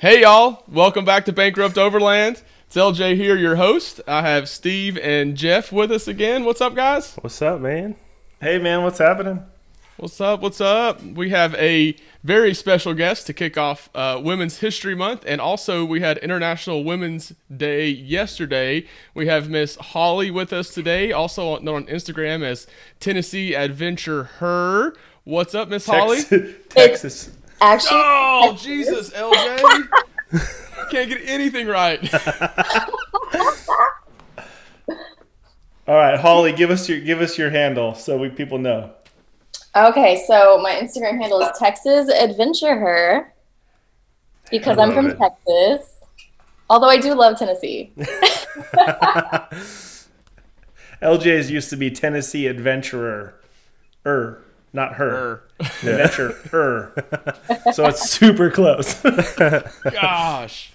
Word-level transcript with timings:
Hey 0.00 0.20
y'all, 0.20 0.62
welcome 0.68 1.04
back 1.04 1.24
to 1.24 1.32
Bankrupt 1.32 1.76
Overland. 1.76 2.40
It's 2.68 2.76
LJ 2.76 3.16
here, 3.16 3.36
your 3.36 3.56
host. 3.56 4.00
I 4.06 4.22
have 4.22 4.48
Steve 4.48 4.96
and 4.96 5.36
Jeff 5.36 5.72
with 5.72 5.90
us 5.90 6.06
again. 6.06 6.44
What's 6.44 6.60
up, 6.60 6.76
guys? 6.76 7.16
What's 7.16 7.42
up, 7.42 7.60
man? 7.60 7.96
Hey 8.40 8.60
man, 8.60 8.84
what's 8.84 9.00
happening? 9.00 9.42
What's 9.96 10.20
up? 10.20 10.40
What's 10.40 10.60
up? 10.60 11.02
We 11.02 11.30
have 11.30 11.52
a 11.56 11.96
very 12.22 12.54
special 12.54 12.94
guest 12.94 13.26
to 13.26 13.32
kick 13.32 13.58
off 13.58 13.90
uh, 13.92 14.20
Women's 14.22 14.58
History 14.58 14.94
Month, 14.94 15.24
and 15.26 15.40
also 15.40 15.84
we 15.84 15.98
had 15.98 16.18
International 16.18 16.84
Women's 16.84 17.32
Day 17.56 17.88
yesterday. 17.88 18.86
We 19.14 19.26
have 19.26 19.50
Miss 19.50 19.74
Holly 19.74 20.30
with 20.30 20.52
us 20.52 20.72
today, 20.72 21.10
also 21.10 21.58
known 21.58 21.74
on 21.74 21.86
Instagram 21.86 22.44
as 22.44 22.68
Tennessee 23.00 23.52
Adventure 23.52 24.22
Her. 24.38 24.94
What's 25.24 25.56
up, 25.56 25.68
Miss 25.68 25.86
Holly? 25.86 26.22
Texas. 26.68 27.30
Actually, 27.60 28.00
Oh, 28.02 28.56
Jesus, 28.60 29.10
LJ. 29.10 29.88
Can't 30.90 31.08
get 31.10 31.20
anything 31.24 31.66
right. 31.66 32.00
All 35.86 35.94
right, 35.96 36.18
Holly, 36.20 36.52
give 36.52 36.70
us 36.70 36.88
your 36.88 37.00
give 37.00 37.20
us 37.22 37.38
your 37.38 37.50
handle 37.50 37.94
so 37.94 38.18
we 38.18 38.28
people 38.28 38.58
know. 38.58 38.90
okay, 39.74 40.22
so 40.26 40.58
my 40.62 40.72
Instagram 40.72 41.18
handle 41.20 41.40
is 41.40 41.48
Texas 41.58 42.10
Adventure 42.10 42.78
Her 42.78 43.32
because 44.50 44.76
I 44.78 44.82
I'm 44.82 44.92
from 44.92 45.06
it. 45.10 45.18
Texas. 45.18 45.94
Although 46.70 46.88
I 46.90 46.98
do 46.98 47.14
love 47.14 47.38
Tennessee. 47.38 47.90
LJ's 51.02 51.50
used 51.50 51.70
to 51.70 51.76
be 51.76 51.90
Tennessee 51.90 52.46
Adventurer. 52.46 53.34
Er, 54.04 54.44
not 54.72 54.94
her. 54.94 55.10
Her. 55.10 55.42
Adventure. 55.60 56.32
her. 56.50 56.92
So 57.72 57.86
it's 57.86 58.10
super 58.10 58.50
close. 58.50 59.00
Gosh. 59.90 60.72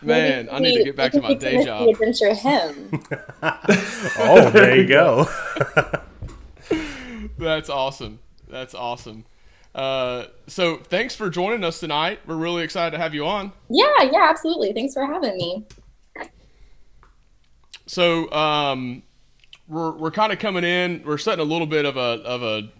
Man, 0.00 0.48
I 0.50 0.58
need 0.58 0.78
to 0.78 0.84
get 0.84 0.96
back 0.96 1.12
to 1.12 1.20
my 1.20 1.34
day 1.34 1.52
Tennessee 1.52 1.66
job. 1.66 1.88
Adventure 1.88 2.34
Him. 2.34 3.02
Oh, 4.18 4.50
there 4.50 4.76
you 4.76 4.86
go. 4.86 5.28
That's 7.38 7.70
awesome. 7.70 8.18
That's 8.48 8.74
awesome. 8.74 9.24
Uh, 9.74 10.26
so 10.48 10.76
thanks 10.76 11.14
for 11.14 11.30
joining 11.30 11.64
us 11.64 11.80
tonight. 11.80 12.20
We're 12.26 12.36
really 12.36 12.62
excited 12.62 12.90
to 12.92 12.98
have 12.98 13.14
you 13.14 13.26
on. 13.26 13.52
Yeah, 13.70 14.02
yeah, 14.02 14.26
absolutely. 14.28 14.72
Thanks 14.72 14.92
for 14.94 15.06
having 15.06 15.36
me. 15.36 15.64
So 17.86 18.30
um, 18.32 19.02
we're 19.68 19.92
we're 19.92 20.10
kind 20.10 20.32
of 20.32 20.38
coming 20.38 20.64
in. 20.64 21.02
We're 21.04 21.18
setting 21.18 21.40
a 21.40 21.48
little 21.48 21.66
bit 21.66 21.84
of 21.84 21.96
a 21.96 22.22
of 22.24 22.42
a 22.42 22.70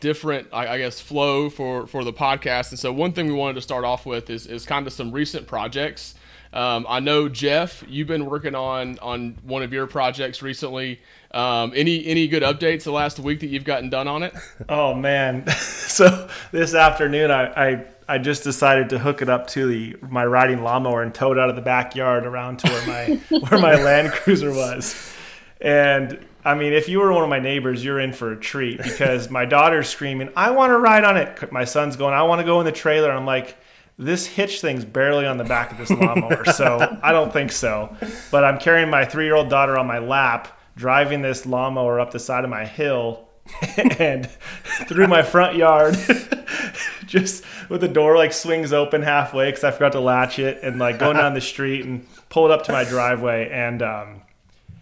different, 0.00 0.48
I, 0.52 0.74
I 0.74 0.78
guess, 0.78 1.00
flow 1.00 1.50
for 1.50 1.86
for 1.86 2.04
the 2.04 2.12
podcast. 2.12 2.70
And 2.70 2.78
so 2.78 2.92
one 2.92 3.12
thing 3.12 3.26
we 3.26 3.34
wanted 3.34 3.54
to 3.54 3.62
start 3.62 3.84
off 3.84 4.06
with 4.06 4.30
is 4.30 4.46
is 4.46 4.64
kind 4.66 4.86
of 4.86 4.92
some 4.92 5.12
recent 5.12 5.46
projects. 5.46 6.14
Um, 6.52 6.86
I 6.88 7.00
know 7.00 7.28
Jeff, 7.28 7.82
you've 7.88 8.06
been 8.06 8.26
working 8.26 8.54
on 8.54 8.98
on 9.00 9.36
one 9.42 9.62
of 9.62 9.72
your 9.72 9.86
projects 9.86 10.40
recently. 10.40 11.00
Um, 11.32 11.72
any 11.74 12.06
any 12.06 12.28
good 12.28 12.44
updates 12.44 12.84
the 12.84 12.92
last 12.92 13.18
week 13.18 13.40
that 13.40 13.48
you've 13.48 13.64
gotten 13.64 13.90
done 13.90 14.06
on 14.06 14.22
it? 14.22 14.34
oh 14.68 14.94
man. 14.94 15.44
So 15.94 16.28
this 16.50 16.74
afternoon 16.74 17.30
I, 17.30 17.44
I 17.52 17.84
I 18.08 18.18
just 18.18 18.42
decided 18.42 18.88
to 18.90 18.98
hook 18.98 19.22
it 19.22 19.28
up 19.28 19.46
to 19.48 19.66
the 19.66 19.96
my 20.08 20.24
riding 20.26 20.64
lawnmower 20.64 21.02
and 21.02 21.14
tow 21.14 21.30
it 21.30 21.38
out 21.38 21.50
of 21.50 21.54
the 21.54 21.62
backyard 21.62 22.26
around 22.26 22.58
to 22.60 22.68
where 22.68 22.86
my 22.86 23.38
where 23.48 23.60
my 23.60 23.74
Land 23.76 24.10
Cruiser 24.10 24.50
was. 24.52 25.12
And 25.60 26.18
I 26.44 26.54
mean, 26.54 26.72
if 26.72 26.88
you 26.88 26.98
were 26.98 27.12
one 27.12 27.22
of 27.22 27.30
my 27.30 27.38
neighbors, 27.38 27.82
you're 27.82 27.98
in 27.98 28.12
for 28.12 28.32
a 28.32 28.36
treat 28.36 28.82
because 28.82 29.30
my 29.30 29.46
daughter's 29.46 29.88
screaming, 29.88 30.30
"I 30.36 30.50
want 30.50 30.72
to 30.72 30.78
ride 30.78 31.04
on 31.04 31.16
it!" 31.16 31.50
My 31.50 31.64
son's 31.64 31.96
going, 31.96 32.12
"I 32.12 32.22
want 32.22 32.40
to 32.40 32.44
go 32.44 32.60
in 32.60 32.66
the 32.66 32.72
trailer." 32.72 33.10
I'm 33.10 33.24
like, 33.24 33.56
"This 33.98 34.26
hitch 34.26 34.60
thing's 34.60 34.84
barely 34.84 35.26
on 35.26 35.38
the 35.38 35.44
back 35.44 35.72
of 35.72 35.78
this 35.78 35.90
lawnmower, 35.90 36.44
so 36.52 36.98
I 37.02 37.12
don't 37.12 37.32
think 37.32 37.50
so." 37.50 37.96
But 38.30 38.44
I'm 38.44 38.58
carrying 38.58 38.90
my 38.90 39.06
three-year-old 39.06 39.48
daughter 39.48 39.78
on 39.78 39.86
my 39.86 39.98
lap, 39.98 40.48
driving 40.76 41.22
this 41.22 41.46
lawnmower 41.46 41.98
up 41.98 42.10
the 42.10 42.18
side 42.18 42.44
of 42.44 42.50
my 42.50 42.66
hill 42.66 43.28
and 43.98 44.28
through 44.88 45.06
my 45.06 45.22
front 45.22 45.56
yard. 45.56 45.96
just 47.06 47.44
with 47.68 47.80
the 47.80 47.88
door 47.88 48.16
like 48.16 48.32
swings 48.32 48.72
open 48.72 49.02
halfway 49.02 49.48
because 49.48 49.64
I 49.64 49.70
forgot 49.70 49.92
to 49.92 50.00
latch 50.00 50.38
it, 50.38 50.60
and 50.62 50.78
like 50.78 50.98
going 50.98 51.16
down 51.16 51.32
the 51.32 51.40
street 51.40 51.86
and 51.86 52.06
pull 52.28 52.44
it 52.44 52.50
up 52.50 52.64
to 52.64 52.72
my 52.72 52.84
driveway, 52.84 53.48
and 53.50 53.82
um, 53.82 54.22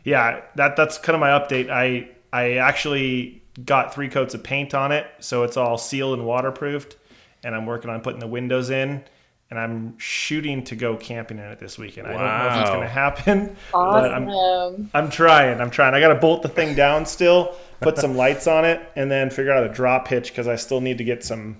yeah, 0.04 0.42
that 0.56 0.76
that's 0.76 0.98
kind 0.98 1.14
of 1.14 1.20
my 1.20 1.30
update. 1.30 1.70
I 1.70 2.08
I 2.32 2.54
actually 2.54 3.42
got 3.64 3.94
three 3.94 4.08
coats 4.08 4.34
of 4.34 4.42
paint 4.42 4.74
on 4.74 4.92
it, 4.92 5.06
so 5.20 5.42
it's 5.44 5.56
all 5.56 5.78
sealed 5.78 6.18
and 6.18 6.26
waterproofed, 6.26 6.96
and 7.44 7.54
I'm 7.54 7.66
working 7.66 7.90
on 7.90 8.00
putting 8.00 8.20
the 8.20 8.26
windows 8.26 8.70
in. 8.70 9.04
And 9.50 9.60
I'm 9.60 9.98
shooting 9.98 10.64
to 10.64 10.74
go 10.74 10.96
camping 10.96 11.36
in 11.36 11.44
it 11.44 11.58
this 11.58 11.76
weekend. 11.76 12.08
Wow. 12.08 12.14
I 12.14 12.16
don't 12.16 12.26
know 12.26 12.54
if 12.54 12.60
it's 12.62 12.70
going 12.70 12.80
to 12.80 12.88
happen, 12.88 13.56
but 13.72 14.10
I'm 14.10 14.26
Awesome. 14.26 14.90
I'm 14.94 15.10
trying. 15.10 15.60
I'm 15.60 15.68
trying. 15.68 15.92
I 15.92 16.00
got 16.00 16.08
to 16.08 16.14
bolt 16.14 16.40
the 16.40 16.48
thing 16.48 16.74
down 16.74 17.04
still, 17.04 17.54
put 17.82 17.98
some 17.98 18.16
lights 18.16 18.46
on 18.46 18.64
it, 18.64 18.80
and 18.96 19.10
then 19.10 19.28
figure 19.28 19.52
out 19.52 19.62
a 19.62 19.68
drop 19.68 20.08
hitch 20.08 20.30
because 20.30 20.48
I 20.48 20.56
still 20.56 20.80
need 20.80 20.96
to 20.96 21.04
get 21.04 21.22
some 21.22 21.58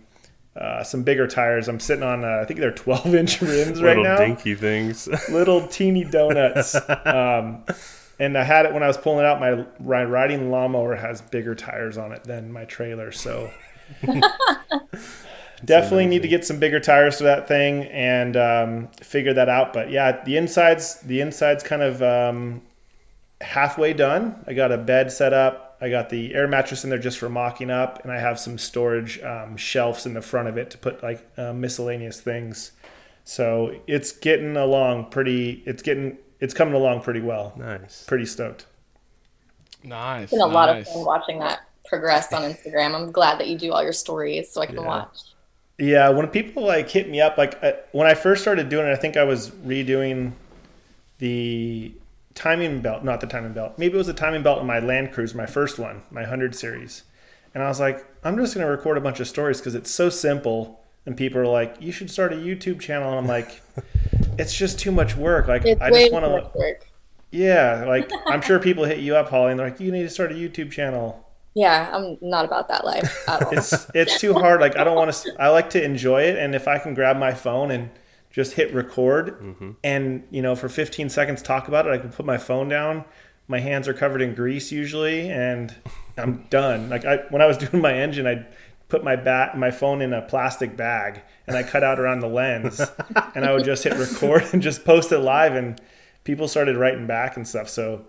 uh, 0.56 0.82
some 0.82 1.02
bigger 1.02 1.26
tires. 1.26 1.68
I'm 1.68 1.80
sitting 1.80 2.02
on 2.02 2.24
uh, 2.24 2.40
I 2.40 2.46
think 2.46 2.60
they're 2.60 2.72
12 2.72 3.14
inch 3.14 3.40
rims 3.42 3.82
right 3.82 3.96
now. 3.96 4.12
Little 4.12 4.26
dinky 4.26 4.54
things. 4.54 5.08
little 5.28 5.66
teeny 5.68 6.04
donuts. 6.04 6.74
um, 7.04 7.64
and 8.22 8.38
I 8.38 8.44
had 8.44 8.66
it 8.66 8.72
when 8.72 8.84
I 8.84 8.86
was 8.86 8.96
pulling 8.96 9.18
it 9.20 9.24
out. 9.24 9.40
My 9.40 9.66
ri- 9.80 10.06
riding 10.06 10.52
lawnmower 10.52 10.94
has 10.94 11.20
bigger 11.20 11.56
tires 11.56 11.98
on 11.98 12.12
it 12.12 12.22
than 12.22 12.52
my 12.52 12.64
trailer, 12.64 13.10
so. 13.10 13.50
Definitely 15.64 16.06
need 16.06 16.22
to 16.22 16.28
get 16.28 16.44
some 16.44 16.58
bigger 16.58 16.78
tires 16.78 17.18
for 17.18 17.24
that 17.24 17.46
thing 17.48 17.84
and 17.84 18.36
um, 18.36 18.88
figure 19.00 19.34
that 19.34 19.48
out. 19.48 19.72
But 19.72 19.90
yeah, 19.90 20.22
the 20.24 20.36
insides 20.36 21.00
the 21.00 21.20
insides 21.20 21.62
kind 21.62 21.82
of 21.82 22.02
um, 22.02 22.62
halfway 23.40 23.92
done. 23.92 24.42
I 24.46 24.54
got 24.54 24.72
a 24.72 24.78
bed 24.78 25.12
set 25.12 25.32
up. 25.32 25.76
I 25.80 25.90
got 25.90 26.10
the 26.10 26.34
air 26.34 26.46
mattress 26.46 26.84
in 26.84 26.90
there 26.90 26.98
just 26.98 27.18
for 27.18 27.28
mocking 27.28 27.70
up, 27.70 28.02
and 28.04 28.12
I 28.12 28.20
have 28.20 28.38
some 28.38 28.56
storage 28.56 29.20
um, 29.22 29.56
shelves 29.56 30.06
in 30.06 30.14
the 30.14 30.22
front 30.22 30.48
of 30.48 30.56
it 30.56 30.70
to 30.70 30.78
put 30.78 31.02
like 31.02 31.28
uh, 31.36 31.52
miscellaneous 31.52 32.20
things. 32.20 32.72
So 33.24 33.80
it's 33.88 34.12
getting 34.12 34.56
along 34.56 35.10
pretty. 35.10 35.62
It's 35.66 35.82
getting 35.82 36.18
it's 36.42 36.52
coming 36.52 36.74
along 36.74 37.00
pretty 37.02 37.20
well. 37.20 37.54
nice. 37.56 38.04
Pretty 38.06 38.26
stoked. 38.26 38.66
Nice. 39.84 40.24
It's 40.24 40.32
been 40.32 40.40
a 40.40 40.46
lot 40.46 40.76
of 40.76 40.86
fun 40.86 41.04
watching 41.04 41.38
that 41.38 41.60
progress 41.86 42.32
on 42.32 42.42
Instagram. 42.42 42.94
I'm 42.94 43.12
glad 43.12 43.38
that 43.40 43.48
you 43.48 43.56
do 43.58 43.72
all 43.72 43.82
your 43.82 43.92
stories 43.92 44.50
so 44.50 44.60
I 44.60 44.66
can 44.66 44.76
Yeah. 44.76 44.82
watch. 44.86 45.18
Yeah, 45.78 46.08
when 46.10 46.28
people 46.28 46.64
like 46.64 46.88
hit 46.90 47.08
me 47.08 47.20
up, 47.20 47.38
like 47.38 47.58
uh, 47.62 47.72
when 47.92 48.06
I 48.06 48.14
first 48.14 48.42
started 48.42 48.68
doing 48.68 48.86
it, 48.86 48.92
I 48.92 48.96
think 48.96 49.16
I 49.16 49.24
was 49.24 49.50
redoing 49.50 50.32
the 51.18 51.92
timing 52.34 52.80
belt, 52.80 53.04
not 53.04 53.20
the 53.20 53.26
timing 53.26 53.52
belt. 53.52 53.74
Maybe 53.78 53.94
it 53.94 53.98
was 53.98 54.06
the 54.06 54.12
timing 54.12 54.42
belt 54.42 54.60
in 54.60 54.66
my 54.66 54.78
Land 54.78 55.12
Cruiser, 55.12 55.36
my 55.36 55.46
first 55.46 55.78
one, 55.78 56.02
my 56.10 56.22
100 56.22 56.54
series. 56.54 57.02
And 57.54 57.62
I 57.62 57.68
was 57.68 57.80
like, 57.80 58.04
I'm 58.24 58.36
just 58.36 58.54
going 58.54 58.64
to 58.66 58.70
record 58.70 58.96
a 58.96 59.00
bunch 59.00 59.20
of 59.20 59.28
stories 59.28 59.58
because 59.58 59.74
it's 59.74 59.90
so 59.90 60.08
simple. 60.08 60.80
And 61.04 61.16
people 61.16 61.40
are 61.40 61.46
like, 61.46 61.76
you 61.80 61.90
should 61.92 62.10
start 62.10 62.32
a 62.32 62.36
YouTube 62.36 62.80
channel. 62.80 63.10
And 63.10 63.18
I'm 63.18 63.26
like, 63.26 63.60
it's 64.38 64.56
just 64.56 64.78
too 64.78 64.92
much 64.92 65.16
work. 65.16 65.48
Like, 65.48 65.64
It's 65.64 65.80
I 65.80 65.90
way 65.90 66.00
just 66.02 66.12
want 66.12 66.30
much 66.30 66.52
to, 66.52 66.58
work. 66.58 66.86
yeah, 67.30 67.84
like, 67.86 68.10
I'm 68.26 68.40
sure 68.40 68.58
people 68.58 68.84
hit 68.84 68.98
you 68.98 69.16
up, 69.16 69.30
Holly, 69.30 69.50
and 69.50 69.60
they're 69.60 69.68
like, 69.68 69.80
you 69.80 69.92
need 69.92 70.02
to 70.02 70.10
start 70.10 70.32
a 70.32 70.34
YouTube 70.34 70.70
channel. 70.70 71.26
Yeah, 71.54 71.90
I'm 71.92 72.16
not 72.22 72.44
about 72.46 72.68
that 72.68 72.84
life 72.84 73.28
at 73.28 73.42
all. 73.42 73.52
it's 73.52 73.86
it's 73.94 74.18
too 74.18 74.32
hard. 74.32 74.62
Like 74.62 74.78
I 74.78 74.84
don't 74.84 74.96
want 74.96 75.12
to. 75.12 75.34
I 75.38 75.48
like 75.48 75.68
to 75.70 75.84
enjoy 75.84 76.22
it, 76.22 76.38
and 76.38 76.54
if 76.54 76.66
I 76.66 76.78
can 76.78 76.94
grab 76.94 77.18
my 77.18 77.34
phone 77.34 77.70
and 77.70 77.90
just 78.30 78.54
hit 78.54 78.72
record, 78.72 79.38
mm-hmm. 79.38 79.72
and 79.84 80.24
you 80.30 80.40
know, 80.40 80.56
for 80.56 80.70
15 80.70 81.10
seconds 81.10 81.42
talk 81.42 81.68
about 81.68 81.86
it, 81.86 81.90
I 81.90 81.98
can 81.98 82.10
put 82.10 82.24
my 82.24 82.38
phone 82.38 82.68
down. 82.68 83.04
My 83.48 83.60
hands 83.60 83.86
are 83.86 83.92
covered 83.92 84.22
in 84.22 84.34
grease 84.34 84.72
usually, 84.72 85.28
and 85.28 85.74
I'm 86.16 86.46
done. 86.48 86.88
Like 86.88 87.04
I, 87.04 87.16
when 87.28 87.42
I 87.42 87.46
was 87.46 87.58
doing 87.64 87.82
my 87.82 87.92
engine, 87.92 88.26
I 88.26 88.46
put 88.92 89.02
my 89.02 89.16
bat, 89.16 89.56
my 89.56 89.70
phone 89.70 90.02
in 90.02 90.12
a 90.12 90.20
plastic 90.20 90.76
bag, 90.76 91.22
and 91.46 91.56
I 91.56 91.62
cut 91.62 91.82
out 91.82 91.98
around 91.98 92.20
the 92.20 92.28
lens, 92.28 92.78
and 93.34 93.42
I 93.42 93.52
would 93.54 93.64
just 93.64 93.82
hit 93.84 93.94
record 93.94 94.44
and 94.52 94.60
just 94.60 94.84
post 94.84 95.10
it 95.12 95.18
live, 95.20 95.54
and 95.54 95.80
people 96.24 96.46
started 96.46 96.76
writing 96.76 97.06
back 97.06 97.38
and 97.38 97.48
stuff. 97.48 97.70
So 97.70 98.04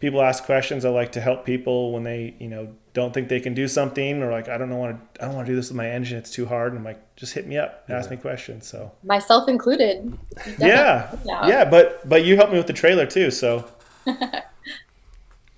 people 0.00 0.22
ask 0.22 0.44
questions. 0.44 0.86
I 0.86 0.88
like 0.88 1.12
to 1.12 1.20
help 1.20 1.44
people 1.44 1.92
when 1.92 2.02
they, 2.04 2.34
you 2.38 2.48
know, 2.48 2.74
don't 2.94 3.12
think 3.12 3.28
they 3.28 3.40
can 3.40 3.52
do 3.52 3.68
something 3.68 4.22
or 4.22 4.30
like 4.30 4.48
I 4.48 4.56
don't 4.56 4.70
know 4.70 4.78
want 4.78 5.14
to 5.14 5.22
I 5.22 5.26
don't 5.26 5.34
want 5.34 5.46
to 5.46 5.52
do 5.52 5.56
this 5.56 5.68
with 5.68 5.76
my 5.76 5.90
engine. 5.90 6.16
It's 6.16 6.30
too 6.30 6.46
hard. 6.46 6.72
And 6.72 6.78
I'm 6.78 6.84
like, 6.84 7.14
just 7.14 7.34
hit 7.34 7.46
me 7.46 7.58
up, 7.58 7.84
ask 7.90 8.10
me 8.10 8.16
questions. 8.16 8.66
So 8.66 8.92
Myself 9.04 9.50
included. 9.50 10.16
yeah, 10.58 11.14
Yeah. 11.26 11.46
yeah. 11.46 11.64
But 11.66 12.08
but 12.08 12.24
you 12.24 12.36
helped 12.36 12.52
me 12.52 12.58
with 12.58 12.68
the 12.68 12.72
trailer 12.72 13.04
too. 13.04 13.30
So 13.30 13.68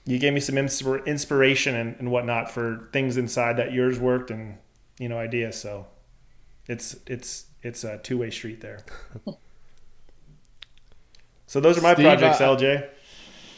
you 0.08 0.18
gave 0.18 0.32
me 0.32 0.40
some 0.40 0.54
inspir- 0.54 1.04
inspiration 1.04 1.74
and, 1.74 1.94
and 1.98 2.10
whatnot 2.10 2.50
for 2.50 2.88
things 2.92 3.18
inside 3.18 3.58
that 3.58 3.72
yours 3.72 3.98
worked 4.00 4.30
and 4.30 4.56
you 4.98 5.08
know 5.08 5.18
ideas. 5.18 5.60
So 5.60 5.86
it's 6.66 6.96
it's 7.06 7.46
it's 7.62 7.84
a 7.84 7.98
two 7.98 8.18
way 8.18 8.30
street 8.30 8.60
there. 8.60 8.80
So 11.50 11.60
those 11.60 11.78
are 11.78 11.80
my 11.80 11.94
Steve, 11.94 12.04
projects, 12.04 12.42
I- 12.42 12.46
LJ. 12.46 12.88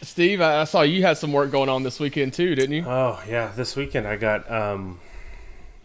Steve, 0.02 0.40
I 0.40 0.60
I 0.60 0.64
saw 0.64 0.82
you 0.82 1.02
had 1.02 1.18
some 1.18 1.32
work 1.32 1.50
going 1.50 1.68
on 1.68 1.82
this 1.82 1.98
weekend 1.98 2.32
too, 2.32 2.54
didn't 2.54 2.74
you? 2.74 2.84
Oh 2.86 3.20
yeah, 3.28 3.50
this 3.56 3.74
weekend 3.74 4.06
I 4.06 4.14
got 4.14 4.48
um 4.48 5.00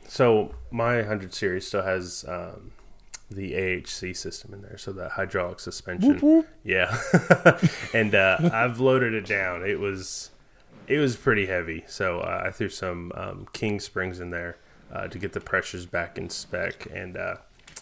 so 0.07 0.53
my 0.69 0.97
100 0.97 1.33
series 1.33 1.67
still 1.67 1.81
has 1.81 2.23
um 2.27 2.71
the 3.31 3.53
AHC 3.53 4.15
system 4.15 4.53
in 4.53 4.62
there, 4.62 4.77
so 4.77 4.94
that 4.94 5.12
hydraulic 5.12 5.59
suspension. 5.59 6.45
Yeah, 6.63 6.95
and 7.94 8.13
uh, 8.13 8.38
I've 8.53 8.79
loaded 8.79 9.15
it 9.15 9.25
down. 9.25 9.65
It 9.65 9.79
was 9.79 10.29
it 10.87 10.99
was 10.99 11.15
pretty 11.15 11.45
heavy, 11.45 11.83
so 11.87 12.19
uh, 12.19 12.43
I 12.45 12.51
threw 12.51 12.69
some 12.69 13.11
um, 13.15 13.47
King 13.53 13.79
Springs 13.79 14.19
in 14.19 14.29
there 14.29 14.57
uh, 14.91 15.07
to 15.07 15.17
get 15.17 15.33
the 15.33 15.39
pressures 15.39 15.85
back 15.85 16.17
in 16.17 16.29
spec, 16.29 16.87
and 16.93 17.17
uh, 17.17 17.35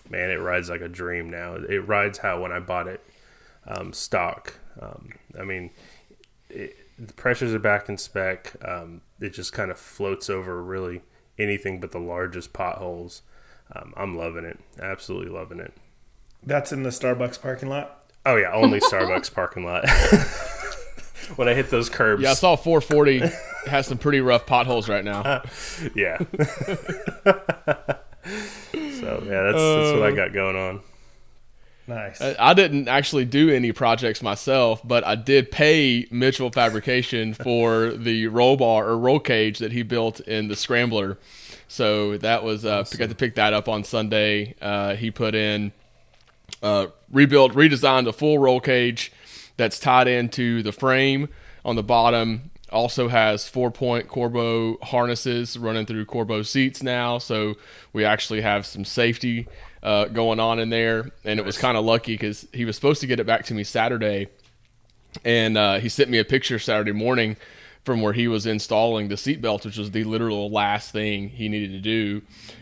man, 0.10 0.30
it 0.30 0.40
rides 0.40 0.70
like 0.70 0.82
a 0.82 0.88
dream 0.88 1.30
now. 1.30 1.56
It 1.56 1.88
rides 1.88 2.20
how 2.20 2.42
when 2.42 2.52
I 2.52 2.60
bought 2.60 2.88
it 2.88 3.02
um, 3.68 3.94
stock. 3.94 4.56
Um, 4.82 5.10
I 5.40 5.44
mean, 5.44 5.72
it, 6.50 6.76
the 6.98 7.14
pressures 7.14 7.54
are 7.54 7.60
back 7.60 7.90
in 7.90 7.98
spec. 7.98 8.56
Um, 8.66 9.02
it 9.20 9.34
just 9.34 9.54
kind 9.54 9.72
of 9.72 9.80
floats 9.80 10.30
over 10.30 10.62
really 10.62 11.02
anything 11.38 11.80
but 11.80 11.92
the 11.92 12.00
largest 12.00 12.54
potholes. 12.54 13.22
Um, 13.76 13.94
I'm 13.98 14.18
loving 14.18 14.46
it. 14.46 14.60
Absolutely 14.80 15.32
loving 15.32 15.60
it. 15.60 15.74
That's 16.46 16.72
in 16.72 16.84
the 16.84 16.90
Starbucks 16.90 17.42
parking 17.42 17.70
lot. 17.70 18.04
Oh 18.26 18.36
yeah, 18.36 18.52
only 18.54 18.80
Starbucks 18.92 19.34
parking 19.34 19.66
lot. 19.66 19.86
when 21.36 21.48
I 21.48 21.54
hit 21.54 21.70
those 21.70 21.90
curbs. 21.90 22.24
Yeah, 22.24 22.32
I 22.32 22.34
saw 22.34 22.56
440 22.56 23.32
has 23.68 23.88
some 23.88 23.98
pretty 23.98 24.22
rough 24.22 24.46
potholes 24.46 24.90
right 24.90 25.04
now. 25.04 25.22
yeah. 25.96 26.18
so 27.28 29.24
yeah, 29.26 29.44
that's 29.44 29.58
that's 29.58 29.94
what 29.94 30.04
I 30.04 30.12
got 30.16 30.34
going 30.34 30.56
on. 30.56 30.82
Nice. 31.86 32.22
I 32.22 32.36
I 32.40 32.54
didn't 32.54 32.88
actually 32.88 33.26
do 33.26 33.50
any 33.50 33.72
projects 33.72 34.22
myself, 34.22 34.82
but 34.84 35.06
I 35.06 35.16
did 35.16 35.52
pay 35.52 36.08
Mitchell 36.12 36.50
Fabrication 36.50 37.34
for 37.34 37.90
the 37.92 38.28
roll 38.28 38.58
bar 38.58 38.88
or 38.88 38.98
roll 38.98 39.20
cage 39.20 39.60
that 39.60 39.72
he 39.72 39.84
built 39.84 40.20
in 40.22 40.48
the 40.48 40.56
Scrambler. 40.56 41.18
So 41.68 42.18
that 42.18 42.44
was 42.44 42.66
uh, 42.66 42.86
got 42.98 43.10
to 43.10 43.16
pick 43.16 43.36
that 43.36 43.54
up 43.54 43.68
on 43.68 43.84
Sunday. 43.84 44.56
Uh, 44.62 44.96
he 44.96 45.12
put 45.12 45.36
in 45.36 45.72
uh, 46.62 46.88
rebuilt, 47.12 47.54
redesigned 47.54 48.08
a 48.08 48.14
full 48.14 48.38
roll 48.38 48.60
cage 48.60 49.12
that's 49.58 49.80
tied 49.80 50.08
into 50.08 50.64
the 50.64 50.72
frame 50.72 51.30
on 51.64 51.76
the 51.76 51.84
bottom. 51.84 52.52
Also 52.72 53.08
has 53.08 53.48
four 53.48 53.70
point 53.70 54.08
Corbeau 54.08 54.78
harnesses 54.82 55.58
running 55.58 55.86
through 55.86 56.06
Corbeau 56.06 56.42
seats 56.42 56.82
now, 56.82 57.20
so 57.20 57.54
we 57.94 58.04
actually 58.04 58.42
have 58.42 58.66
some 58.66 58.84
safety 58.84 59.48
uh, 59.84 60.06
going 60.06 60.40
on 60.40 60.58
in 60.58 60.70
there. 60.70 61.12
And 61.24 61.40
it 61.40 61.46
was 61.46 61.58
kind 61.58 61.78
of 61.78 61.86
lucky 61.86 62.14
because 62.14 62.48
he 62.52 62.66
was 62.66 62.76
supposed 62.76 63.02
to 63.02 63.08
get 63.08 63.20
it 63.20 63.28
back 63.28 63.46
to 63.46 63.54
me 63.54 63.64
Saturday, 63.64 64.30
and 65.24 65.56
uh, 65.56 65.80
he 65.80 65.90
sent 65.90 66.10
me 66.10 66.18
a 66.18 66.26
picture 66.26 66.58
Saturday 66.58 66.94
morning 66.94 67.38
from 67.84 68.02
where 68.02 68.14
he 68.14 68.28
was 68.28 68.46
installing 68.46 69.10
the 69.10 69.16
seatbelt, 69.16 69.66
which 69.66 69.78
was 69.78 69.92
the 69.92 70.06
literal 70.06 70.50
last 70.50 70.92
thing 70.92 71.30
he 71.30 71.50
needed 71.50 71.72
to 71.72 71.80
do. 71.80 72.22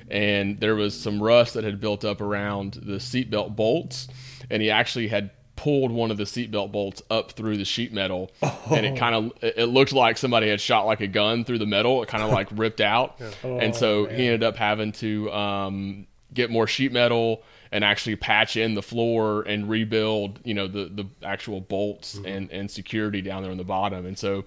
And 0.10 0.60
there 0.60 0.76
was 0.76 1.00
some 1.00 1.22
rust 1.22 1.54
that 1.54 1.64
had 1.64 1.80
built 1.80 2.04
up 2.04 2.22
around 2.22 2.74
the 2.74 2.98
seatbelt 2.98 3.56
bolts, 3.56 4.08
and 4.50 4.62
he 4.62 4.70
actually 4.70 5.08
had 5.08 5.30
pulled 5.62 5.92
one 5.92 6.10
of 6.10 6.18
the 6.18 6.24
seatbelt 6.24 6.72
bolts 6.72 7.04
up 7.12 7.34
through 7.34 7.56
the 7.56 7.66
sheet 7.66 7.94
metal, 7.94 8.32
and 8.72 8.84
it 8.84 8.98
kind 8.98 9.14
of 9.14 9.32
it 9.44 9.68
looked 9.68 9.94
like 9.94 10.18
somebody 10.18 10.50
had 10.50 10.60
shot 10.60 10.88
like 10.88 11.02
a 11.02 11.08
gun 11.08 11.46
through 11.46 11.60
the 11.60 11.68
metal. 11.68 12.02
It 12.02 12.10
kind 12.10 12.24
of 12.24 12.32
like 12.32 12.48
ripped 12.52 12.82
out, 12.82 13.22
and 13.44 13.76
so 13.76 14.08
he 14.08 14.26
ended 14.26 14.42
up 14.42 14.56
having 14.56 14.92
to 14.94 15.32
um, 15.32 16.08
get 16.34 16.50
more 16.50 16.66
sheet 16.66 16.92
metal 16.92 17.44
and 17.72 17.84
actually 17.84 18.16
patch 18.16 18.58
in 18.58 18.74
the 18.74 18.82
floor 18.82 19.44
and 19.44 19.70
rebuild, 19.70 20.40
you 20.44 20.56
know, 20.56 20.68
the 20.68 20.86
the 20.86 21.06
actual 21.24 21.62
bolts 21.62 22.20
and 22.26 22.50
and 22.52 22.72
security 22.72 23.22
down 23.22 23.44
there 23.44 23.52
on 23.52 23.58
the 23.58 23.64
bottom. 23.64 24.08
And 24.08 24.18
so, 24.18 24.46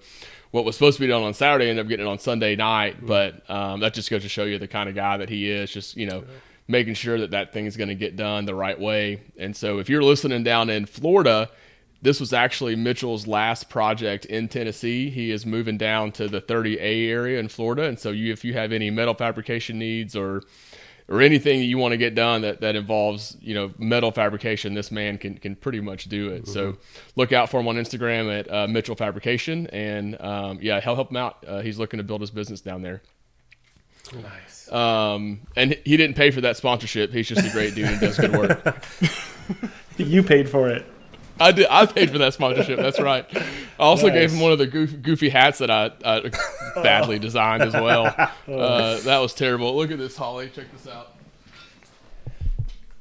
what 0.51 0.65
was 0.65 0.75
supposed 0.75 0.97
to 0.97 1.01
be 1.01 1.07
done 1.07 1.23
on 1.23 1.33
Saturday 1.33 1.69
ended 1.69 1.85
up 1.85 1.89
getting 1.89 2.05
it 2.05 2.09
on 2.09 2.19
Sunday 2.19 2.57
night. 2.57 3.05
But 3.05 3.49
um, 3.49 3.79
that 3.79 3.93
just 3.93 4.09
goes 4.09 4.23
to 4.23 4.29
show 4.29 4.43
you 4.43 4.59
the 4.59 4.67
kind 4.67 4.89
of 4.89 4.95
guy 4.95 5.15
that 5.15 5.29
he 5.29 5.49
is. 5.49 5.71
Just 5.71 5.95
you 5.95 6.07
know. 6.07 6.25
Making 6.67 6.95
sure 6.95 7.19
that 7.19 7.31
that 7.31 7.53
thing 7.53 7.65
is 7.67 7.77
going 7.77 7.89
to 7.89 7.95
get 7.95 8.15
done 8.15 8.45
the 8.45 8.55
right 8.55 8.79
way. 8.79 9.21
And 9.37 9.55
so, 9.55 9.77
if 9.77 9.89
you're 9.89 10.03
listening 10.03 10.43
down 10.43 10.69
in 10.69 10.85
Florida, 10.85 11.49
this 12.01 12.19
was 12.19 12.33
actually 12.33 12.75
Mitchell's 12.75 13.27
last 13.27 13.69
project 13.69 14.25
in 14.25 14.47
Tennessee. 14.47 15.09
He 15.09 15.31
is 15.31 15.45
moving 15.45 15.77
down 15.77 16.11
to 16.13 16.27
the 16.27 16.41
30A 16.41 17.07
area 17.07 17.39
in 17.39 17.49
Florida. 17.49 17.83
And 17.83 17.99
so, 17.99 18.09
you, 18.09 18.33
if 18.33 18.43
you 18.43 18.53
have 18.53 18.71
any 18.71 18.89
metal 18.89 19.13
fabrication 19.13 19.77
needs 19.77 20.15
or 20.15 20.41
or 21.07 21.21
anything 21.21 21.59
that 21.59 21.65
you 21.65 21.77
want 21.77 21.91
to 21.91 21.97
get 21.97 22.15
done 22.15 22.41
that, 22.41 22.61
that 22.61 22.75
involves 22.75 23.37
you 23.39 23.53
know 23.53 23.71
metal 23.77 24.11
fabrication, 24.11 24.73
this 24.73 24.91
man 24.91 25.17
can 25.17 25.37
can 25.37 25.55
pretty 25.55 25.79
much 25.79 26.05
do 26.05 26.29
it. 26.29 26.47
So 26.47 26.77
look 27.15 27.31
out 27.31 27.49
for 27.49 27.59
him 27.59 27.67
on 27.67 27.75
Instagram 27.75 28.39
at 28.39 28.51
uh, 28.51 28.67
Mitchell 28.67 28.95
Fabrication, 28.95 29.67
and 29.67 30.19
um, 30.21 30.59
yeah, 30.61 30.79
he'll 30.81 30.95
help 30.95 31.11
him 31.11 31.17
out. 31.17 31.43
Uh, 31.47 31.61
he's 31.61 31.77
looking 31.77 31.97
to 31.99 32.03
build 32.03 32.21
his 32.21 32.31
business 32.31 32.61
down 32.61 32.81
there. 32.81 33.01
Nice. 34.13 34.71
Um, 34.71 35.41
and 35.55 35.77
he 35.85 35.97
didn't 35.97 36.15
pay 36.15 36.31
for 36.31 36.41
that 36.41 36.57
sponsorship. 36.57 37.11
He's 37.11 37.27
just 37.27 37.45
a 37.45 37.51
great 37.51 37.75
dude 37.75 37.85
and 37.85 37.99
does 37.99 38.17
good 38.17 38.35
work. 38.35 38.83
You 39.97 40.23
paid 40.23 40.49
for 40.49 40.67
it. 40.69 40.85
I 41.39 41.51
did. 41.51 41.67
I 41.69 41.85
paid 41.85 42.11
for 42.11 42.17
that 42.19 42.33
sponsorship. 42.33 42.79
That's 42.79 42.99
right. 42.99 43.25
I 43.35 43.43
also 43.79 44.09
gave 44.09 44.31
him 44.31 44.39
one 44.39 44.51
of 44.51 44.57
the 44.57 44.67
goofy, 44.67 44.97
goofy 44.97 45.29
hats 45.29 45.59
that 45.59 45.69
I, 45.69 45.91
I 46.03 46.31
badly 46.75 47.19
designed 47.19 47.63
as 47.63 47.73
well. 47.73 48.13
Uh, 48.45 48.99
that 48.99 49.17
was 49.17 49.33
terrible. 49.33 49.75
Look 49.75 49.89
at 49.89 49.97
this, 49.97 50.15
Holly. 50.15 50.51
Check 50.53 50.71
this 50.71 50.87
out. 50.87 51.15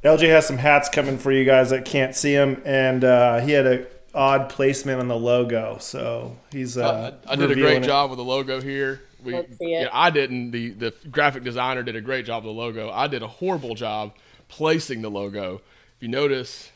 LJ 0.02 0.28
has 0.28 0.46
some 0.46 0.56
hats 0.56 0.88
coming 0.88 1.18
for 1.18 1.30
you 1.30 1.44
guys 1.44 1.68
that 1.68 1.84
can't 1.84 2.16
see 2.16 2.32
him, 2.32 2.62
and 2.64 3.04
uh, 3.04 3.40
he 3.40 3.52
had 3.52 3.66
a 3.66 3.86
odd 4.14 4.48
placement 4.48 5.00
on 5.00 5.08
the 5.08 5.16
logo, 5.16 5.76
so 5.78 6.38
he's. 6.50 6.78
Uh, 6.78 7.14
I, 7.26 7.32
I 7.32 7.36
did 7.36 7.50
a 7.50 7.54
great 7.54 7.82
it. 7.82 7.86
job 7.86 8.08
with 8.08 8.16
the 8.16 8.24
logo 8.24 8.62
here. 8.62 9.02
We, 9.24 9.32
Let's 9.34 9.56
see 9.58 9.74
it. 9.74 9.82
yeah, 9.82 9.88
I 9.92 10.10
didn't. 10.10 10.50
The 10.50 10.70
the 10.70 10.94
graphic 11.10 11.44
designer 11.44 11.82
did 11.82 11.96
a 11.96 12.00
great 12.00 12.26
job 12.26 12.38
of 12.38 12.44
the 12.44 12.50
logo. 12.50 12.90
I 12.90 13.06
did 13.08 13.22
a 13.22 13.28
horrible 13.28 13.74
job 13.74 14.12
placing 14.48 15.02
the 15.02 15.10
logo. 15.10 15.62
If 15.96 16.02
you 16.02 16.08
notice, 16.08 16.70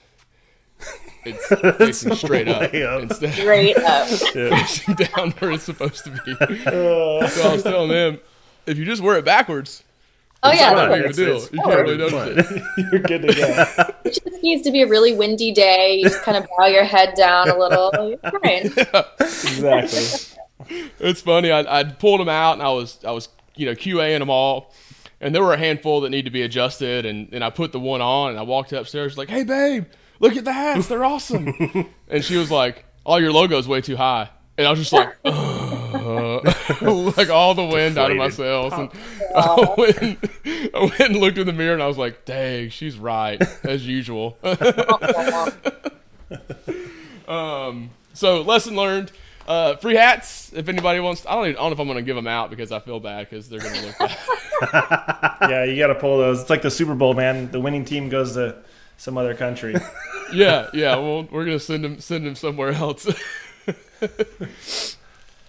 it's 1.24 1.46
facing 1.78 2.14
straight 2.14 2.48
up, 2.48 2.72
way 2.72 2.84
up. 2.86 3.02
instead 3.02 3.34
Straight 3.34 3.76
up. 3.76 4.10
of 4.10 4.18
facing 4.32 4.94
down 4.94 5.30
where 5.32 5.52
it's 5.52 5.64
supposed 5.64 6.04
to 6.04 6.10
be. 6.10 6.32
Uh. 6.66 7.28
so 7.28 7.48
I 7.48 7.52
was 7.52 7.62
telling 7.62 7.90
them, 7.90 8.20
if 8.66 8.78
you 8.78 8.84
just 8.84 9.02
wear 9.02 9.16
it 9.18 9.24
backwards, 9.24 9.82
Oh 10.40 10.50
it's 10.50 10.60
yeah, 10.60 10.70
not 10.70 10.92
of 10.92 11.00
a 11.00 11.02
big 11.08 11.16
deal. 11.16 11.36
it's 11.38 11.52
You 11.52 11.58
can't 11.60 11.82
really 11.88 12.10
fun. 12.10 12.28
notice 12.36 12.50
it. 12.52 12.62
You're 12.92 13.00
good 13.00 13.22
to 13.22 13.34
go. 13.34 13.92
It 14.04 14.20
just 14.24 14.40
needs 14.42 14.62
to 14.62 14.70
be 14.70 14.82
a 14.82 14.86
really 14.86 15.12
windy 15.12 15.50
day. 15.50 15.96
You 15.96 16.04
just 16.08 16.22
kind 16.22 16.36
of 16.36 16.46
bow 16.56 16.66
your 16.66 16.84
head 16.84 17.14
down 17.16 17.50
a 17.50 17.58
little. 17.58 17.90
You're 18.08 18.18
fine. 18.18 18.66
exactly. 19.20 20.37
It's 20.68 21.20
funny. 21.20 21.50
I 21.50 21.80
I 21.80 21.84
pulled 21.84 22.20
them 22.20 22.28
out 22.28 22.54
and 22.54 22.62
I 22.62 22.70
was 22.70 22.98
I 23.04 23.12
was 23.12 23.28
you 23.56 23.66
know 23.66 23.74
QAing 23.74 24.18
them 24.18 24.30
all, 24.30 24.72
and 25.20 25.34
there 25.34 25.42
were 25.42 25.54
a 25.54 25.58
handful 25.58 26.00
that 26.02 26.10
need 26.10 26.24
to 26.24 26.30
be 26.30 26.42
adjusted. 26.42 27.06
And 27.06 27.28
and 27.32 27.44
I 27.44 27.50
put 27.50 27.72
the 27.72 27.80
one 27.80 28.00
on 28.00 28.30
and 28.30 28.38
I 28.38 28.42
walked 28.42 28.72
upstairs 28.72 29.18
like, 29.18 29.28
hey 29.28 29.44
babe, 29.44 29.86
look 30.20 30.36
at 30.36 30.44
the 30.44 30.52
hats, 30.52 30.88
they're 30.88 31.04
awesome. 31.04 31.88
and 32.08 32.24
she 32.24 32.36
was 32.36 32.50
like, 32.50 32.84
all 33.04 33.20
your 33.20 33.32
logo's 33.32 33.68
way 33.68 33.80
too 33.80 33.96
high. 33.96 34.30
And 34.56 34.66
I 34.66 34.70
was 34.70 34.80
just 34.80 34.92
like, 34.92 35.16
like 35.24 37.30
all 37.30 37.54
the 37.54 37.64
wind 37.64 37.96
out 37.96 38.10
of 38.10 38.16
my 38.16 38.28
sails. 38.28 38.72
And 38.72 38.90
I 39.34 39.74
went, 39.78 40.18
I 40.74 40.80
went 40.80 41.00
and 41.00 41.16
looked 41.16 41.38
in 41.38 41.46
the 41.46 41.52
mirror 41.52 41.74
and 41.74 41.82
I 41.82 41.86
was 41.86 41.98
like, 41.98 42.24
dang, 42.24 42.70
she's 42.70 42.98
right 42.98 43.40
as 43.62 43.86
usual. 43.86 44.36
Um, 47.28 47.90
so 48.14 48.40
lesson 48.40 48.74
learned. 48.74 49.12
Uh, 49.48 49.76
free 49.76 49.94
hats. 49.94 50.52
If 50.54 50.68
anybody 50.68 51.00
wants, 51.00 51.24
I 51.24 51.34
don't, 51.34 51.46
even, 51.46 51.56
I 51.56 51.60
don't 51.60 51.70
know 51.70 51.72
if 51.72 51.80
I'm 51.80 51.86
going 51.86 51.96
to 51.96 52.02
give 52.02 52.16
them 52.16 52.26
out 52.26 52.50
because 52.50 52.70
I 52.70 52.80
feel 52.80 53.00
bad 53.00 53.30
because 53.30 53.48
they're 53.48 53.60
going 53.60 53.72
to 53.72 53.86
look 53.86 53.98
bad. 53.98 54.18
Yeah, 55.50 55.64
you 55.64 55.78
got 55.78 55.86
to 55.86 55.94
pull 55.94 56.18
those. 56.18 56.42
It's 56.42 56.50
like 56.50 56.60
the 56.60 56.70
Super 56.70 56.94
Bowl, 56.94 57.14
man. 57.14 57.50
The 57.50 57.58
winning 57.58 57.86
team 57.86 58.10
goes 58.10 58.34
to 58.34 58.56
some 58.98 59.16
other 59.16 59.34
country. 59.34 59.74
yeah, 60.34 60.68
yeah. 60.74 60.96
Well, 60.96 61.22
we're 61.30 61.46
going 61.46 61.58
to 61.58 61.64
send 61.64 61.82
them 61.82 61.98
send 61.98 62.26
them 62.26 62.34
somewhere 62.34 62.72
else. 62.72 63.06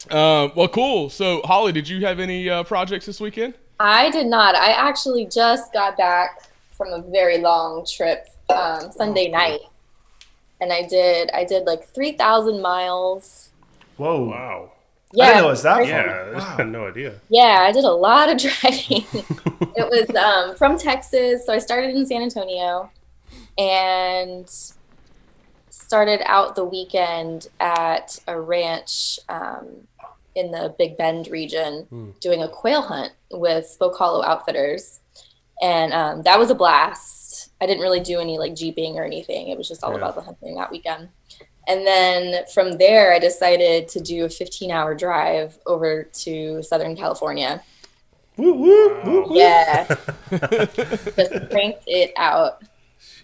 um, 0.09 0.51
well, 0.55 0.69
cool. 0.69 1.09
So, 1.09 1.41
Holly, 1.43 1.73
did 1.73 1.89
you 1.89 2.05
have 2.05 2.21
any 2.21 2.49
uh, 2.49 2.63
projects 2.63 3.05
this 3.05 3.19
weekend? 3.19 3.55
I 3.81 4.11
did 4.11 4.27
not. 4.27 4.55
I 4.55 4.69
actually 4.71 5.25
just 5.25 5.73
got 5.73 5.97
back 5.97 6.49
from 6.71 6.93
a 6.93 7.01
very 7.01 7.39
long 7.39 7.85
trip 7.85 8.29
um, 8.49 8.93
Sunday 8.93 9.27
night, 9.29 9.59
and 10.61 10.71
I 10.71 10.83
did. 10.87 11.31
I 11.31 11.43
did 11.43 11.65
like 11.65 11.83
three 11.83 12.13
thousand 12.13 12.61
miles. 12.61 13.49
Whoa. 13.99 14.25
Wow. 14.29 14.71
Yeah, 15.11 15.23
I 15.23 15.27
didn't 15.27 15.41
know 15.41 15.47
it 15.47 15.51
was 15.51 15.63
that 15.63 15.73
far. 15.77 15.83
Yeah, 15.85 16.31
I 16.35 16.55
had 16.57 16.67
no 16.71 16.87
idea. 16.87 17.15
Yeah, 17.29 17.65
I 17.67 17.71
did 17.71 17.83
a 17.83 17.91
lot 17.91 18.29
of 18.29 18.37
driving. 18.41 19.05
it 19.75 19.89
was 19.89 20.15
um, 20.15 20.55
from 20.55 20.77
Texas, 20.77 21.45
so 21.45 21.53
I 21.53 21.57
started 21.59 21.95
in 21.95 22.05
San 22.05 22.21
Antonio 22.21 22.91
and 23.57 24.47
started 25.69 26.21
out 26.25 26.55
the 26.55 26.63
weekend 26.63 27.47
at 27.59 28.19
a 28.27 28.39
ranch 28.39 29.19
um, 29.29 29.87
in 30.35 30.51
the 30.51 30.73
Big 30.77 30.95
Bend 30.97 31.27
region 31.27 32.13
doing 32.21 32.43
a 32.43 32.47
quail 32.47 32.83
hunt 32.83 33.11
with 33.31 33.65
Spoke 33.67 33.97
Hollow 33.97 34.23
Outfitters. 34.23 34.99
And 35.61 35.91
um, 35.91 36.21
that 36.23 36.39
was 36.39 36.49
a 36.51 36.55
blast. 36.55 37.49
I 37.59 37.65
didn't 37.65 37.81
really 37.81 37.99
do 37.99 38.19
any 38.19 38.37
like 38.37 38.55
jeeping 38.55 38.97
or 38.97 39.03
anything. 39.03 39.49
It 39.49 39.57
was 39.57 39.67
just 39.67 39.83
all 39.83 39.91
Yeah. 39.91 39.97
about 39.97 40.15
the 40.15 40.21
hunting 40.21 40.55
that 40.55 40.71
weekend. 40.71 41.09
And 41.69 41.85
then 41.85 42.45
from 42.51 42.79
there, 42.79 43.13
I 43.13 43.19
decided 43.19 43.87
to 43.89 43.99
do 43.99 44.25
a 44.25 44.29
15 44.29 44.71
hour 44.71 44.95
drive 44.95 45.59
over 45.67 46.03
to 46.03 46.63
Southern 46.63 46.95
California. 46.95 47.61
Woo, 48.37 48.53
woo, 48.53 49.01
woo, 49.05 49.23
woo. 49.27 49.37
Yeah. 49.37 49.85
Just 50.31 51.49
cranked 51.51 51.83
it 51.85 52.11
out. 52.17 52.63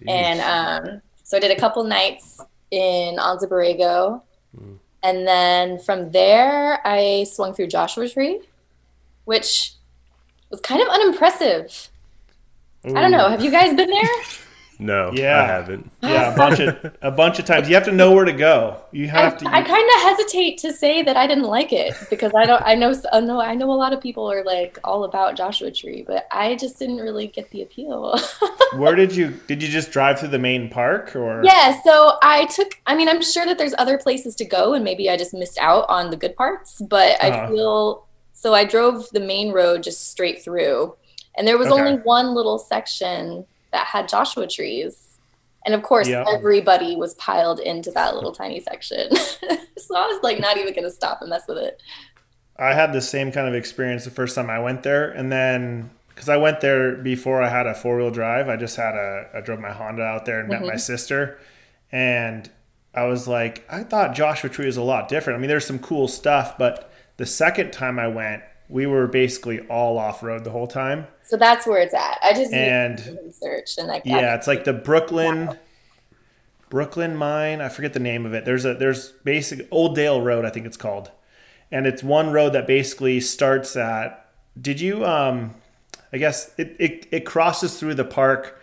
And 0.08 0.42
um, 0.42 1.02
so 1.24 1.38
I 1.38 1.40
did 1.40 1.58
a 1.58 1.60
couple 1.60 1.84
nights 1.86 2.40
in 2.70 3.16
Anza 3.18 3.50
Borrego. 3.50 4.22
Mm. 4.56 4.78
And 5.02 5.28
then 5.28 5.80
from 5.80 6.12
there, 6.12 6.86
I 6.86 7.24
swung 7.24 7.56
through 7.56 7.68
Joshua 7.68 8.08
Tree, 8.08 8.42
which 9.24 9.74
was 10.52 10.60
kind 10.62 10.84
of 10.84 10.88
unimpressive. 10.90 11.90
I 12.86 13.02
don't 13.02 13.12
know. 13.12 13.28
Have 13.28 13.44
you 13.44 13.50
guys 13.50 13.75
been 13.75 13.90
there? 13.90 14.10
No, 14.77 15.12
Yeah. 15.13 15.41
I 15.41 15.46
haven't. 15.46 15.89
Yeah, 16.01 16.34
a 16.34 16.38
bunch 16.38 16.60
of 16.60 16.96
a 17.01 17.12
bunch 17.12 17.39
of 17.39 17.46
times. 17.46 17.70
You 17.70 17.75
have 17.75 17.86
to 17.86 17.91
know 17.91 18.12
where 18.12 18.25
to 18.25 18.34
go. 18.34 18.77
You 18.91 19.05
I, 19.05 19.08
have 19.08 19.38
to. 19.38 19.48
I 19.48 19.62
kind 19.62 19.89
of 19.96 20.01
hesitate 20.03 20.58
to 20.60 20.74
say 20.74 21.01
that 21.03 21.15
I 21.15 21.27
didn't 21.27 21.46
like 21.46 21.72
it 21.72 21.94
because 22.10 22.34
I 22.36 22.46
don't. 22.46 22.62
I 22.63 22.75
know. 22.75 22.94
I 23.13 23.20
know. 23.22 23.39
I 23.39 23.55
know 23.55 23.72
a 23.72 23.74
lot 23.74 23.94
of 23.94 24.01
people 24.01 24.29
are 24.29 24.44
like 24.44 24.77
all 24.84 25.05
about 25.05 25.36
Joshua 25.38 25.72
Tree, 25.72 26.03
but 26.05 26.27
I 26.32 26.55
just 26.55 26.77
didn't 26.77 26.98
really 26.98 27.27
get 27.27 27.50
the 27.51 27.62
appeal. 27.62 28.20
where 28.75 28.96
did 28.96 29.15
you 29.15 29.29
did 29.48 29.63
you 29.63 29.70
just 29.70 29.91
drive 29.91 30.20
through 30.20 30.29
the 30.29 30.39
main 30.39 30.70
park 30.70 31.15
or? 31.15 31.41
yeah. 31.44 31.82
So 31.84 32.17
I 32.22 32.46
took. 32.46 32.74
I 32.86 32.96
mean, 32.96 33.08
I'm 33.08 33.22
sure 33.22 33.46
that 33.46 33.58
there's 33.58 33.75
other 33.77 33.98
places 33.98 34.36
to 34.36 34.46
go, 34.46 34.74
and 34.74 34.84
maybe 34.84 35.10
I 35.10 35.15
just 35.17 35.34
missed 35.34 35.58
out 35.60 35.86
on 35.89 36.10
the 36.10 36.17
good 36.17 36.36
parts. 36.36 36.82
But 36.82 37.24
I 37.24 37.29
Uh-huh. 37.29 37.48
feel 37.51 38.08
so. 38.34 38.53
I 38.53 38.65
drove 38.65 39.10
the 39.12 39.20
main 39.22 39.51
road 39.53 39.84
just 39.84 40.12
straight 40.12 40.44
through, 40.44 40.96
and 41.38 41.48
there 41.48 41.58
was 41.58 41.67
Okay. 41.70 41.79
only 41.79 41.94
one 42.03 42.36
little 42.36 42.60
section 42.60 43.46
that 43.75 43.88
had 43.88 44.08
Joshua 44.08 44.48
trees. 44.48 45.17
And 45.65 45.75
of 45.75 45.84
course, 45.84 46.08
Yeah. 46.08 46.25
everybody 46.27 46.96
was 46.96 47.13
piled 47.15 47.60
into 47.60 47.91
that 47.91 48.15
little 48.15 48.32
tiny 48.41 48.62
section. 48.62 49.15
so 49.77 49.96
I 49.96 50.08
was 50.08 50.24
like, 50.24 50.39
not 50.39 50.58
even 50.58 50.74
going 50.74 50.86
to 50.86 50.91
stop 50.91 51.22
and 51.22 51.29
mess 51.29 51.44
with 51.48 51.58
it. 51.58 51.82
I 52.58 52.74
had 52.74 52.94
the 52.94 53.01
same 53.01 53.32
kind 53.32 53.48
of 53.48 53.53
experience 53.53 54.05
the 54.05 54.12
first 54.12 54.34
time 54.36 54.50
I 54.50 54.60
went 54.60 54.84
there, 54.84 55.12
and 55.12 55.29
then 55.29 55.89
because 56.08 56.29
I 56.29 56.38
went 56.38 56.62
there 56.62 56.96
before 56.96 57.44
I 57.44 57.50
had 57.50 57.67
a 57.67 57.75
four 57.75 57.98
wheel 57.98 58.12
drive, 58.12 58.48
I 58.48 58.55
just 58.55 58.77
had 58.77 58.96
a 58.96 59.29
I 59.34 59.41
drove 59.41 59.60
my 59.60 59.74
Honda 59.74 60.03
out 60.03 60.25
there 60.25 60.39
and 60.39 60.48
met 60.48 60.62
my 60.62 60.70
mm-hmm. 60.70 60.77
sister, 60.77 61.38
and 61.91 62.50
I 62.94 63.08
was 63.08 63.27
like, 63.27 63.65
I 63.70 63.84
thought 63.84 64.15
Joshua 64.15 64.50
Tree 64.50 64.67
was 64.67 64.77
a 64.77 64.84
lot 64.84 65.10
different. 65.10 65.38
I 65.38 65.41
mean, 65.41 65.50
there's 65.50 65.65
some 65.65 65.79
cool 65.79 66.08
stuff, 66.08 66.58
but 66.58 66.89
the 67.17 67.25
second 67.25 67.74
time 67.74 68.00
I 68.00 68.08
went, 68.08 68.41
we 68.69 68.86
were 68.86 69.07
basically 69.07 69.60
all 69.67 69.98
off 69.98 70.24
road 70.24 70.43
the 70.43 70.50
whole 70.50 70.67
time, 70.67 71.07
So 71.24 71.38
that's 71.38 71.67
where 71.67 71.81
it's 71.81 71.93
at. 71.93 72.17
I 72.22 72.34
just 72.34 72.51
and 72.53 73.00
and 73.77 73.88
like 73.88 74.03
yeah, 74.05 74.36
it's 74.36 74.48
like 74.48 74.63
the 74.63 74.74
Brooklyn 74.74 75.57
Brooklyn 76.69 77.15
Mine. 77.15 77.62
I 77.62 77.69
forget 77.69 77.93
the 77.93 78.00
name 78.00 78.25
of 78.25 78.34
it. 78.34 78.45
There's 78.45 78.65
a 78.65 78.74
there's 78.74 79.12
basic 79.24 79.67
Old 79.72 79.95
Dale 79.95 80.22
Road, 80.22 80.45
I 80.45 80.50
think 80.50 80.65
it's 80.65 80.77
called, 80.77 81.12
and 81.72 81.86
it's 81.86 82.03
one 82.03 82.31
road 82.31 82.53
that 82.53 82.67
basically 82.67 83.19
starts 83.22 83.75
at. 83.75 84.29
Did 84.60 84.79
you? 84.81 85.05
Um, 85.05 85.55
I 86.12 86.17
guess 86.17 86.53
it, 86.57 86.75
it 86.79 87.07
it 87.12 87.25
crosses 87.25 87.79
through 87.79 87.95
the 87.95 88.05
park 88.05 88.62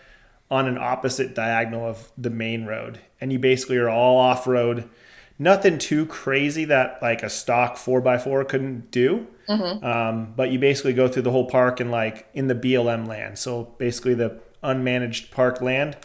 on 0.51 0.67
an 0.67 0.77
opposite 0.77 1.35
diagonal 1.35 1.87
of 1.87 2.11
the 2.19 2.31
main 2.31 2.67
road, 2.67 2.99
and 3.21 3.33
you 3.33 3.39
basically 3.39 3.79
are 3.79 3.89
all 3.89 4.19
off 4.19 4.47
road. 4.47 4.89
Nothing 5.43 5.79
too 5.79 6.07
crazy 6.07 6.65
that 6.67 7.03
like 7.03 7.25
a 7.25 7.29
stock 7.29 7.77
four 7.77 8.07
x 8.07 8.23
four 8.23 8.45
couldn't 8.45 8.93
do. 8.93 9.27
Um, 9.85 10.35
but 10.37 10.53
you 10.53 10.61
basically 10.61 10.93
go 10.93 11.09
through 11.09 11.23
the 11.23 11.33
whole 11.33 11.47
park 11.47 11.81
and 11.81 11.91
like 11.91 12.29
in 12.33 12.47
the 12.47 12.55
BLM 12.55 13.09
land. 13.09 13.41
So 13.41 13.75
basically 13.77 14.15
the 14.15 14.41
unmanaged 14.63 15.33
park 15.33 15.61
land, 15.61 15.97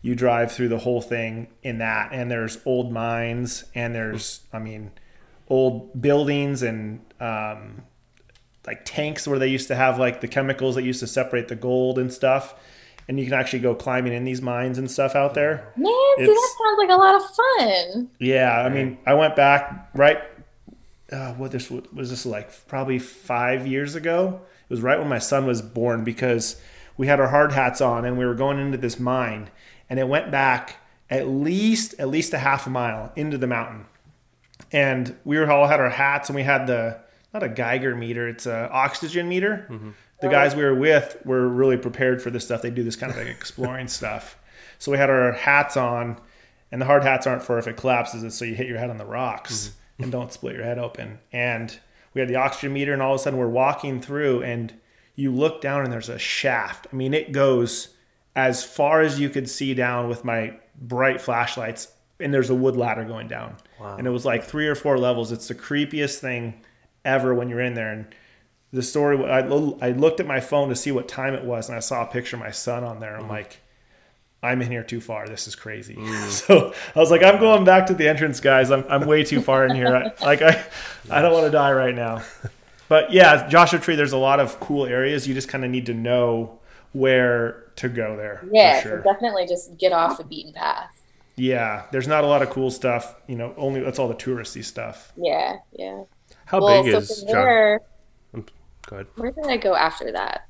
you 0.00 0.14
drive 0.14 0.50
through 0.50 0.68
the 0.68 0.78
whole 0.78 1.02
thing 1.02 1.48
in 1.62 1.76
that. 1.78 2.08
And 2.12 2.30
there's 2.30 2.58
old 2.64 2.90
mines 2.90 3.64
and 3.74 3.94
there's, 3.94 4.40
I 4.50 4.60
mean, 4.60 4.92
old 5.48 6.00
buildings 6.00 6.62
and 6.62 7.04
um, 7.20 7.82
like 8.66 8.86
tanks 8.86 9.28
where 9.28 9.38
they 9.38 9.48
used 9.48 9.68
to 9.68 9.76
have 9.76 9.98
like 9.98 10.22
the 10.22 10.28
chemicals 10.28 10.74
that 10.76 10.84
used 10.84 11.00
to 11.00 11.06
separate 11.06 11.48
the 11.48 11.56
gold 11.56 11.98
and 11.98 12.10
stuff. 12.10 12.54
And 13.08 13.20
you 13.20 13.24
can 13.26 13.34
actually 13.34 13.60
go 13.60 13.74
climbing 13.74 14.12
in 14.12 14.24
these 14.24 14.42
mines 14.42 14.78
and 14.78 14.90
stuff 14.90 15.14
out 15.14 15.34
there. 15.34 15.72
man, 15.76 15.92
see, 16.16 16.26
that 16.26 16.54
sounds 16.58 16.78
like 16.78 16.90
a 16.90 16.96
lot 16.96 17.14
of 17.14 17.22
fun. 17.34 18.10
Yeah, 18.18 18.60
I 18.60 18.68
mean, 18.68 18.98
I 19.06 19.14
went 19.14 19.36
back 19.36 19.90
right. 19.94 20.18
Uh, 21.12 21.32
what 21.34 21.52
this 21.52 21.70
was 21.70 22.10
this 22.10 22.26
like 22.26 22.66
probably 22.66 22.98
five 22.98 23.64
years 23.64 23.94
ago. 23.94 24.40
It 24.68 24.70
was 24.70 24.80
right 24.80 24.98
when 24.98 25.08
my 25.08 25.20
son 25.20 25.46
was 25.46 25.62
born 25.62 26.02
because 26.02 26.60
we 26.96 27.06
had 27.06 27.20
our 27.20 27.28
hard 27.28 27.52
hats 27.52 27.80
on 27.80 28.04
and 28.04 28.18
we 28.18 28.24
were 28.26 28.34
going 28.34 28.58
into 28.58 28.76
this 28.76 28.98
mine, 28.98 29.50
and 29.88 30.00
it 30.00 30.08
went 30.08 30.32
back 30.32 30.78
at 31.08 31.28
least 31.28 31.94
at 32.00 32.08
least 32.08 32.32
a 32.34 32.38
half 32.38 32.66
a 32.66 32.70
mile 32.70 33.12
into 33.14 33.38
the 33.38 33.46
mountain, 33.46 33.86
and 34.72 35.14
we 35.24 35.38
were 35.38 35.48
all 35.48 35.68
had 35.68 35.78
our 35.78 35.90
hats 35.90 36.28
and 36.28 36.34
we 36.34 36.42
had 36.42 36.66
the 36.66 36.98
not 37.32 37.44
a 37.44 37.48
Geiger 37.48 37.94
meter, 37.94 38.26
it's 38.28 38.46
a 38.46 38.68
oxygen 38.72 39.28
meter. 39.28 39.92
The 40.20 40.28
guys 40.28 40.56
we 40.56 40.62
were 40.62 40.74
with 40.74 41.18
were 41.24 41.46
really 41.46 41.76
prepared 41.76 42.22
for 42.22 42.30
this 42.30 42.44
stuff. 42.44 42.62
They 42.62 42.70
do 42.70 42.82
this 42.82 42.96
kind 42.96 43.12
of 43.12 43.18
like 43.18 43.26
exploring 43.26 43.88
stuff. 43.88 44.38
So 44.78 44.90
we 44.90 44.98
had 44.98 45.10
our 45.10 45.32
hats 45.32 45.76
on, 45.76 46.18
and 46.72 46.80
the 46.80 46.86
hard 46.86 47.02
hats 47.02 47.26
aren't 47.26 47.42
for 47.42 47.58
if 47.58 47.66
it 47.66 47.76
collapses, 47.76 48.22
it's 48.22 48.34
so 48.34 48.44
you 48.44 48.54
hit 48.54 48.66
your 48.66 48.78
head 48.78 48.90
on 48.90 48.96
the 48.96 49.04
rocks 49.04 49.68
mm-hmm. 49.68 50.04
and 50.04 50.12
don't 50.12 50.32
split 50.32 50.54
your 50.54 50.64
head 50.64 50.78
open. 50.78 51.18
And 51.32 51.78
we 52.14 52.20
had 52.20 52.28
the 52.28 52.36
oxygen 52.36 52.72
meter, 52.72 52.92
and 52.92 53.02
all 53.02 53.14
of 53.14 53.20
a 53.20 53.22
sudden 53.22 53.38
we're 53.38 53.48
walking 53.48 54.00
through, 54.00 54.42
and 54.42 54.74
you 55.14 55.30
look 55.30 55.60
down 55.60 55.84
and 55.84 55.92
there's 55.92 56.08
a 56.08 56.18
shaft. 56.18 56.86
I 56.92 56.96
mean, 56.96 57.14
it 57.14 57.32
goes 57.32 57.88
as 58.34 58.64
far 58.64 59.00
as 59.02 59.20
you 59.20 59.28
could 59.28 59.48
see 59.48 59.74
down 59.74 60.08
with 60.08 60.24
my 60.24 60.54
bright 60.78 61.20
flashlights, 61.20 61.88
and 62.20 62.32
there's 62.32 62.50
a 62.50 62.54
wood 62.54 62.76
ladder 62.76 63.04
going 63.04 63.28
down. 63.28 63.56
And 63.98 64.06
it 64.06 64.10
was 64.10 64.24
like 64.24 64.44
three 64.44 64.66
or 64.66 64.74
four 64.74 64.98
levels. 64.98 65.32
It's 65.32 65.48
the 65.48 65.54
creepiest 65.54 66.18
thing 66.18 66.62
ever 67.04 67.34
when 67.34 67.48
you're 67.48 67.60
in 67.60 67.74
there. 67.74 67.92
And 67.92 68.06
the 68.72 68.82
story, 68.82 69.24
I, 69.24 69.40
lo- 69.40 69.78
I 69.80 69.90
looked 69.90 70.20
at 70.20 70.26
my 70.26 70.40
phone 70.40 70.68
to 70.68 70.76
see 70.76 70.92
what 70.92 71.08
time 71.08 71.34
it 71.34 71.44
was, 71.44 71.68
and 71.68 71.76
I 71.76 71.80
saw 71.80 72.02
a 72.02 72.06
picture 72.06 72.36
of 72.36 72.40
my 72.40 72.50
son 72.50 72.84
on 72.84 73.00
there. 73.00 73.14
I'm 73.14 73.22
mm-hmm. 73.22 73.30
like, 73.30 73.60
I'm 74.42 74.62
in 74.62 74.70
here 74.70 74.82
too 74.82 75.00
far. 75.00 75.26
This 75.26 75.48
is 75.48 75.54
crazy. 75.54 75.94
Mm. 76.06 76.28
So 76.30 76.74
I 76.94 76.98
was 76.98 77.10
like, 77.10 77.22
I'm 77.22 77.40
going 77.40 77.64
back 77.64 77.86
to 77.86 77.94
the 77.94 78.08
entrance, 78.08 78.40
guys. 78.40 78.70
I'm, 78.70 78.84
I'm 78.88 79.06
way 79.06 79.24
too 79.24 79.40
far 79.40 79.66
in 79.66 79.74
here. 79.74 79.94
I, 79.94 80.12
like 80.24 80.42
I, 80.42 80.64
I 81.10 81.22
don't 81.22 81.32
want 81.32 81.46
to 81.46 81.50
die 81.50 81.72
right 81.72 81.94
now. 81.94 82.22
But 82.88 83.12
yeah, 83.12 83.48
Joshua 83.48 83.80
Tree. 83.80 83.96
There's 83.96 84.12
a 84.12 84.16
lot 84.16 84.38
of 84.38 84.60
cool 84.60 84.86
areas. 84.86 85.26
You 85.26 85.34
just 85.34 85.48
kind 85.48 85.64
of 85.64 85.72
need 85.72 85.86
to 85.86 85.94
know 85.94 86.60
where 86.92 87.64
to 87.76 87.88
go 87.88 88.16
there. 88.16 88.44
Yeah, 88.50 88.80
for 88.80 88.88
sure. 88.88 89.02
definitely 89.02 89.46
just 89.46 89.76
get 89.76 89.92
off 89.92 90.18
the 90.18 90.24
beaten 90.24 90.52
path. 90.52 90.90
Yeah, 91.36 91.84
there's 91.90 92.08
not 92.08 92.24
a 92.24 92.26
lot 92.26 92.42
of 92.42 92.50
cool 92.50 92.70
stuff. 92.70 93.14
You 93.26 93.36
know, 93.36 93.54
only 93.56 93.80
that's 93.80 93.98
all 93.98 94.08
the 94.08 94.14
touristy 94.14 94.64
stuff. 94.64 95.12
Yeah, 95.16 95.56
yeah. 95.72 96.04
How 96.46 96.60
well, 96.60 96.82
big 96.82 96.92
so 96.92 96.98
is 96.98 97.20
from 97.20 97.28
John? 97.28 97.44
there, 97.44 97.80
Go 98.88 98.96
ahead. 98.96 99.06
where 99.16 99.30
did 99.30 99.46
I 99.46 99.56
go 99.56 99.74
after 99.74 100.12
that? 100.12 100.48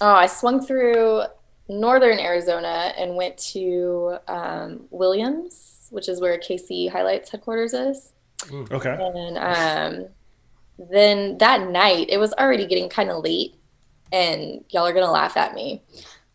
Oh, 0.00 0.14
I 0.14 0.26
swung 0.26 0.64
through 0.64 1.24
northern 1.68 2.18
Arizona 2.18 2.92
and 2.96 3.16
went 3.16 3.36
to 3.38 4.18
um, 4.28 4.86
Williams, 4.90 5.88
which 5.90 6.08
is 6.08 6.20
where 6.20 6.38
KC 6.38 6.90
HiLiTES 6.90 7.30
headquarters 7.30 7.74
is. 7.74 8.12
Okay. 8.70 8.96
And 8.98 9.38
um, 9.38 10.08
then 10.90 11.38
that 11.38 11.68
night, 11.68 12.06
it 12.08 12.18
was 12.18 12.32
already 12.34 12.66
getting 12.66 12.88
kind 12.88 13.10
of 13.10 13.24
late, 13.24 13.56
and 14.12 14.64
y'all 14.70 14.86
are 14.86 14.92
gonna 14.92 15.10
laugh 15.10 15.36
at 15.36 15.54
me, 15.54 15.82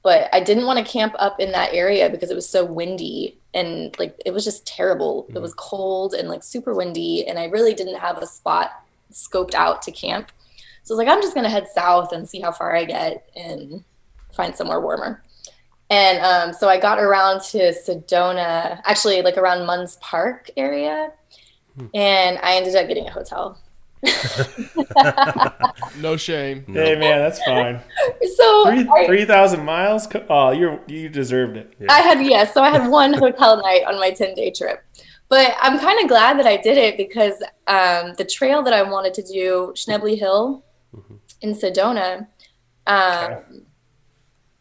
but 0.04 0.30
I 0.34 0.42
didn't 0.42 0.66
want 0.66 0.86
to 0.86 0.92
camp 0.92 1.16
up 1.18 1.40
in 1.40 1.52
that 1.54 1.74
area 1.74 2.10
because 2.10 2.30
it 2.30 2.36
was 2.36 2.48
so 2.48 2.66
windy 2.66 3.40
and 3.54 3.98
like 4.00 4.20
it 4.26 4.32
was 4.32 4.44
just 4.44 4.68
terrible. 4.68 5.28
It 5.34 5.40
was 5.40 5.54
cold 5.54 6.14
and 6.14 6.28
like 6.28 6.44
super 6.44 6.74
windy, 6.74 7.26
and 7.26 7.40
I 7.40 7.46
really 7.46 7.74
didn't 7.74 8.00
have 8.00 8.18
a 8.18 8.28
spot 8.28 8.83
scoped 9.13 9.53
out 9.53 9.82
to 9.84 9.91
camp. 9.91 10.32
So 10.84 10.93
I 10.93 10.98
was 10.98 11.05
like, 11.05 11.08
I'm 11.08 11.22
just 11.22 11.34
gonna 11.36 11.50
head 11.50 11.67
south 11.74 12.12
and 12.12 12.27
see 12.27 12.41
how 12.41 12.51
far 12.51 12.75
I 12.75 12.86
get 12.86 13.29
and 13.36 13.84
find 14.34 14.55
somewhere 14.55 14.82
warmer. 14.82 15.24
And 15.89 16.20
um, 16.20 16.53
so 16.53 16.67
I 16.70 16.79
got 16.79 17.00
around 17.00 17.41
to 17.51 17.72
Sedona, 17.72 18.82
actually 18.86 19.22
like 19.22 19.38
around 19.38 19.65
Munds 19.67 19.98
Park 20.01 20.50
area, 20.58 21.12
and 21.93 22.39
I 22.41 22.55
ended 22.55 22.75
up 22.75 22.88
getting 22.88 23.08
a 23.08 23.12
hotel. 23.12 23.60
No 26.00 26.17
shame. 26.17 26.65
Hey 26.67 26.96
man, 26.96 27.20
that's 27.20 27.41
fine. 27.43 27.79
So 28.36 28.86
three 29.05 29.25
thousand 29.25 29.63
miles. 29.63 30.08
Oh, 30.29 30.51
you 30.51 30.79
you 30.88 31.08
deserved 31.08 31.55
it. 31.58 31.74
I 31.88 32.01
had 32.01 32.22
yeah, 32.25 32.46
so 32.46 32.62
I 32.62 32.70
had 32.70 32.89
one 32.89 33.13
hotel 33.13 33.62
night 33.62 33.84
on 33.88 34.00
my 34.00 34.12
ten 34.12 34.34
day 34.34 34.51
trip, 34.51 34.84
but 35.34 35.56
I'm 35.66 35.80
kind 35.80 36.00
of 36.02 36.08
glad 36.08 36.38
that 36.40 36.46
I 36.46 36.58
did 36.58 36.78
it 36.78 36.96
because 36.98 37.36
um, 37.68 38.13
the 38.20 38.25
trail 38.38 38.62
that 38.63 38.74
I 38.74 38.84
wanted 38.84 39.13
to 39.16 39.24
do, 39.24 39.74
Schnebly 39.75 40.16
Hill, 40.18 40.63
in 41.42 41.52
Sedona, 41.56 42.28
um, 42.86 43.24
Okay. 43.24 43.42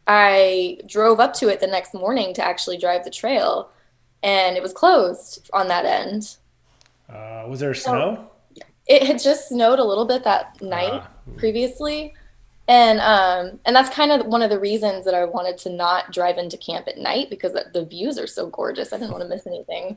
I 0.07 0.79
drove 0.87 1.21
up 1.21 1.33
to 1.35 1.49
it 1.49 1.61
the 1.61 1.67
next 1.67 1.95
morning 1.95 2.35
to 2.35 2.45
actually 2.45 2.76
drive 2.79 3.05
the 3.05 3.11
trail, 3.11 3.71
and 4.23 4.57
it 4.57 4.62
was 4.62 4.73
closed 4.73 5.49
on 5.52 5.69
that 5.69 5.85
end. 5.85 6.37
Uh, 7.09 7.45
was 7.49 7.61
there 7.61 7.75
snow? 7.75 8.29
it 8.88 9.02
had 9.05 9.19
just 9.23 9.49
snowed 9.49 9.79
a 9.79 9.85
little 9.85 10.05
bit 10.07 10.25
that 10.25 10.61
night 10.61 10.91
Ah. 10.93 11.09
previously 11.37 12.12
and 12.69 12.99
um 13.00 13.61
and 13.64 13.76
that's 13.76 13.91
kind 13.95 14.11
of 14.11 14.26
one 14.26 14.43
of 14.43 14.50
the 14.50 14.59
reasons 14.59 15.05
that 15.05 15.14
i 15.14 15.25
wanted 15.25 15.57
to 15.57 15.71
not 15.71 16.11
drive 16.12 16.37
into 16.37 16.57
camp 16.57 16.88
at 16.88 16.99
night 16.99 17.31
because 17.31 17.52
the 17.76 17.85
views 17.85 18.19
are 18.19 18.26
so 18.26 18.49
gorgeous 18.49 18.93
i 18.93 18.99
didn't 18.99 19.12
want 19.12 19.23
to 19.23 19.29
miss 19.29 19.47
anything 19.47 19.97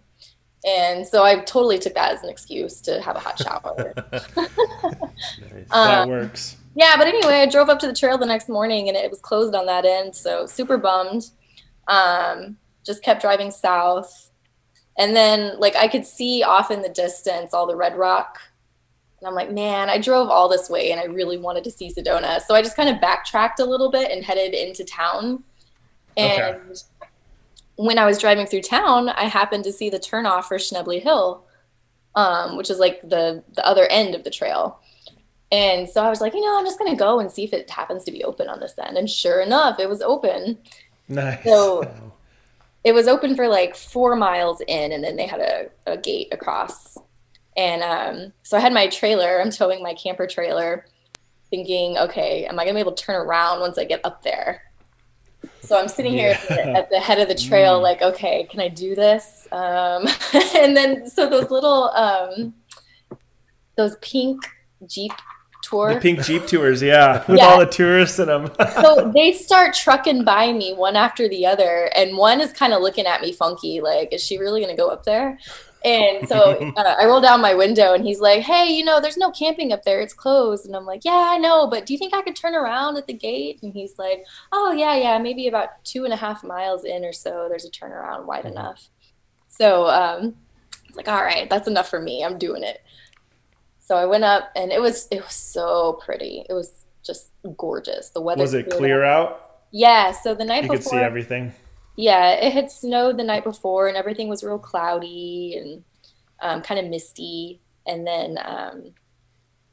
and 0.65 1.05
so 1.05 1.23
i 1.23 1.35
totally 1.41 1.77
took 1.77 1.93
that 1.93 2.13
as 2.13 2.23
an 2.23 2.29
excuse 2.29 2.81
to 2.81 3.01
have 3.01 3.15
a 3.15 3.19
hot 3.19 3.39
shower 3.39 3.93
Nice. 5.39 5.67
that 5.71 6.01
um, 6.01 6.09
works. 6.09 6.57
yeah, 6.75 6.95
but 6.97 7.07
anyway, 7.07 7.35
I 7.35 7.45
drove 7.45 7.69
up 7.69 7.79
to 7.79 7.87
the 7.87 7.93
trail 7.93 8.17
the 8.17 8.25
next 8.25 8.49
morning 8.49 8.87
and 8.87 8.97
it 8.97 9.09
was 9.09 9.19
closed 9.19 9.55
on 9.55 9.65
that 9.67 9.85
end, 9.85 10.15
so 10.15 10.45
super 10.45 10.77
bummed. 10.77 11.29
Um, 11.87 12.57
just 12.85 13.03
kept 13.03 13.21
driving 13.21 13.51
south, 13.51 14.31
and 14.97 15.15
then 15.15 15.59
like 15.59 15.75
I 15.75 15.87
could 15.87 16.05
see 16.05 16.43
off 16.43 16.71
in 16.71 16.81
the 16.81 16.89
distance 16.89 17.53
all 17.53 17.67
the 17.67 17.75
red 17.75 17.95
rock, 17.95 18.39
and 19.19 19.27
I'm 19.27 19.35
like, 19.35 19.51
man, 19.51 19.89
I 19.89 19.99
drove 19.99 20.29
all 20.29 20.49
this 20.49 20.69
way 20.69 20.91
and 20.91 20.99
I 20.99 21.05
really 21.05 21.37
wanted 21.37 21.63
to 21.65 21.71
see 21.71 21.91
Sedona, 21.91 22.41
so 22.41 22.55
I 22.55 22.61
just 22.61 22.75
kind 22.75 22.89
of 22.89 23.01
backtracked 23.01 23.59
a 23.59 23.65
little 23.65 23.91
bit 23.91 24.11
and 24.11 24.23
headed 24.23 24.53
into 24.53 24.83
town. 24.83 25.43
And 26.17 26.55
Okay. 26.55 26.59
When 27.77 27.97
I 27.97 28.05
was 28.05 28.19
driving 28.19 28.45
through 28.45 28.61
town, 28.61 29.09
I 29.09 29.25
happened 29.25 29.63
to 29.65 29.73
see 29.73 29.89
the 29.89 29.99
turnoff 29.99 30.45
for 30.45 30.57
Schnebly 30.57 31.01
Hill, 31.01 31.43
um, 32.15 32.57
which 32.57 32.69
is 32.69 32.79
like 32.79 33.01
the 33.01 33.43
the 33.53 33.65
other 33.65 33.85
end 33.87 34.15
of 34.15 34.23
the 34.23 34.29
trail. 34.29 34.79
And 35.51 35.87
so 35.87 36.03
I 36.03 36.09
was 36.09 36.21
like, 36.21 36.33
you 36.33 36.41
know, 36.41 36.57
I'm 36.57 36.65
just 36.65 36.79
gonna 36.79 36.95
go 36.95 37.19
and 37.19 37.31
see 37.31 37.43
if 37.43 37.53
it 37.53 37.69
happens 37.69 38.03
to 38.05 38.11
be 38.11 38.23
open 38.23 38.49
on 38.49 38.59
this 38.59 38.73
end. 38.81 38.97
And 38.97 39.09
sure 39.09 39.41
enough, 39.41 39.79
it 39.79 39.89
was 39.89 40.01
open. 40.01 40.57
Nice. 41.07 41.43
So 41.43 41.83
it 42.83 42.93
was 42.93 43.07
open 43.07 43.35
for 43.35 43.47
like 43.47 43.75
four 43.75 44.15
miles 44.15 44.61
in, 44.67 44.91
and 44.91 45.03
then 45.03 45.15
they 45.15 45.27
had 45.27 45.39
a, 45.39 45.69
a 45.85 45.97
gate 45.97 46.29
across. 46.31 46.97
And 47.57 47.83
um, 47.83 48.33
so 48.43 48.57
I 48.57 48.59
had 48.59 48.73
my 48.73 48.87
trailer. 48.87 49.39
I'm 49.39 49.51
towing 49.51 49.81
my 49.81 49.93
camper 49.93 50.27
trailer, 50.27 50.85
thinking, 51.49 51.97
okay, 51.97 52.45
am 52.45 52.59
I 52.59 52.63
gonna 52.63 52.75
be 52.75 52.79
able 52.79 52.93
to 52.93 53.03
turn 53.03 53.15
around 53.15 53.59
once 53.59 53.77
I 53.77 53.85
get 53.85 54.01
up 54.03 54.23
there? 54.23 54.63
So 55.61 55.77
I'm 55.79 55.87
sitting 55.87 56.13
here 56.13 56.31
at, 56.31 56.47
the, 56.47 56.77
at 56.77 56.89
the 56.89 56.99
head 56.99 57.19
of 57.19 57.27
the 57.27 57.35
trail, 57.35 57.81
like, 57.81 58.01
okay, 58.01 58.47
can 58.49 58.59
I 58.59 58.67
do 58.67 58.95
this? 58.95 59.47
Um, 59.51 60.07
and 60.55 60.75
then 60.75 61.09
so 61.09 61.29
those 61.29 61.49
little 61.49 61.89
um, 61.91 62.53
those 63.75 63.95
pink 64.01 64.41
Jeep 64.87 65.11
tour 65.63 65.95
the 65.95 65.99
pink 65.99 66.21
Jeep 66.23 66.45
tours, 66.45 66.81
yeah, 66.81 67.23
with 67.27 67.39
Yeah. 67.39 67.47
all 67.47 67.59
the 67.59 67.65
tourists 67.65 68.19
in 68.19 68.27
them. 68.27 68.51
so 68.81 69.11
they 69.15 69.33
start 69.33 69.73
trucking 69.73 70.23
by 70.23 70.53
me 70.53 70.73
one 70.73 70.95
after 70.95 71.27
the 71.27 71.45
other 71.45 71.89
and 71.95 72.15
one 72.17 72.39
is 72.41 72.51
kind 72.53 72.73
of 72.73 72.81
looking 72.81 73.05
at 73.05 73.21
me 73.21 73.31
funky 73.31 73.81
like 73.81 74.13
is 74.13 74.21
she 74.23 74.37
really 74.37 74.61
going 74.61 74.75
to 74.75 74.79
go 74.79 74.89
up 74.89 75.03
there 75.03 75.39
and 75.85 76.27
so 76.27 76.35
uh, 76.77 76.95
i 76.99 77.05
roll 77.05 77.21
down 77.21 77.39
my 77.39 77.53
window 77.53 77.93
and 77.93 78.03
he's 78.03 78.19
like 78.19 78.41
hey 78.41 78.65
you 78.73 78.83
know 78.83 78.99
there's 78.99 79.15
no 79.17 79.31
camping 79.31 79.71
up 79.71 79.83
there. 79.83 80.01
It's 80.01 80.13
closed. 80.13 80.65
And 80.65 80.75
i'm 80.75 80.85
like 80.85 81.05
yeah 81.05 81.29
i 81.31 81.37
know 81.37 81.67
but 81.67 81.85
do 81.85 81.93
you 81.93 81.99
think 81.99 82.13
i 82.13 82.21
could 82.21 82.35
turn 82.35 82.55
around 82.55 82.97
at 82.97 83.07
the 83.07 83.13
gate? 83.13 83.59
And 83.61 83.71
he's 83.71 83.97
like 83.97 84.25
oh 84.51 84.73
yeah 84.73 84.95
yeah 84.95 85.17
maybe 85.19 85.47
about 85.47 85.83
two 85.85 86.03
and 86.03 86.11
a 86.13 86.17
half 86.17 86.43
miles 86.43 86.83
in 86.83 87.05
or 87.05 87.13
so 87.13 87.45
there's 87.47 87.65
a 87.65 87.69
turnaround 87.71 88.25
wide 88.25 88.45
enough. 88.45 88.89
So 89.47 89.87
um 89.87 90.35
it's 90.87 90.97
like 90.97 91.07
all 91.07 91.23
right 91.23 91.49
that's 91.49 91.67
enough 91.67 91.87
for 91.89 92.01
me. 92.01 92.23
I'm 92.23 92.37
doing 92.37 92.63
it. 92.63 92.81
So 93.79 93.95
i 93.95 94.05
went 94.05 94.23
up 94.23 94.49
and 94.55 94.71
it 94.71 94.81
was 94.81 95.07
it 95.11 95.21
was 95.21 95.33
so 95.35 95.99
pretty. 96.03 96.43
It 96.49 96.53
was 96.53 96.85
just 97.03 97.29
gorgeous. 97.55 98.09
The 98.09 98.21
weather 98.21 98.41
Was 98.41 98.53
it 98.55 98.69
clear 98.71 99.03
up. 99.03 99.29
out? 99.29 99.41
Yeah, 99.71 100.11
so 100.11 100.33
the 100.33 100.45
night 100.45 100.61
before 100.61 100.75
You 100.75 100.79
before, 100.79 100.91
could 100.91 100.99
see 100.99 101.03
everything. 101.05 101.53
Yeah, 101.95 102.31
it 102.31 102.53
had 102.53 102.71
snowed 102.71 103.17
the 103.17 103.23
night 103.23 103.43
before, 103.43 103.87
and 103.87 103.97
everything 103.97 104.27
was 104.27 104.43
real 104.43 104.59
cloudy 104.59 105.55
and 105.57 105.83
um, 106.41 106.61
kind 106.61 106.79
of 106.79 106.87
misty. 106.87 107.59
And 107.87 108.05
then 108.05 108.37
um, 108.43 108.93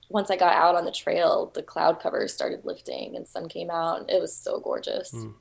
once 0.08 0.30
I 0.30 0.36
got 0.36 0.52
out 0.54 0.74
on 0.74 0.84
the 0.84 0.92
trail, 0.92 1.50
the 1.54 1.62
cloud 1.62 2.00
covers 2.00 2.32
started 2.32 2.64
lifting, 2.64 3.16
and 3.16 3.26
sun 3.26 3.48
came 3.48 3.70
out. 3.70 4.00
And 4.00 4.10
it 4.10 4.20
was 4.20 4.34
so 4.34 4.60
gorgeous. 4.60 5.12
Mm. 5.12 5.34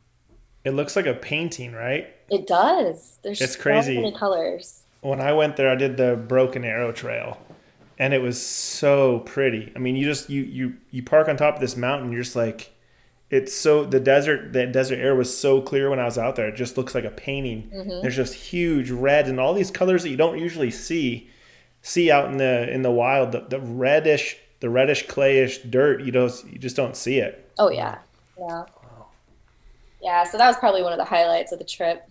It 0.63 0.71
looks 0.71 0.95
like 0.95 1.07
a 1.07 1.13
painting, 1.13 1.73
right? 1.73 2.07
It 2.29 2.45
does. 2.47 3.19
There's 3.23 3.41
It's 3.41 3.55
so 3.55 3.61
crazy. 3.61 3.95
many 3.95 4.11
colors. 4.15 4.83
when 5.01 5.19
I 5.19 5.33
went 5.33 5.57
there, 5.57 5.69
I 5.69 5.75
did 5.75 5.97
the 5.97 6.15
Broken 6.15 6.63
Arrow 6.63 6.91
Trail, 6.91 7.39
and 7.97 8.13
it 8.13 8.21
was 8.21 8.39
so 8.41 9.19
pretty. 9.21 9.71
I 9.75 9.79
mean, 9.79 9.95
you 9.95 10.05
just 10.05 10.29
you 10.29 10.43
you 10.43 10.75
you 10.91 11.01
park 11.03 11.27
on 11.27 11.35
top 11.37 11.55
of 11.55 11.61
this 11.61 11.75
mountain, 11.75 12.11
you're 12.11 12.21
just 12.21 12.35
like, 12.35 12.71
it's 13.31 13.53
so 13.55 13.85
the 13.85 13.99
desert 13.99 14.53
the 14.53 14.67
desert 14.67 14.99
air 14.99 15.15
was 15.15 15.35
so 15.35 15.61
clear 15.61 15.89
when 15.89 15.99
I 15.99 16.05
was 16.05 16.17
out 16.19 16.35
there. 16.35 16.49
It 16.49 16.55
just 16.55 16.77
looks 16.77 16.93
like 16.93 17.05
a 17.05 17.11
painting. 17.11 17.73
There's 18.01 18.15
just 18.17 18.35
huge 18.35 18.91
red 18.91 19.27
and 19.27 19.39
all 19.39 19.53
these 19.55 19.71
colors 19.71 20.03
that 20.03 20.09
you 20.09 20.17
don't 20.17 20.37
usually 20.39 20.71
see 20.71 21.29
see 21.81 22.11
out 22.11 22.29
in 22.31 22.37
the 22.37 22.71
in 22.71 22.83
the 22.83 22.91
wild. 22.91 23.31
The, 23.33 23.41
the 23.41 23.59
reddish 23.59 24.37
the 24.59 24.69
reddish 24.69 25.07
clayish 25.07 25.59
dirt, 25.71 26.01
you 26.03 26.11
don't 26.11 26.33
you 26.51 26.59
just 26.59 26.75
don't 26.75 26.95
see 26.95 27.19
it. 27.19 27.49
Oh 27.57 27.69
yeah, 27.69 27.99
yeah, 28.37 28.65
yeah. 30.01 30.23
So 30.23 30.37
that 30.37 30.47
was 30.47 30.57
probably 30.57 30.83
one 30.83 30.93
of 30.93 30.97
the 30.99 31.05
highlights 31.05 31.51
of 31.51 31.59
the 31.59 31.65
trip. 31.65 32.07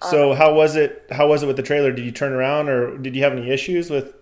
So 0.00 0.32
Um, 0.32 0.36
how 0.36 0.54
was 0.54 0.76
it? 0.76 1.04
How 1.10 1.28
was 1.28 1.42
it 1.42 1.46
with 1.46 1.56
the 1.56 1.62
trailer? 1.62 1.92
Did 1.92 2.04
you 2.04 2.12
turn 2.12 2.32
around, 2.32 2.68
or 2.68 2.98
did 2.98 3.16
you 3.16 3.22
have 3.22 3.32
any 3.32 3.50
issues 3.50 3.90
with 3.90 4.06
you 4.06 4.12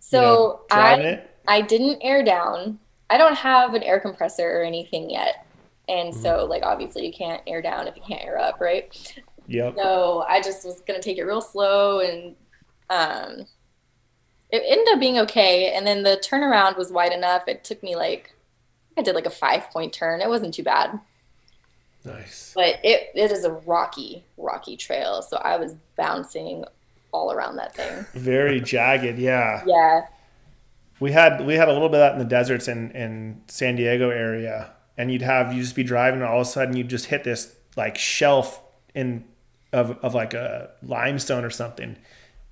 So 0.00 0.20
know, 0.20 0.60
driving 0.68 1.04
I 1.04 1.06
it? 1.06 1.30
I 1.46 1.60
didn't 1.62 2.00
air 2.02 2.24
down. 2.24 2.78
I 3.10 3.18
don't 3.18 3.36
have 3.36 3.74
an 3.74 3.82
air 3.84 4.00
compressor 4.00 4.48
or 4.60 4.64
anything 4.64 5.10
yet. 5.10 5.46
And 5.88 6.14
Mm-hmm. 6.14 6.22
so 6.22 6.46
like 6.46 6.62
obviously 6.64 7.06
you 7.06 7.12
can't 7.12 7.42
air 7.46 7.62
down 7.62 7.88
if 7.88 7.96
you 7.96 8.02
can't 8.06 8.24
air 8.24 8.38
up, 8.38 8.60
right? 8.60 8.88
Yep. 9.46 9.76
So 9.76 10.24
I 10.28 10.40
just 10.42 10.64
was 10.64 10.82
gonna 10.86 11.02
take 11.02 11.18
it 11.18 11.24
real 11.24 11.42
slow 11.42 12.00
and 12.00 12.36
um 12.90 13.46
it 14.50 14.62
ended 14.66 14.88
up 14.92 15.00
being 15.00 15.18
okay. 15.20 15.72
And 15.72 15.86
then 15.86 16.02
the 16.02 16.22
turnaround 16.24 16.76
was 16.76 16.92
wide 16.92 17.12
enough. 17.12 17.44
It 17.48 17.64
took 17.64 17.82
me 17.82 17.96
like 17.96 18.34
I 18.98 19.02
did 19.02 19.14
like 19.14 19.26
a 19.26 19.30
five 19.30 19.70
point 19.70 19.92
turn. 19.92 20.20
It 20.20 20.28
wasn't 20.28 20.54
too 20.54 20.64
bad. 20.64 21.00
Nice. 22.04 22.52
But 22.54 22.80
it, 22.82 23.10
it 23.14 23.30
is 23.32 23.44
a 23.44 23.52
rocky, 23.52 24.24
rocky 24.36 24.76
trail. 24.76 25.22
So 25.22 25.36
I 25.38 25.56
was 25.56 25.74
bouncing 25.96 26.64
all 27.12 27.32
around 27.32 27.56
that 27.56 27.74
thing. 27.74 28.06
Very 28.14 28.60
jagged, 28.60 29.18
yeah. 29.18 29.66
Yeah. 29.66 30.06
We 31.00 31.12
had 31.12 31.44
we 31.46 31.54
had 31.54 31.68
a 31.68 31.72
little 31.72 31.88
bit 31.88 32.00
of 32.00 32.00
that 32.00 32.12
in 32.12 32.18
the 32.18 32.24
deserts 32.24 32.68
in 32.68 32.90
in 32.92 33.42
San 33.48 33.76
Diego 33.76 34.10
area, 34.10 34.70
and 34.98 35.10
you'd 35.10 35.22
have 35.22 35.52
you 35.52 35.62
just 35.62 35.74
be 35.74 35.82
driving, 35.82 36.20
and 36.20 36.28
all 36.28 36.40
of 36.40 36.46
a 36.46 36.50
sudden 36.50 36.76
you'd 36.76 36.88
just 36.88 37.06
hit 37.06 37.24
this 37.24 37.56
like 37.76 37.96
shelf 37.98 38.62
in 38.94 39.24
of 39.72 39.92
of 40.04 40.14
like 40.14 40.34
a 40.34 40.70
limestone 40.82 41.44
or 41.44 41.50
something, 41.50 41.96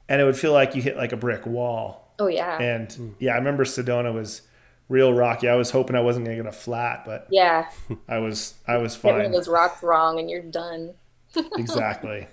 and 0.08 0.20
it 0.20 0.24
would 0.24 0.36
feel 0.36 0.52
like 0.52 0.74
you 0.74 0.82
hit 0.82 0.96
like 0.96 1.12
a 1.12 1.16
brick 1.16 1.44
wall. 1.46 2.14
Oh 2.18 2.26
yeah. 2.28 2.58
And 2.60 3.14
yeah, 3.18 3.34
I 3.34 3.36
remember 3.36 3.64
Sedona 3.64 4.12
was 4.14 4.42
real 4.88 5.12
rocky. 5.12 5.48
I 5.48 5.54
was 5.54 5.70
hoping 5.72 5.94
I 5.94 6.00
wasn't 6.00 6.24
gonna 6.24 6.36
get 6.38 6.46
a 6.46 6.52
flat, 6.52 7.04
but 7.04 7.26
Yeah. 7.30 7.68
I 8.08 8.18
was 8.18 8.54
I 8.66 8.78
was 8.78 8.94
Hit 8.94 9.04
one 9.04 9.16
of 9.16 9.22
fine. 9.26 9.32
those 9.32 9.48
rocks 9.48 9.82
wrong 9.82 10.18
and 10.18 10.30
you're 10.30 10.42
done. 10.42 10.94
exactly. 11.56 12.26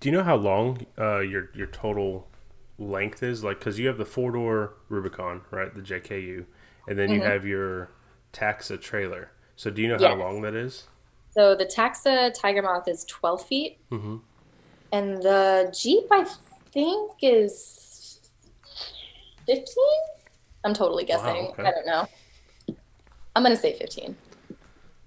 Do 0.00 0.08
you 0.08 0.16
know 0.16 0.22
how 0.22 0.36
long 0.36 0.86
uh, 0.98 1.20
your 1.20 1.48
your 1.54 1.66
total 1.68 2.28
length 2.80 3.22
is? 3.22 3.44
Like, 3.44 3.58
because 3.60 3.78
you 3.78 3.86
have 3.86 3.98
the 3.98 4.04
four 4.04 4.32
door 4.32 4.74
Rubicon, 4.88 5.42
right? 5.52 5.72
The 5.72 5.82
JKU, 5.82 6.44
and 6.88 6.98
then 6.98 7.10
you 7.10 7.22
have 7.22 7.46
your 7.46 7.90
Taxa 8.32 8.80
trailer. 8.80 9.30
So, 9.54 9.70
do 9.70 9.82
you 9.82 9.88
know 9.88 9.98
how 9.98 10.14
long 10.16 10.40
that 10.42 10.54
is? 10.54 10.88
So 11.32 11.54
the 11.54 11.66
Taxa 11.66 12.32
Tiger 12.34 12.62
Moth 12.62 12.88
is 12.88 13.04
12 13.04 13.44
feet, 13.46 13.78
Mhm. 13.90 14.20
and 14.90 15.22
the 15.22 15.72
Jeep 15.78 16.04
I 16.10 16.24
think 16.72 17.12
is 17.22 18.20
15. 19.46 19.64
I'm 20.64 20.74
totally 20.74 21.04
guessing. 21.04 21.48
okay. 21.52 21.62
I 21.62 21.70
don't 21.70 21.86
know. 21.86 22.08
I'm 23.36 23.42
gonna 23.42 23.56
say 23.56 23.72
15. 23.78 24.16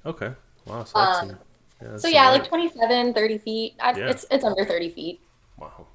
Okay. 0.06 0.32
Wow. 0.66 0.84
So 0.86 0.98
Um, 1.00 1.16
some- 1.30 1.40
yeah, 1.82 1.98
So 1.98 2.08
yeah, 2.08 2.30
like 2.30 2.46
27, 2.48 3.14
30 3.14 3.38
feet. 3.38 3.76
I, 3.80 3.92
Yeah. 3.98 4.10
It's 4.10 4.26
it's 4.32 4.44
under 4.46 4.64
30 4.66 4.90
feet. 4.90 5.20
wow. 5.58 5.88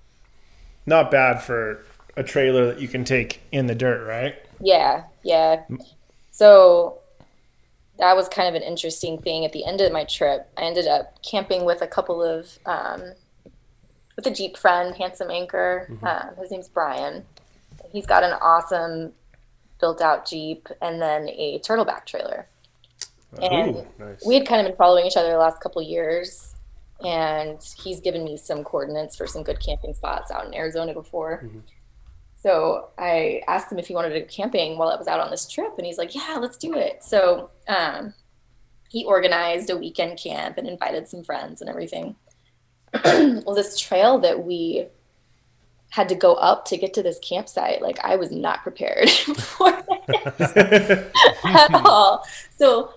Not 0.89 1.11
bad 1.11 1.43
for 1.43 1.85
a 2.17 2.23
trailer 2.23 2.67
that 2.67 2.81
you 2.81 2.89
can 2.89 3.05
take 3.05 3.43
in 3.53 3.67
the 3.67 3.75
dirt, 3.75 4.07
right? 4.07 4.35
Yeah, 4.59 5.05
yeah. 5.23 5.65
So 6.31 7.01
that 7.99 8.17
was 8.17 8.29
kind 8.29 8.49
of 8.49 8.55
an 8.55 8.67
interesting 8.67 9.21
thing. 9.21 9.45
At 9.45 9.53
the 9.53 9.67
end 9.67 9.83
of 9.83 9.93
my 9.93 10.05
trip, 10.05 10.49
I 10.57 10.63
ended 10.63 10.87
up 10.87 11.23
camping 11.23 11.65
with 11.67 11.83
a 11.83 11.87
couple 11.87 12.23
of 12.23 12.59
um, 12.65 13.03
with 14.17 14.27
a 14.27 14.31
Jeep 14.31 14.57
friend, 14.57 14.97
handsome 14.97 15.31
anchor. 15.31 15.89
Um, 16.03 16.37
his 16.41 16.51
name's 16.51 16.69
Brian. 16.69 17.25
He's 17.93 18.07
got 18.07 18.25
an 18.25 18.33
awesome 18.41 19.13
built-out 19.81 20.27
Jeep 20.27 20.69
and 20.81 21.01
then 21.01 21.29
a 21.29 21.61
turtleback 21.61 22.07
trailer. 22.07 22.47
And 23.41 23.77
Ooh, 23.77 23.87
nice. 23.99 24.25
we 24.27 24.35
had 24.35 24.47
kind 24.47 24.61
of 24.61 24.67
been 24.67 24.77
following 24.77 25.07
each 25.07 25.17
other 25.17 25.31
the 25.31 25.39
last 25.39 25.61
couple 25.61 25.83
years, 25.83 26.55
and 27.05 27.63
he's 27.83 28.01
given 28.01 28.25
me 28.25 28.37
some 28.37 28.65
coordinates 28.65 29.17
for 29.17 29.27
some 29.27 29.43
good 29.43 29.61
camping 29.61 29.95
spots 29.95 30.31
out 30.31 30.47
in 30.47 30.55
Arizona 30.55 30.93
before. 30.93 31.49
So 32.37 32.91
I 32.99 33.43
asked 33.49 33.71
him 33.71 33.79
if 33.79 33.89
he 33.89 33.95
wanted 33.95 34.11
to 34.11 34.21
go 34.21 34.27
camping 34.27 34.79
while 34.79 34.89
I 34.89 34.97
was 34.97 35.09
out 35.09 35.21
on 35.21 35.31
this 35.31 35.49
trip, 35.49 35.75
and 35.77 35.87
he's 35.87 35.99
like, 35.99 36.15
"Yeah, 36.15 36.39
let's 36.41 36.57
do 36.57 36.77
it." 36.77 37.03
So 37.03 37.51
um, 37.67 38.15
he 38.89 39.05
organized 39.05 39.71
a 39.71 39.77
weekend 39.77 40.19
camp 40.19 40.57
and 40.57 40.69
invited 40.69 41.09
some 41.09 41.25
friends 41.25 41.61
and 41.61 41.69
everything. 41.69 42.17
well, 43.05 43.55
this 43.55 43.79
trail 43.79 44.19
that 44.21 44.45
we 44.45 44.87
had 45.91 46.09
to 46.09 46.15
go 46.15 46.35
up 46.35 46.65
to 46.67 46.77
get 46.77 46.95
to 46.95 47.03
this 47.03 47.19
campsite, 47.21 47.83
like 47.83 47.99
I 48.05 48.17
was 48.17 48.31
not 48.31 48.63
prepared 48.63 49.11
for 49.11 49.69
it 50.09 51.13
at 51.45 51.75
all. 51.75 52.25
So 52.57 52.95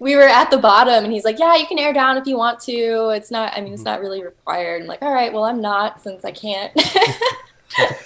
we 0.00 0.16
were 0.16 0.22
at 0.22 0.50
the 0.50 0.58
bottom 0.58 1.04
and 1.04 1.12
he's 1.12 1.24
like, 1.24 1.38
Yeah, 1.38 1.54
you 1.56 1.66
can 1.66 1.78
air 1.78 1.92
down 1.92 2.16
if 2.16 2.26
you 2.26 2.36
want 2.36 2.58
to. 2.60 3.10
It's 3.10 3.30
not 3.30 3.52
I 3.56 3.60
mean 3.60 3.72
it's 3.72 3.84
not 3.84 4.00
really 4.00 4.24
required. 4.24 4.82
I'm 4.82 4.88
like, 4.88 5.02
All 5.02 5.12
right, 5.12 5.32
well 5.32 5.44
I'm 5.44 5.60
not 5.60 6.02
since 6.02 6.24
I 6.24 6.32
can't. 6.32 6.72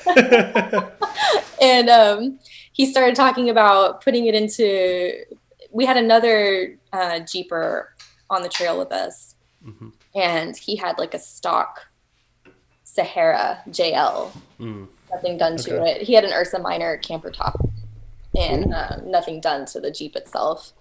and 1.63 1.89
um 1.89 2.39
he 2.73 2.87
started 2.87 3.15
talking 3.15 3.49
about 3.51 4.03
putting 4.03 4.27
it 4.27 4.35
into. 4.35 5.13
We 5.71 5.87
had 5.87 5.97
another 5.97 6.77
uh, 6.93 7.21
jeeper 7.21 7.95
on 8.31 8.43
the 8.43 8.49
trail 8.49 8.79
with 8.79 8.93
us, 8.93 9.35
Mhm. 9.65 9.93
and 10.15 10.57
he 10.57 10.77
had 10.77 10.99
like 10.99 11.15
a 11.15 11.19
stock 11.19 11.87
Sahara 12.85 13.63
JL. 13.71 14.33
Mm. 14.61 14.89
Nothing 15.13 15.39
done 15.39 15.57
to 15.59 15.79
Okay. 15.81 15.91
it. 15.93 16.03
He 16.03 16.15
had 16.15 16.25
an 16.25 16.33
Ursa 16.33 16.59
Minor 16.59 16.97
camper 16.97 17.31
top, 17.31 17.57
and 18.37 18.75
um, 18.75 19.11
nothing 19.11 19.41
done 19.41 19.67
to 19.67 19.81
the 19.81 19.91
Jeep 19.93 20.17
itself. 20.17 20.73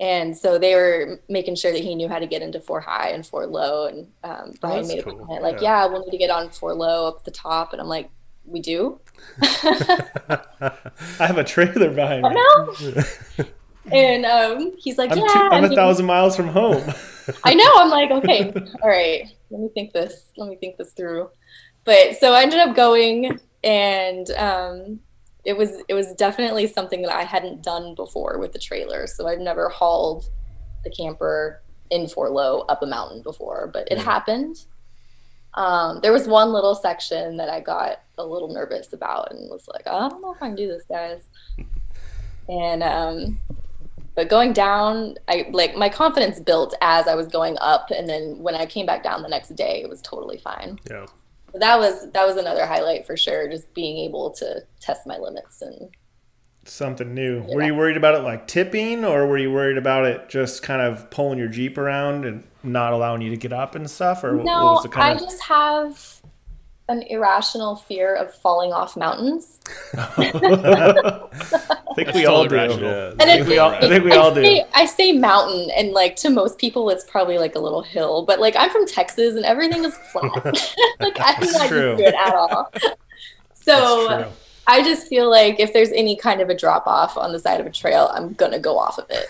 And 0.00 0.36
so 0.36 0.58
they 0.58 0.74
were 0.74 1.20
making 1.28 1.54
sure 1.54 1.70
that 1.70 1.80
he 1.82 1.94
knew 1.94 2.08
how 2.08 2.18
to 2.18 2.26
get 2.26 2.42
into 2.42 2.60
four 2.60 2.80
high 2.80 3.10
and 3.10 3.24
four 3.26 3.46
low. 3.46 3.86
And 3.86 4.08
um, 4.24 4.54
Brian 4.60 4.78
that's 4.78 4.88
made 4.88 4.98
a 4.98 5.02
cool. 5.02 5.16
comment 5.16 5.42
like, 5.42 5.60
Yeah. 5.60 5.84
"Yeah, 5.84 5.86
we'll 5.86 6.04
need 6.04 6.10
to 6.10 6.18
get 6.18 6.30
on 6.30 6.50
four 6.50 6.74
low 6.74 7.08
up 7.08 7.18
at 7.18 7.24
the 7.24 7.30
top." 7.30 7.72
And 7.72 7.80
I'm 7.80 7.88
like, 7.88 8.10
"We 8.44 8.60
do." 8.60 8.98
I 9.42 10.40
have 11.18 11.38
a 11.38 11.44
trailer 11.44 11.90
behind 11.90 12.22
me. 12.22 12.30
no. 12.34 13.44
and 13.92 14.24
um, 14.26 14.72
he's 14.78 14.98
like, 14.98 15.12
I'm, 15.12 15.18
"Yeah." 15.18 15.26
two, 15.26 15.38
I'm 15.38 15.64
a 15.64 15.74
thousand 15.74 16.06
miles 16.06 16.34
from 16.36 16.48
home. 16.48 16.82
I 17.44 17.54
know. 17.54 17.70
I'm 17.76 17.90
like, 17.90 18.10
okay, 18.10 18.52
all 18.82 18.88
right. 18.88 19.24
Let 19.50 19.60
me 19.60 19.68
think 19.74 19.92
this. 19.92 20.32
Let 20.36 20.48
me 20.48 20.56
think 20.56 20.76
this 20.78 20.92
through. 20.92 21.30
But 21.84 22.16
so 22.18 22.32
I 22.32 22.42
ended 22.42 22.60
up 22.60 22.74
going, 22.74 23.38
and 23.62 24.30
um, 24.32 25.00
it 25.44 25.56
was 25.56 25.82
it 25.88 25.94
was 25.94 26.12
definitely 26.14 26.66
something 26.66 27.02
that 27.02 27.14
I 27.14 27.22
hadn't 27.22 27.62
done 27.62 27.94
before 27.94 28.38
with 28.38 28.52
the 28.52 28.58
trailer. 28.58 29.06
So 29.06 29.26
I've 29.26 29.40
never 29.40 29.68
hauled 29.68 30.28
the 30.84 30.90
camper 30.90 31.62
in 31.90 32.08
four 32.08 32.30
low 32.30 32.60
up 32.62 32.82
a 32.82 32.86
mountain 32.86 33.22
before, 33.22 33.70
but 33.72 33.88
it 33.90 33.98
Yeah. 33.98 34.04
happened. 34.04 34.56
Um, 35.54 36.00
there 36.00 36.12
was 36.12 36.26
one 36.26 36.52
little 36.52 36.74
section 36.74 37.36
that 37.36 37.50
I 37.50 37.60
got 37.60 38.00
a 38.16 38.24
little 38.24 38.48
nervous 38.48 38.92
about 38.94 39.30
and 39.32 39.50
was 39.50 39.68
like, 39.68 39.86
I 39.86 40.08
don't 40.08 40.22
know 40.22 40.32
if 40.32 40.42
I 40.42 40.46
can 40.46 40.56
do 40.56 40.68
this, 40.68 40.84
guys. 40.88 41.28
And 42.48 42.82
um, 42.82 43.38
but 44.14 44.28
going 44.28 44.52
down, 44.52 45.16
I 45.28 45.48
like 45.52 45.76
my 45.76 45.88
confidence 45.88 46.40
built 46.40 46.74
as 46.80 47.06
I 47.06 47.14
was 47.14 47.26
going 47.28 47.56
up, 47.60 47.90
and 47.90 48.08
then 48.08 48.38
when 48.38 48.54
I 48.54 48.66
came 48.66 48.86
back 48.86 49.02
down 49.02 49.22
the 49.22 49.28
next 49.28 49.54
day, 49.54 49.82
it 49.82 49.88
was 49.88 50.00
totally 50.02 50.38
fine. 50.38 50.78
Yeah. 50.90 51.06
That 51.54 51.78
was 51.78 52.10
that 52.12 52.26
was 52.26 52.36
another 52.36 52.66
highlight 52.66 53.06
for 53.06 53.16
sure, 53.16 53.48
just 53.48 53.72
being 53.74 53.98
able 53.98 54.30
to 54.32 54.62
test 54.80 55.06
my 55.06 55.18
limits 55.18 55.62
and 55.62 55.90
Something 56.64 57.12
new. 57.12 57.42
Were 57.42 57.64
you 57.64 57.74
worried 57.74 57.96
about 57.96 58.14
it 58.14 58.22
like 58.22 58.46
tipping, 58.46 59.04
or 59.04 59.26
were 59.26 59.38
you 59.38 59.50
worried 59.50 59.76
about 59.76 60.04
it 60.04 60.28
just 60.28 60.62
kind 60.62 60.80
of 60.80 61.10
pulling 61.10 61.36
your 61.36 61.48
Jeep 61.48 61.76
around 61.76 62.24
and 62.24 62.44
not 62.62 62.92
allowing 62.92 63.20
you 63.20 63.30
to 63.30 63.36
get 63.36 63.52
up 63.52 63.74
and 63.74 63.90
stuff? 63.90 64.22
Or 64.22 64.36
No, 64.36 64.80
I 64.94 65.14
just 65.14 65.42
have 65.42 66.21
an 66.92 67.02
irrational 67.02 67.76
fear 67.76 68.14
of 68.14 68.32
falling 68.34 68.72
off 68.72 68.96
mountains. 68.96 69.58
I 69.94 70.30
think 71.96 72.12
we 72.12 72.26
all 72.26 72.46
do. 72.46 72.56
Yeah. 72.56 73.12
And 73.12 73.22
I 73.22 73.36
think 73.36 73.48
we 73.48 73.58
all, 73.58 73.70
I 73.72 73.80
think 73.80 74.04
we 74.04 74.12
all 74.12 74.34
do. 74.34 74.42
Say, 74.42 74.64
I 74.74 74.86
say 74.86 75.12
mountain, 75.12 75.70
and 75.70 75.92
like 75.92 76.16
to 76.16 76.30
most 76.30 76.58
people, 76.58 76.90
it's 76.90 77.04
probably 77.04 77.38
like 77.38 77.54
a 77.54 77.58
little 77.58 77.82
hill. 77.82 78.24
But 78.24 78.40
like 78.40 78.54
I'm 78.56 78.70
from 78.70 78.86
Texas, 78.86 79.34
and 79.34 79.44
everything 79.44 79.84
is 79.84 79.96
flat. 80.12 80.32
like 81.00 81.16
I'm 81.18 81.40
That's 81.40 81.54
not 81.54 81.68
true. 81.68 81.90
used 81.92 82.02
to 82.02 82.08
it 82.08 82.14
at 82.14 82.34
all. 82.34 82.72
So. 83.54 84.30
I 84.64 84.80
just 84.80 85.08
feel 85.08 85.28
like 85.28 85.58
if 85.58 85.72
there's 85.72 85.90
any 85.90 86.14
kind 86.14 86.40
of 86.40 86.48
a 86.48 86.56
drop 86.56 86.86
off 86.86 87.16
on 87.16 87.32
the 87.32 87.40
side 87.40 87.58
of 87.58 87.66
a 87.66 87.70
trail, 87.70 88.08
I'm 88.14 88.32
gonna 88.34 88.60
go 88.60 88.78
off 88.78 88.96
of 88.96 89.06
it. 89.10 89.28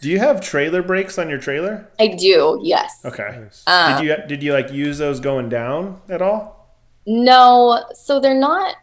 Do 0.00 0.08
you 0.08 0.18
have 0.18 0.40
trailer 0.40 0.82
brakes 0.82 1.18
on 1.18 1.28
your 1.28 1.38
trailer? 1.38 1.86
I 1.98 2.08
do, 2.08 2.58
yes. 2.62 3.00
Okay. 3.04 3.38
Nice. 3.42 3.62
Uh, 3.66 4.00
did 4.00 4.06
you 4.06 4.16
did 4.26 4.42
you 4.42 4.52
like 4.54 4.72
use 4.72 4.98
those 4.98 5.20
going 5.20 5.48
down 5.48 6.00
at 6.08 6.22
all? 6.22 6.74
No, 7.06 7.84
so 7.94 8.18
they're 8.20 8.38
not. 8.38 8.76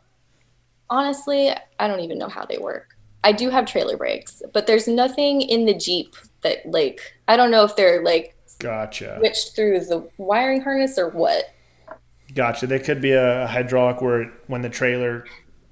Honestly, 0.89 1.51
I 1.79 1.87
don't 1.87 1.99
even 2.01 2.17
know 2.17 2.29
how 2.29 2.45
they 2.45 2.57
work. 2.59 2.95
I 3.23 3.31
do 3.31 3.49
have 3.49 3.65
trailer 3.65 3.97
brakes, 3.97 4.41
but 4.53 4.67
there's 4.67 4.87
nothing 4.87 5.41
in 5.41 5.65
the 5.65 5.73
Jeep 5.73 6.15
that 6.41 6.59
like 6.65 7.01
I 7.27 7.35
don't 7.35 7.51
know 7.51 7.63
if 7.63 7.75
they're 7.75 8.03
like 8.03 8.35
Gotcha. 8.59 9.17
switched 9.19 9.55
through 9.55 9.79
the 9.81 10.07
wiring 10.17 10.61
harness 10.61 10.97
or 10.97 11.09
what. 11.09 11.45
Gotcha. 12.33 12.67
They 12.67 12.79
could 12.79 13.01
be 13.01 13.13
a 13.13 13.47
hydraulic 13.47 14.01
where 14.01 14.25
when 14.47 14.61
the 14.61 14.69
trailer 14.69 15.25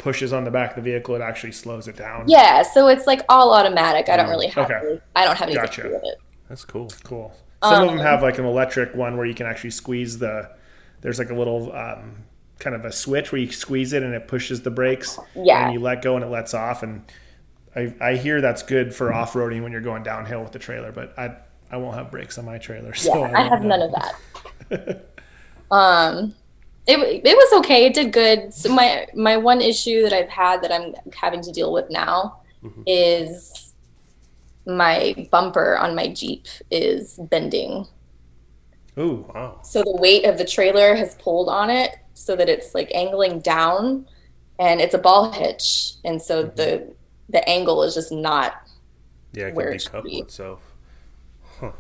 pushes 0.05 0.31
on 0.31 0.43
the 0.43 0.51
back 0.51 0.69
of 0.69 0.75
the 0.75 0.81
vehicle, 0.91 1.15
it 1.15 1.21
actually 1.21 1.51
slows 1.51 1.87
it 1.87 1.95
down. 1.97 2.25
Yeah, 2.27 2.61
so 2.61 2.87
it's 2.89 3.07
like 3.07 3.21
all 3.27 3.51
automatic. 3.55 4.07
I 4.07 4.15
don't 4.17 4.29
really 4.29 4.47
have. 4.49 4.69
Okay. 4.69 4.79
any- 4.87 5.01
I 5.15 5.25
don't 5.25 5.35
have 5.35 5.47
anything 5.47 5.65
Gotcha. 5.65 5.81
to 5.81 5.87
do 5.89 5.93
with 5.95 6.03
it. 6.03 6.19
That's 6.47 6.63
cool. 6.63 6.91
Cool. 7.03 7.33
Some 7.63 7.81
of 7.81 7.89
them 7.89 7.97
Um, 7.99 8.05
have 8.05 8.21
like 8.21 8.37
an 8.37 8.45
electric 8.45 8.93
one 8.93 9.17
where 9.17 9.25
you 9.25 9.33
can 9.33 9.47
actually 9.47 9.71
squeeze 9.71 10.19
the. 10.19 10.51
There's 11.01 11.17
like 11.17 11.31
a 11.31 11.33
little 11.33 11.75
um, 11.75 12.17
kind 12.59 12.75
of 12.75 12.85
a 12.85 12.91
switch 12.91 13.31
where 13.31 13.41
you 13.41 13.51
squeeze 13.51 13.93
it 13.93 14.03
and 14.03 14.13
it 14.13 14.27
pushes 14.27 14.61
the 14.61 14.69
brakes. 14.69 15.17
Yeah. 15.33 15.65
And 15.65 15.73
you 15.73 15.79
let 15.79 16.03
go 16.03 16.15
and 16.15 16.23
it 16.23 16.27
lets 16.29 16.53
off. 16.53 16.83
And 16.83 17.01
I, 17.75 17.93
I 17.99 18.15
hear 18.15 18.41
that's 18.41 18.61
good 18.61 18.93
for 18.93 19.11
off 19.11 19.33
roading 19.33 19.63
when 19.63 19.71
you're 19.71 19.81
going 19.81 20.03
downhill 20.03 20.43
with 20.43 20.51
the 20.51 20.59
trailer, 20.59 20.91
but 20.91 21.17
I 21.17 21.35
I 21.71 21.77
won't 21.77 21.95
have 21.95 22.11
brakes 22.11 22.37
on 22.37 22.45
my 22.45 22.59
trailer. 22.59 22.93
So 23.03 23.09
Yeah, 23.09 23.31
I 23.35 23.39
won't 23.39 23.49
have 23.53 23.61
know. 23.63 23.67
none 23.69 23.81
of 23.81 23.91
that. 24.69 25.05
um, 25.71 26.35
it 26.87 26.99
it 26.99 27.35
was 27.35 27.59
okay. 27.59 27.85
It 27.85 27.93
did 27.93 28.13
good. 28.13 28.53
So 28.53 28.73
my 28.73 29.07
my 29.15 29.37
one 29.37 29.61
issue 29.61 30.03
that 30.03 30.13
I've 30.13 30.29
had 30.29 30.61
that 30.63 30.71
I'm 30.71 30.93
having 31.13 31.41
to 31.41 31.51
deal 31.51 31.73
with 31.73 31.89
now 31.89 32.39
mm-hmm. 32.63 32.83
is 32.85 33.73
my 34.65 35.27
bumper 35.31 35.77
on 35.77 35.95
my 35.95 36.07
Jeep 36.07 36.47
is 36.71 37.19
bending. 37.29 37.87
Ooh. 38.97 39.29
Wow. 39.33 39.59
So 39.63 39.83
the 39.83 39.97
weight 39.99 40.25
of 40.25 40.37
the 40.37 40.45
trailer 40.45 40.95
has 40.95 41.15
pulled 41.15 41.49
on 41.49 41.69
it 41.69 41.97
so 42.13 42.35
that 42.35 42.49
it's 42.49 42.73
like 42.73 42.91
angling 42.93 43.39
down, 43.39 44.07
and 44.59 44.79
it's 44.79 44.93
a 44.93 44.99
ball 44.99 45.31
hitch, 45.31 45.93
and 46.05 46.21
so 46.21 46.45
mm-hmm. 46.45 46.55
the 46.55 46.93
the 47.29 47.47
angle 47.49 47.83
is 47.83 47.95
just 47.95 48.11
not 48.11 48.53
Yeah, 49.33 49.47
it 49.47 49.55
Where 49.55 49.67
can 49.67 49.75
it 49.75 49.81
should 49.81 49.91
decouple 49.91 50.03
be. 50.03 50.19
itself. 50.19 50.61
Huh. 51.59 51.71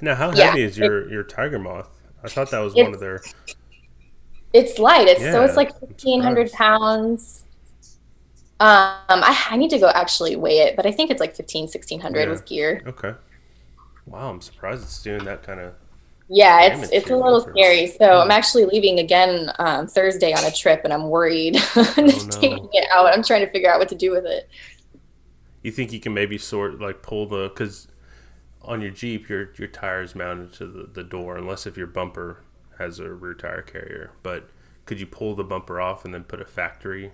Now, 0.00 0.14
how 0.14 0.32
Yeah, 0.32 0.46
heavy 0.46 0.62
is 0.62 0.78
your 0.78 1.10
your 1.10 1.24
tiger 1.24 1.58
moth? 1.58 1.90
I 2.24 2.28
thought 2.28 2.50
that 2.52 2.60
was 2.60 2.74
one 2.74 2.94
of 2.94 3.00
their. 3.00 3.20
It's 4.52 4.78
light. 4.78 5.08
It's 5.08 5.20
so 5.22 5.42
it's 5.44 5.56
like 5.56 5.78
fifteen 5.80 6.20
hundred 6.22 6.52
pounds. 6.52 7.44
Um, 8.60 8.98
I, 9.08 9.46
I 9.50 9.56
need 9.56 9.70
to 9.70 9.78
go 9.78 9.88
actually 9.88 10.36
weigh 10.36 10.58
it, 10.58 10.76
but 10.76 10.86
I 10.86 10.92
think 10.92 11.10
it's 11.10 11.18
like 11.18 11.34
15, 11.34 11.62
1600 11.66 12.20
Yeah. 12.20 12.30
with 12.30 12.44
gear. 12.46 12.80
Okay. 12.86 13.12
Wow, 14.06 14.30
I'm 14.30 14.40
surprised 14.40 14.84
it's 14.84 15.02
doing 15.02 15.24
that 15.24 15.42
kind 15.42 15.58
of. 15.58 15.74
Yeah, 16.28 16.62
it's 16.62 16.90
it's 16.92 17.10
a 17.10 17.16
little 17.16 17.40
scary. 17.40 17.88
So 17.88 18.20
I'm 18.20 18.30
actually 18.30 18.64
leaving 18.64 19.00
again 19.00 19.50
um, 19.58 19.88
Thursday 19.88 20.32
on 20.32 20.44
a 20.44 20.50
trip, 20.52 20.82
and 20.84 20.92
I'm 20.92 21.08
worried 21.08 21.56
Oh, 21.76 21.94
no. 21.98 22.06
taking 22.06 22.68
it 22.72 22.88
out. 22.92 23.06
I'm 23.12 23.22
trying 23.24 23.44
to 23.44 23.50
figure 23.50 23.70
out 23.70 23.80
what 23.80 23.88
to 23.88 23.96
do 23.96 24.12
with 24.12 24.24
it. 24.26 24.48
You 25.62 25.72
think 25.72 25.92
you 25.92 25.98
can 26.00 26.14
maybe 26.14 26.38
sort 26.38 26.80
like 26.80 27.02
pull 27.02 27.26
the 27.26 27.48
because 27.48 27.88
on 28.62 28.80
your 28.80 28.92
Jeep 28.92 29.28
your 29.28 29.50
your 29.58 29.68
tires 29.68 30.14
mounted 30.14 30.52
to 30.54 30.66
the, 30.66 30.86
the 30.92 31.02
door 31.02 31.36
unless 31.36 31.66
if 31.66 31.76
your 31.76 31.88
bumper 31.88 32.38
has 32.82 32.98
a 32.98 33.10
rear 33.10 33.34
tire 33.34 33.62
carrier. 33.62 34.12
But 34.22 34.50
could 34.86 35.00
you 35.00 35.06
pull 35.06 35.34
the 35.34 35.44
bumper 35.44 35.80
off 35.80 36.04
and 36.04 36.12
then 36.12 36.24
put 36.24 36.40
a 36.40 36.44
factory? 36.44 37.12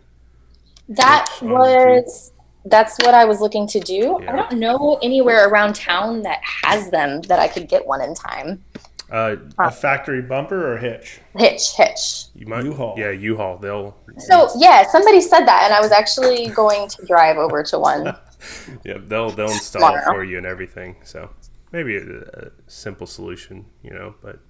That 0.89 1.27
on 1.43 1.49
the 1.49 1.55
Jeep? 1.55 2.07
was 2.07 2.33
that's 2.65 2.97
what 2.99 3.15
I 3.15 3.25
was 3.25 3.41
looking 3.41 3.67
to 3.69 3.81
do. 3.81 4.19
Yeah. 4.21 4.33
I 4.33 4.37
don't 4.37 4.59
know 4.59 4.99
anywhere 5.03 5.49
around 5.49 5.75
town 5.75 6.23
that 6.23 6.41
has 6.43 6.91
them 6.91 7.23
that 7.23 7.39
I 7.39 7.49
could 7.49 7.69
get 7.69 7.87
one 7.87 8.01
in 8.03 8.15
time. 8.15 8.65
Uh, 9.11 9.37
A 9.59 9.71
factory 9.71 10.21
bumper 10.21 10.75
or 10.75 10.77
hitch? 10.77 11.21
Hitch, 11.35 11.75
hitch. 11.77 12.25
you 12.35 12.47
might 12.47 12.65
U-Haul. 12.65 12.95
Yeah, 12.99 13.11
U-Haul. 13.11 13.57
They'll 13.57 13.97
So 14.19 14.51
yeah, 14.59 14.87
somebody 14.91 15.23
said 15.23 15.47
that, 15.47 15.63
and 15.65 15.73
I 15.73 15.81
was 15.81 15.93
actually 15.93 16.49
going 16.49 16.89
to 16.91 17.07
drive 17.07 17.39
over 17.39 17.63
to 17.63 17.79
one. 17.79 18.05
yeah 18.85 18.99
they'll 19.07 19.31
they'll 19.31 19.51
install 19.51 19.97
it 19.97 20.05
for 20.05 20.25
you 20.25 20.37
and 20.37 20.47
everything. 20.47 20.97
So 21.05 21.31
maybe 21.73 21.97
a, 21.97 22.03
a 22.03 22.51
simple 22.67 23.07
solution, 23.07 23.67
you 23.83 23.91
know. 23.91 24.15
But 24.23 24.41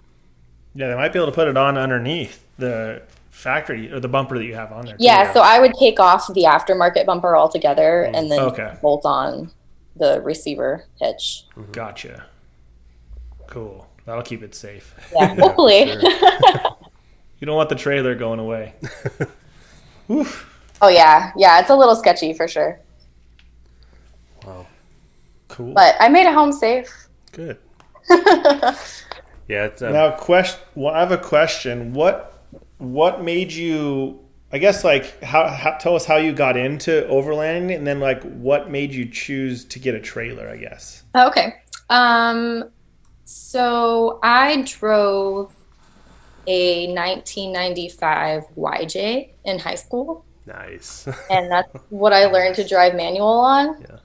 Yeah, 0.78 0.86
they 0.90 0.94
might 0.94 1.12
be 1.12 1.18
able 1.18 1.26
to 1.26 1.32
put 1.34 1.48
it 1.48 1.56
on 1.56 1.76
underneath 1.76 2.46
the 2.56 3.02
factory 3.32 3.90
or 3.92 3.98
the 3.98 4.06
bumper 4.06 4.38
that 4.38 4.44
you 4.44 4.54
have 4.54 4.70
on 4.70 4.86
there. 4.86 4.96
too. 4.96 5.02
Yeah, 5.04 5.32
so 5.32 5.40
I 5.40 5.58
would 5.58 5.74
take 5.74 5.98
off 5.98 6.32
the 6.32 6.44
aftermarket 6.44 7.04
bumper 7.04 7.36
altogether 7.36 8.04
mm-hmm. 8.06 8.14
and 8.14 8.30
then 8.30 8.38
Okay. 8.38 8.76
bolt 8.80 9.04
on 9.04 9.50
the 9.96 10.20
receiver 10.22 10.84
hitch. 11.00 11.46
Mm-hmm. 11.56 11.72
Gotcha. 11.72 12.26
Cool. 13.48 13.88
That'll 14.06 14.22
keep 14.22 14.44
it 14.44 14.54
safe. 14.54 14.94
Yeah, 15.12 15.34
hopefully. 15.34 15.90
You 17.40 17.46
don't 17.46 17.56
want 17.56 17.70
the 17.70 17.74
trailer 17.74 18.14
going 18.14 18.38
away. 18.38 18.74
Oof. 20.10 20.48
oh 20.80 20.88
yeah, 20.88 21.32
yeah, 21.36 21.58
it's 21.58 21.70
a 21.70 21.76
little 21.76 21.96
sketchy 21.96 22.32
for 22.32 22.46
sure, 22.46 22.78
wow, 24.46 24.64
Cool. 25.48 25.74
but 25.74 25.96
I 26.00 26.08
made 26.08 26.26
it 26.26 26.32
home 26.32 26.52
safe. 26.52 27.08
good. 27.32 27.58
Yeah, 29.48 29.64
it's 29.64 29.82
um, 29.82 29.92
Now, 29.92 30.10
question. 30.12 30.60
Well, 30.74 30.94
I 30.94 31.00
have 31.00 31.12
a 31.12 31.18
question. 31.18 31.94
What 31.94 32.42
What 32.78 33.22
made 33.22 33.52
you? 33.52 34.20
I 34.50 34.58
guess 34.58 34.82
like 34.84 35.22
how, 35.22 35.46
how 35.48 35.72
tell 35.72 35.94
us 35.94 36.06
how 36.06 36.16
you 36.16 36.32
got 36.32 36.56
into 36.56 37.06
overlanding, 37.10 37.74
and 37.74 37.86
then 37.86 38.00
like 38.00 38.22
what 38.22 38.70
made 38.70 38.92
you 38.92 39.08
choose 39.08 39.64
to 39.66 39.78
get 39.78 39.94
a 39.94 40.00
trailer? 40.00 40.48
I 40.48 40.56
guess. 40.56 41.02
Okay. 41.14 41.54
Um, 41.90 42.70
so 43.24 44.20
I 44.22 44.62
drove 44.62 45.54
a 46.46 46.86
1995 46.94 48.44
YJ 48.56 49.30
in 49.44 49.58
high 49.58 49.74
school. 49.74 50.24
Nice. 50.46 51.06
and 51.30 51.50
that's 51.50 51.70
what 51.90 52.12
I 52.12 52.26
learned 52.26 52.56
to 52.56 52.66
drive 52.66 52.94
manual 52.94 53.28
on. 53.28 53.80
Yeah. 53.82 53.97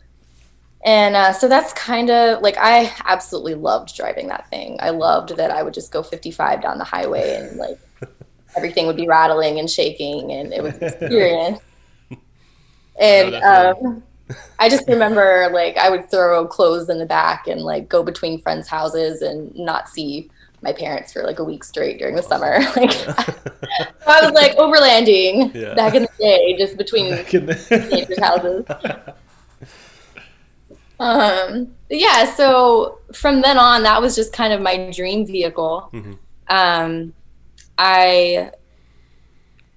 And 0.86 1.16
uh, 1.16 1.32
so 1.32 1.48
that's 1.48 1.72
kind 1.74 2.10
of 2.10 2.42
like 2.42 2.58
I 2.60 2.94
absolutely 3.06 3.56
loved 3.56 3.96
driving 3.96 4.28
that 4.28 4.50
thing. 4.50 4.78
I 4.82 4.90
loved 4.90 5.38
that 5.38 5.50
I 5.50 5.64
would 5.64 5.74
just 5.74 5.92
go 5.94 6.04
55 6.04 6.62
down 6.62 6.78
the 6.78 6.84
highway 6.84 7.36
and 7.36 7.58
like 7.58 7.80
everything 8.58 8.86
would 8.88 8.98
be 8.98 9.08
rattling 9.08 9.60
and 9.60 9.70
shaking, 9.70 10.32
and 10.32 10.54
it 10.54 10.62
was 10.62 10.76
an 10.76 10.84
experience. 10.90 11.60
And 13.00 13.36
um, 13.36 14.04
I 14.60 14.68
just 14.70 14.88
remember 14.88 15.50
like 15.54 15.78
I 15.78 15.90
would 15.90 16.12
throw 16.12 16.46
clothes 16.48 16.90
in 16.90 17.00
the 17.00 17.06
back 17.06 17.48
and 17.48 17.62
like 17.62 17.88
go 17.88 18.04
between 18.04 18.42
friends' 18.42 18.68
houses 18.68 19.22
and 19.22 19.56
not 19.56 19.88
see 19.90 20.30
my 20.62 20.72
parents 20.74 21.12
for 21.12 21.24
like 21.24 21.40
a 21.40 21.44
week 21.44 21.64
straight 21.64 21.98
during 21.98 22.16
the 22.16 22.24
summer. 22.24 22.60
Like 22.76 22.94
I 24.08 24.22
was 24.22 24.32
like 24.34 24.56
overlanding 24.58 25.54
Yeah. 25.54 25.74
back 25.76 25.96
in 25.96 26.04
the 26.04 26.10
day, 26.20 26.56
just 26.58 26.78
between 26.78 27.10
the- 27.12 27.24
teenagers' 27.24 28.20
houses. 28.20 28.66
Um, 31.04 31.76
yeah, 31.90 32.34
so 32.34 33.00
from 33.14 33.42
then 33.42 33.58
on, 33.58 33.84
that 33.84 34.02
was 34.02 34.16
just 34.16 34.32
kind 34.32 34.54
of 34.54 34.62
my 34.62 34.90
dream 34.90 35.26
vehicle. 35.26 35.90
Mhm. 35.92 36.18
Um, 36.48 37.14
I 37.78 38.52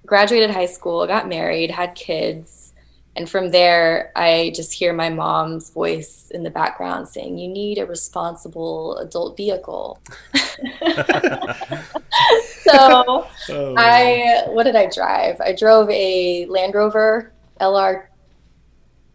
graduated 0.04 0.50
high 0.50 0.66
school, 0.66 1.04
got 1.06 1.28
married, 1.28 1.70
had 1.72 1.96
kids, 1.96 2.72
and 3.16 3.28
from 3.28 3.50
there, 3.50 4.12
I 4.14 4.52
just 4.54 4.72
hear 4.72 4.92
my 4.92 5.08
mom's 5.08 5.70
voice 5.70 6.30
in 6.32 6.42
the 6.44 6.50
background 6.50 7.08
saying, 7.08 7.38
"You 7.38 7.48
need 7.48 7.78
a 7.78 7.86
responsible 7.86 8.98
adult 8.98 9.36
vehicle." 9.36 9.98
so 12.62 13.26
Oh, 13.48 13.74
I 13.76 14.44
what 14.48 14.64
did 14.64 14.76
I 14.76 14.88
drive? 14.94 15.40
I 15.40 15.52
drove 15.54 15.88
a 15.90 16.46
Land 16.46 16.74
Rover 16.74 17.32
LR. 17.60 18.04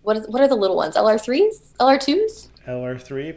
What 0.03 0.17
is, 0.17 0.27
what 0.27 0.41
are 0.41 0.47
the 0.47 0.55
little 0.55 0.75
ones? 0.75 0.95
LR 0.95 1.19
threes? 1.21 1.73
LR 1.79 1.99
twos? 1.99 2.49
LR3, 2.67 3.35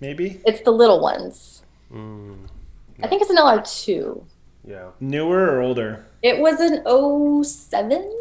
maybe 0.00 0.40
It's 0.46 0.62
the 0.62 0.70
little 0.70 1.00
ones. 1.00 1.62
Mm, 1.92 2.38
I 3.02 3.06
think 3.08 3.22
it's 3.22 3.30
an 3.30 3.36
LR 3.36 3.62
two. 3.84 4.24
yeah. 4.64 4.90
newer 5.00 5.50
or 5.52 5.60
older. 5.60 6.06
It 6.22 6.38
was 6.38 6.60
an 6.60 6.84
07 7.44 8.12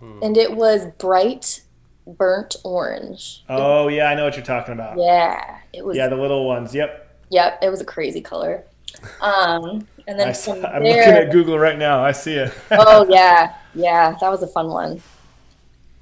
Hmm. 0.00 0.20
and 0.22 0.36
it 0.36 0.54
was 0.54 0.86
bright 0.98 1.62
burnt 2.06 2.54
orange. 2.64 3.42
Oh 3.48 3.88
yeah, 3.88 4.04
I 4.08 4.14
know 4.14 4.24
what 4.24 4.36
you're 4.36 4.44
talking 4.44 4.72
about. 4.72 4.96
Yeah, 4.96 5.58
it 5.72 5.84
was. 5.84 5.96
Yeah, 5.96 6.06
the 6.08 6.14
little 6.16 6.46
ones. 6.46 6.72
Yep. 6.72 7.06
Yep, 7.30 7.58
it 7.62 7.68
was 7.68 7.80
a 7.80 7.84
crazy 7.84 8.20
color. 8.20 8.62
Um, 9.20 9.86
and 10.06 10.18
then 10.18 10.28
I 10.28 10.32
from 10.32 10.64
am 10.64 10.82
looking 10.84 10.98
at 11.00 11.32
Google 11.32 11.58
right 11.58 11.76
now. 11.76 12.02
I 12.04 12.12
see 12.12 12.34
it. 12.34 12.52
oh 12.70 13.06
yeah, 13.10 13.54
yeah, 13.74 14.16
that 14.20 14.30
was 14.30 14.42
a 14.44 14.46
fun 14.46 14.68
one. 14.68 15.02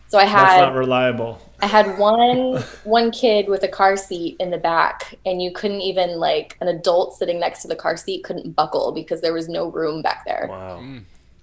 So 0.08 0.18
I 0.18 0.24
had 0.24 0.44
That's 0.44 0.54
had 0.54 0.60
not 0.60 0.74
reliable. 0.74 1.40
I 1.62 1.66
had 1.66 1.98
one 1.98 2.64
one 2.84 3.10
kid 3.10 3.48
with 3.48 3.62
a 3.62 3.68
car 3.68 3.96
seat 3.96 4.36
in 4.38 4.50
the 4.50 4.58
back, 4.58 5.16
and 5.24 5.42
you 5.42 5.52
couldn't 5.52 5.80
even 5.80 6.18
like 6.18 6.56
an 6.60 6.68
adult 6.68 7.16
sitting 7.16 7.40
next 7.40 7.62
to 7.62 7.68
the 7.68 7.76
car 7.76 7.96
seat 7.96 8.24
couldn't 8.24 8.54
buckle 8.54 8.92
because 8.92 9.20
there 9.20 9.32
was 9.32 9.48
no 9.48 9.68
room 9.70 10.02
back 10.02 10.24
there. 10.26 10.48
Wow. 10.48 10.78
Hmm. 10.78 10.98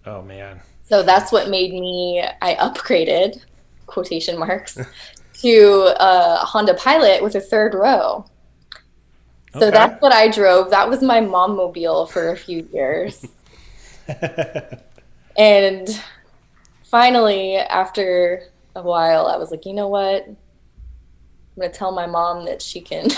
Oh 0.06 0.22
man. 0.22 0.62
So 0.84 1.04
that's 1.04 1.32
what 1.32 1.50
made 1.50 1.74
me 1.74 2.24
I 2.42 2.56
upgraded 2.56 3.44
quotation 3.88 4.38
marks 4.40 4.78
to 5.42 5.94
a 6.00 6.38
Honda 6.46 6.76
Pilot 6.76 7.24
with 7.24 7.36
a 7.36 7.42
third 7.42 7.74
row. 7.74 8.26
So 9.58 9.70
Okay. 9.70 9.72
that's 9.72 10.02
what 10.02 10.14
I 10.14 10.30
drove. 10.30 10.72
That 10.72 10.90
was 10.90 11.02
my 11.02 11.22
mom 11.22 11.56
mobile 11.56 12.06
for 12.08 12.32
a 12.32 12.38
few 12.38 12.68
years. 12.74 13.26
and 15.38 16.02
finally, 16.84 17.58
after 17.58 18.44
a 18.76 18.82
while, 18.82 19.28
I 19.28 19.38
was 19.38 19.52
like, 19.52 19.66
you 19.66 19.74
know 19.74 19.88
what? 19.88 20.26
I'm 20.28 20.36
going 21.60 21.72
to 21.72 21.78
tell 21.78 21.92
my 21.92 22.08
mom 22.08 22.46
that 22.46 22.62
she 22.62 22.82
can. 22.82 23.06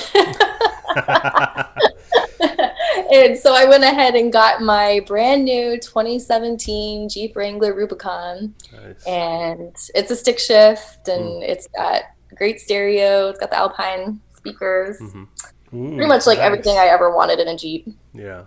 and 3.12 3.38
so 3.38 3.54
I 3.56 3.66
went 3.66 3.84
ahead 3.84 4.16
and 4.16 4.32
got 4.32 4.62
my 4.62 5.02
brand 5.08 5.46
new 5.46 5.78
2017 5.80 7.10
Jeep 7.10 7.36
Wrangler 7.36 7.74
Rubicon. 7.74 8.54
Nice. 8.74 9.04
And 9.06 9.76
it's 9.94 10.12
a 10.12 10.16
stick 10.16 10.40
shift 10.40 11.08
and 11.08 11.44
it's 11.44 11.68
got 11.76 12.04
great 12.36 12.60
stereo. 12.60 13.30
It's 13.30 13.40
got 13.40 13.52
the 13.52 13.58
Alpine 13.58 14.20
speakers. 14.36 15.00
Mhm. 15.00 15.28
Ooh, 15.74 15.88
Pretty 15.96 16.08
much 16.08 16.26
like 16.28 16.38
nice. 16.38 16.46
everything 16.46 16.78
I 16.78 16.86
ever 16.86 17.14
wanted 17.14 17.40
in 17.40 17.48
a 17.48 17.58
Jeep. 17.58 17.88
Yeah. 18.14 18.44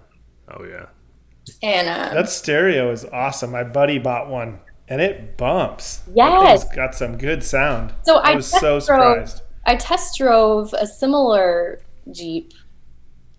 Oh 0.50 0.64
yeah. 0.64 0.86
And 1.62 1.88
um, 1.88 2.14
That 2.14 2.28
stereo 2.28 2.90
is 2.92 3.04
awesome. 3.06 3.50
My 3.50 3.64
buddy 3.64 3.98
bought 3.98 4.28
one, 4.28 4.60
and 4.88 5.00
it 5.00 5.36
bumps. 5.36 5.98
That 6.08 6.14
Yes. 6.16 6.62
thing's 6.64 6.76
got 6.76 6.94
some 6.94 7.16
good 7.18 7.42
sound. 7.44 7.92
So 8.02 8.16
I 8.16 8.32
I 8.32 8.34
was 8.36 8.46
so 8.46 8.76
test 8.76 8.86
drove- 8.86 9.28
surprised. 9.28 9.42
I 9.66 9.76
test 9.76 10.16
drove 10.16 10.72
a 10.72 10.86
similar 10.86 11.80
Jeep 12.10 12.52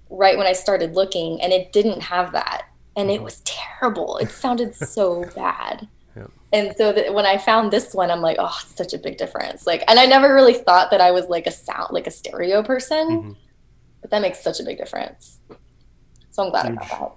right 0.10 0.38
when 0.38 0.46
I 0.48 0.54
started 0.54 0.96
looking, 0.96 1.42
and 1.42 1.52
it 1.54 1.72
didn't 1.72 2.02
have 2.02 2.32
that, 2.34 2.64
and 2.96 3.10
it 3.12 3.22
was 3.22 3.42
terrible. 3.46 4.18
It 4.18 4.30
sounded 4.32 4.76
so 4.96 5.24
bad. 5.36 5.88
Yep. 6.16 6.32
And 6.54 6.76
so 6.78 6.92
that 6.92 7.14
when 7.14 7.26
I 7.26 7.38
found 7.38 7.72
this 7.72 7.94
one, 7.94 8.10
I'm 8.12 8.22
like, 8.22 8.38
oh, 8.40 8.56
it's 8.64 8.76
such 8.76 8.94
a 8.94 8.98
big 8.98 9.18
difference. 9.18 9.66
Like, 9.68 9.84
and 9.88 10.00
I 10.00 10.06
never 10.06 10.34
really 10.34 10.54
thought 10.56 10.92
that 10.92 11.02
I 11.02 11.12
was 11.12 11.28
like 11.28 11.48
a 11.48 11.52
sound, 11.52 11.88
like 11.92 12.08
a 12.08 12.12
stereo 12.12 12.62
person, 12.64 13.08
Mhm. 13.10 13.36
but 14.02 14.10
that 14.12 14.22
makes 14.22 14.40
such 14.44 14.60
a 14.60 14.64
big 14.64 14.78
difference. 14.78 15.40
So 16.32 16.44
I'm 16.44 16.50
glad 16.52 16.66
Huge. 16.68 16.78
about 16.78 16.90
that. 16.90 17.12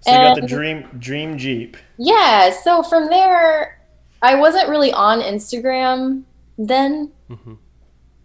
So 0.00 0.10
you 0.10 0.16
got 0.16 0.40
the 0.40 0.46
dream 0.46 0.88
dream 0.98 1.36
Jeep. 1.38 1.76
Yeah. 1.98 2.50
So 2.50 2.82
from 2.82 3.08
there, 3.08 3.80
I 4.22 4.34
wasn't 4.34 4.68
really 4.68 4.92
on 4.92 5.20
Instagram 5.20 6.22
then. 6.56 7.12
Mhm. 7.30 7.58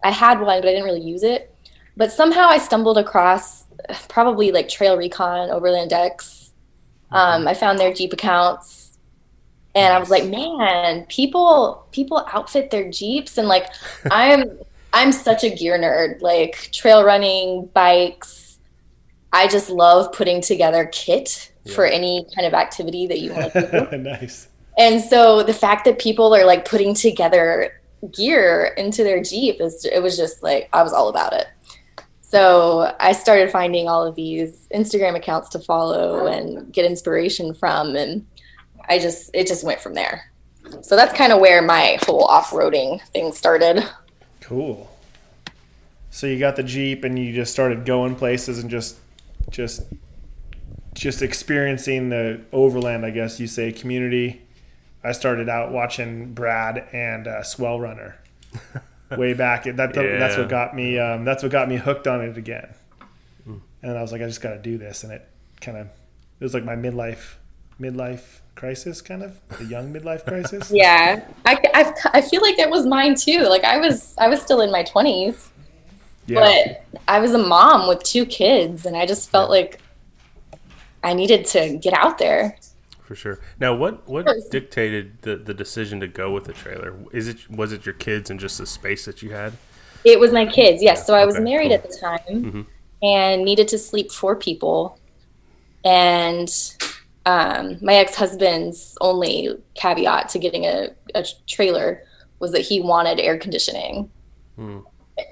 I 0.02 0.10
had 0.10 0.40
one, 0.40 0.60
but 0.60 0.68
I 0.68 0.72
didn't 0.72 0.84
really 0.84 1.00
use 1.00 1.22
it. 1.22 1.54
But 1.96 2.12
somehow 2.12 2.46
I 2.48 2.58
stumbled 2.58 2.98
across 2.98 3.64
probably 4.08 4.52
like 4.52 4.68
Trail 4.68 4.96
Recon, 4.96 5.50
Overland 5.50 5.92
X. 5.92 6.52
Um, 7.10 7.46
I 7.46 7.54
found 7.54 7.78
their 7.78 7.92
Jeep 7.92 8.12
accounts, 8.12 8.98
and 9.74 9.92
I 9.92 9.98
was 9.98 10.10
like, 10.10 10.24
man, 10.24 11.06
people 11.06 11.86
people 11.92 12.26
outfit 12.32 12.70
their 12.70 12.90
Jeeps, 12.90 13.38
and 13.38 13.48
like 13.48 13.66
I'm 14.10 14.58
I'm 14.92 15.12
such 15.12 15.44
a 15.44 15.50
gear 15.50 15.78
nerd, 15.78 16.22
like 16.22 16.70
trail 16.72 17.04
running, 17.04 17.66
bikes. 17.74 18.58
I 19.32 19.48
just 19.48 19.68
love 19.70 20.12
putting 20.12 20.40
together 20.40 20.86
kit 20.92 21.50
for 21.72 21.86
any 21.86 22.26
kind 22.34 22.46
of 22.46 22.54
activity 22.54 23.06
that 23.06 23.20
you 23.20 23.32
want 23.32 23.52
to 23.52 23.88
do. 23.90 23.96
nice. 24.02 24.48
And 24.76 25.00
so 25.00 25.42
the 25.42 25.54
fact 25.54 25.84
that 25.84 25.98
people 25.98 26.34
are 26.34 26.44
like 26.44 26.64
putting 26.64 26.94
together 26.94 27.80
gear 28.12 28.74
into 28.76 29.02
their 29.02 29.22
Jeep 29.22 29.60
is 29.60 29.84
it 29.84 30.02
was 30.02 30.16
just 30.16 30.42
like 30.42 30.68
I 30.72 30.82
was 30.82 30.92
all 30.92 31.08
about 31.08 31.32
it. 31.32 31.46
So 32.20 32.94
I 32.98 33.12
started 33.12 33.50
finding 33.50 33.88
all 33.88 34.04
of 34.04 34.16
these 34.16 34.66
Instagram 34.74 35.16
accounts 35.16 35.48
to 35.50 35.58
follow 35.58 36.26
and 36.26 36.72
get 36.72 36.84
inspiration 36.84 37.54
from 37.54 37.94
and 37.96 38.26
I 38.88 38.98
just 38.98 39.30
it 39.32 39.46
just 39.46 39.64
went 39.64 39.80
from 39.80 39.94
there. 39.94 40.30
So 40.82 40.96
that's 40.96 41.16
kind 41.16 41.32
of 41.32 41.40
where 41.40 41.62
my 41.62 41.98
whole 42.02 42.24
off-roading 42.24 43.00
thing 43.08 43.32
started. 43.32 43.84
Cool. 44.40 44.90
So 46.10 46.26
you 46.26 46.38
got 46.38 46.56
the 46.56 46.62
Jeep 46.62 47.04
and 47.04 47.18
you 47.18 47.32
just 47.32 47.52
started 47.52 47.84
going 47.84 48.16
places 48.16 48.58
and 48.58 48.70
just 48.70 48.96
just 49.50 49.82
just 50.94 51.22
experiencing 51.22 52.08
the 52.08 52.40
overland, 52.52 53.04
I 53.04 53.10
guess 53.10 53.38
you 53.40 53.46
say, 53.46 53.72
community. 53.72 54.42
I 55.02 55.12
started 55.12 55.48
out 55.48 55.70
watching 55.72 56.32
Brad 56.32 56.88
and 56.92 57.26
uh, 57.26 57.42
Swell 57.42 57.78
Runner 57.78 58.16
way 59.16 59.34
back. 59.34 59.64
That, 59.64 59.76
that's 59.76 59.96
Yeah. 59.96 60.38
what 60.40 60.48
got 60.48 60.74
me. 60.74 60.98
Um, 60.98 61.24
that's 61.24 61.42
what 61.42 61.52
got 61.52 61.68
me 61.68 61.76
hooked 61.76 62.06
on 62.06 62.22
it 62.22 62.38
again. 62.38 62.68
And 63.82 63.98
I 63.98 64.00
was 64.00 64.12
like, 64.12 64.22
I 64.22 64.26
just 64.26 64.40
got 64.40 64.50
to 64.54 64.58
do 64.58 64.78
this, 64.78 65.04
and 65.04 65.12
it 65.12 65.28
kind 65.60 65.76
of 65.76 65.86
it 65.88 66.42
was 66.44 66.54
like 66.54 66.64
my 66.64 66.74
midlife 66.74 67.34
midlife 67.78 68.38
crisis, 68.54 69.02
kind 69.02 69.22
of 69.22 69.38
the 69.58 69.64
young 69.66 69.92
midlife 69.92 70.24
crisis. 70.26 70.70
Yeah. 70.72 71.22
I, 71.44 71.58
I, 71.74 71.94
I 72.14 72.20
feel 72.22 72.40
like 72.40 72.58
it 72.58 72.70
was 72.70 72.86
mine 72.86 73.14
too. 73.14 73.40
Like 73.40 73.62
I 73.64 73.76
was 73.76 74.14
I 74.16 74.28
was 74.28 74.40
still 74.40 74.62
in 74.62 74.72
my 74.72 74.84
20s. 74.84 75.48
Yeah. 76.26 76.40
but 76.40 77.02
I 77.06 77.18
was 77.20 77.34
a 77.34 77.38
mom 77.38 77.86
with 77.86 78.02
two 78.02 78.24
kids, 78.24 78.86
and 78.86 78.96
I 78.96 79.04
just 79.04 79.28
felt 79.28 79.50
like 79.50 79.80
I 81.04 81.12
needed 81.14 81.44
to 81.46 81.76
get 81.78 81.92
out 81.94 82.18
there. 82.18 82.56
For 83.02 83.14
sure. 83.14 83.38
Now, 83.60 83.74
what 83.74 84.08
what 84.08 84.26
dictated 84.50 85.20
the, 85.22 85.36
the 85.36 85.52
decision 85.54 86.00
to 86.00 86.08
go 86.08 86.32
with 86.32 86.44
the 86.44 86.54
trailer? 86.54 86.94
Is 87.12 87.28
it 87.28 87.48
was 87.50 87.72
it 87.72 87.84
your 87.84 87.94
kids 87.94 88.30
and 88.30 88.40
just 88.40 88.56
the 88.58 88.66
space 88.66 89.04
that 89.04 89.22
you 89.22 89.30
had? 89.32 89.52
It 90.04 90.18
was 90.18 90.32
my 90.32 90.46
kids, 90.46 90.82
yes. 90.82 91.06
So 91.06 91.14
I 91.14 91.24
was 91.26 91.34
Okay, 91.36 91.44
married 91.44 91.68
cool. 91.68 91.74
at 91.74 91.82
the 91.90 91.96
time 91.98 92.18
Mhm. 92.52 92.66
and 93.02 93.44
needed 93.44 93.68
to 93.68 93.78
sleep 93.78 94.10
four 94.10 94.34
people. 94.36 94.98
And 95.84 96.48
um, 97.26 97.78
my 97.82 97.94
ex 97.94 98.14
husband's 98.14 98.96
only 99.00 99.50
caveat 99.74 100.28
to 100.30 100.38
getting 100.38 100.64
a, 100.64 100.88
a 101.14 101.24
trailer 101.46 102.02
was 102.38 102.52
that 102.52 102.60
he 102.62 102.80
wanted 102.80 103.20
air 103.20 103.38
conditioning. 103.38 104.10
Hmm. 104.56 104.78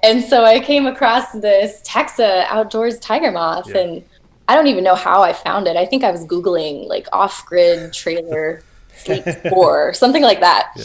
And 0.02 0.22
so 0.24 0.44
I 0.44 0.60
came 0.60 0.86
across 0.86 1.32
this 1.32 1.82
Taxa 1.82 2.44
Outdoors 2.48 2.98
Tiger 3.00 3.32
Moth, 3.32 3.68
Yeah. 3.68 3.78
and 3.80 4.04
I 4.52 4.54
don't 4.54 4.66
even 4.66 4.84
know 4.84 4.94
how 4.94 5.22
I 5.22 5.32
found 5.32 5.66
it. 5.66 5.76
I 5.76 5.86
think 5.86 6.04
I 6.04 6.10
was 6.10 6.26
Googling 6.26 6.86
like 6.86 7.08
off 7.10 7.46
grid 7.46 7.94
trailer 7.94 8.62
sleep 8.94 9.24
four, 9.48 9.94
something 9.94 10.22
like 10.22 10.40
that. 10.40 10.72
Yeah. 10.76 10.84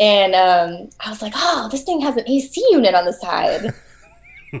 And 0.00 0.34
um, 0.34 0.90
I 1.04 1.10
was 1.10 1.20
like, 1.20 1.34
oh, 1.36 1.68
this 1.70 1.82
thing 1.82 2.00
has 2.00 2.16
an 2.16 2.26
AC 2.26 2.66
unit 2.70 2.94
on 2.94 3.04
the 3.04 3.12
side. 3.12 3.74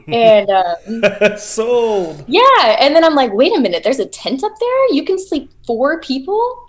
and 0.08 0.50
um, 0.50 1.36
Sold. 1.38 2.22
yeah, 2.28 2.76
and 2.78 2.94
then 2.94 3.02
I'm 3.02 3.14
like, 3.14 3.32
wait 3.32 3.56
a 3.56 3.60
minute, 3.60 3.82
there's 3.82 3.98
a 3.98 4.04
tent 4.04 4.44
up 4.44 4.52
there. 4.60 4.92
You 4.92 5.06
can 5.06 5.18
sleep 5.18 5.50
four 5.66 5.98
people. 6.02 6.66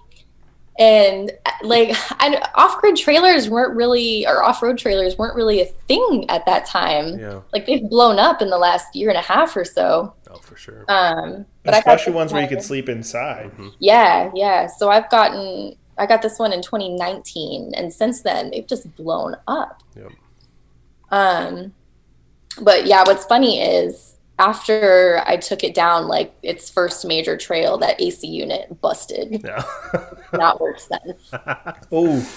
And 0.79 1.29
like, 1.61 1.89
I, 2.21 2.41
off-grid 2.55 2.95
trailers 2.95 3.49
weren't 3.49 3.75
really, 3.75 4.25
or 4.25 4.41
off-road 4.43 4.77
trailers 4.77 5.17
weren't 5.17 5.35
really 5.35 5.59
a 5.59 5.65
thing 5.65 6.23
at 6.29 6.45
that 6.45 6.65
time. 6.67 7.19
Yeah. 7.19 7.41
Like 7.51 7.65
they've 7.65 7.83
blown 7.89 8.17
up 8.17 8.41
in 8.41 8.49
the 8.49 8.57
last 8.57 8.95
year 8.95 9.09
and 9.09 9.17
a 9.17 9.21
half 9.21 9.57
or 9.57 9.65
so. 9.65 10.13
Oh, 10.39 10.41
for 10.41 10.55
sure. 10.55 10.85
Um, 10.87 11.45
but 11.63 11.73
Especially 11.75 12.11
this 12.13 12.15
ones 12.15 12.33
where 12.33 12.41
you 12.41 12.47
one- 12.47 12.55
could 12.55 12.63
sleep 12.63 12.89
inside. 12.89 13.51
Yeah, 13.79 14.31
yeah. 14.33 14.67
So 14.67 14.89
I've 14.89 15.09
gotten, 15.09 15.75
I 15.97 16.05
got 16.05 16.21
this 16.21 16.39
one 16.39 16.53
in 16.53 16.61
2019, 16.61 17.73
and 17.75 17.93
since 17.93 18.21
then 18.21 18.51
they've 18.51 18.65
just 18.67 18.93
blown 18.95 19.35
up. 19.47 19.83
Yep. 19.95 20.11
Um, 21.11 21.73
but 22.61 22.85
yeah, 22.85 23.03
what's 23.05 23.25
funny 23.25 23.61
is 23.61 24.15
after 24.37 25.21
I 25.25 25.37
took 25.37 25.63
it 25.63 25.73
down, 25.73 26.07
like 26.07 26.33
its 26.43 26.69
first 26.69 27.05
major 27.05 27.35
trail, 27.35 27.77
that 27.79 27.99
AC 28.01 28.25
unit 28.27 28.79
busted. 28.81 29.41
Yeah. 29.43 29.63
Not 30.33 30.61
work 30.61 30.79
since. 30.79 31.31
Oh, 31.91 32.27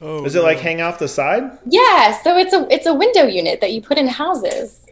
Oh, 0.00 0.22
does 0.22 0.34
it 0.34 0.42
like 0.42 0.58
hang 0.58 0.82
off 0.82 0.98
the 0.98 1.08
side? 1.08 1.56
Yeah, 1.66 2.20
so 2.22 2.36
it's 2.36 2.52
a 2.52 2.66
it's 2.70 2.84
a 2.84 2.92
window 2.92 3.24
unit 3.26 3.60
that 3.62 3.72
you 3.72 3.80
put 3.80 3.96
in 3.96 4.06
houses, 4.06 4.83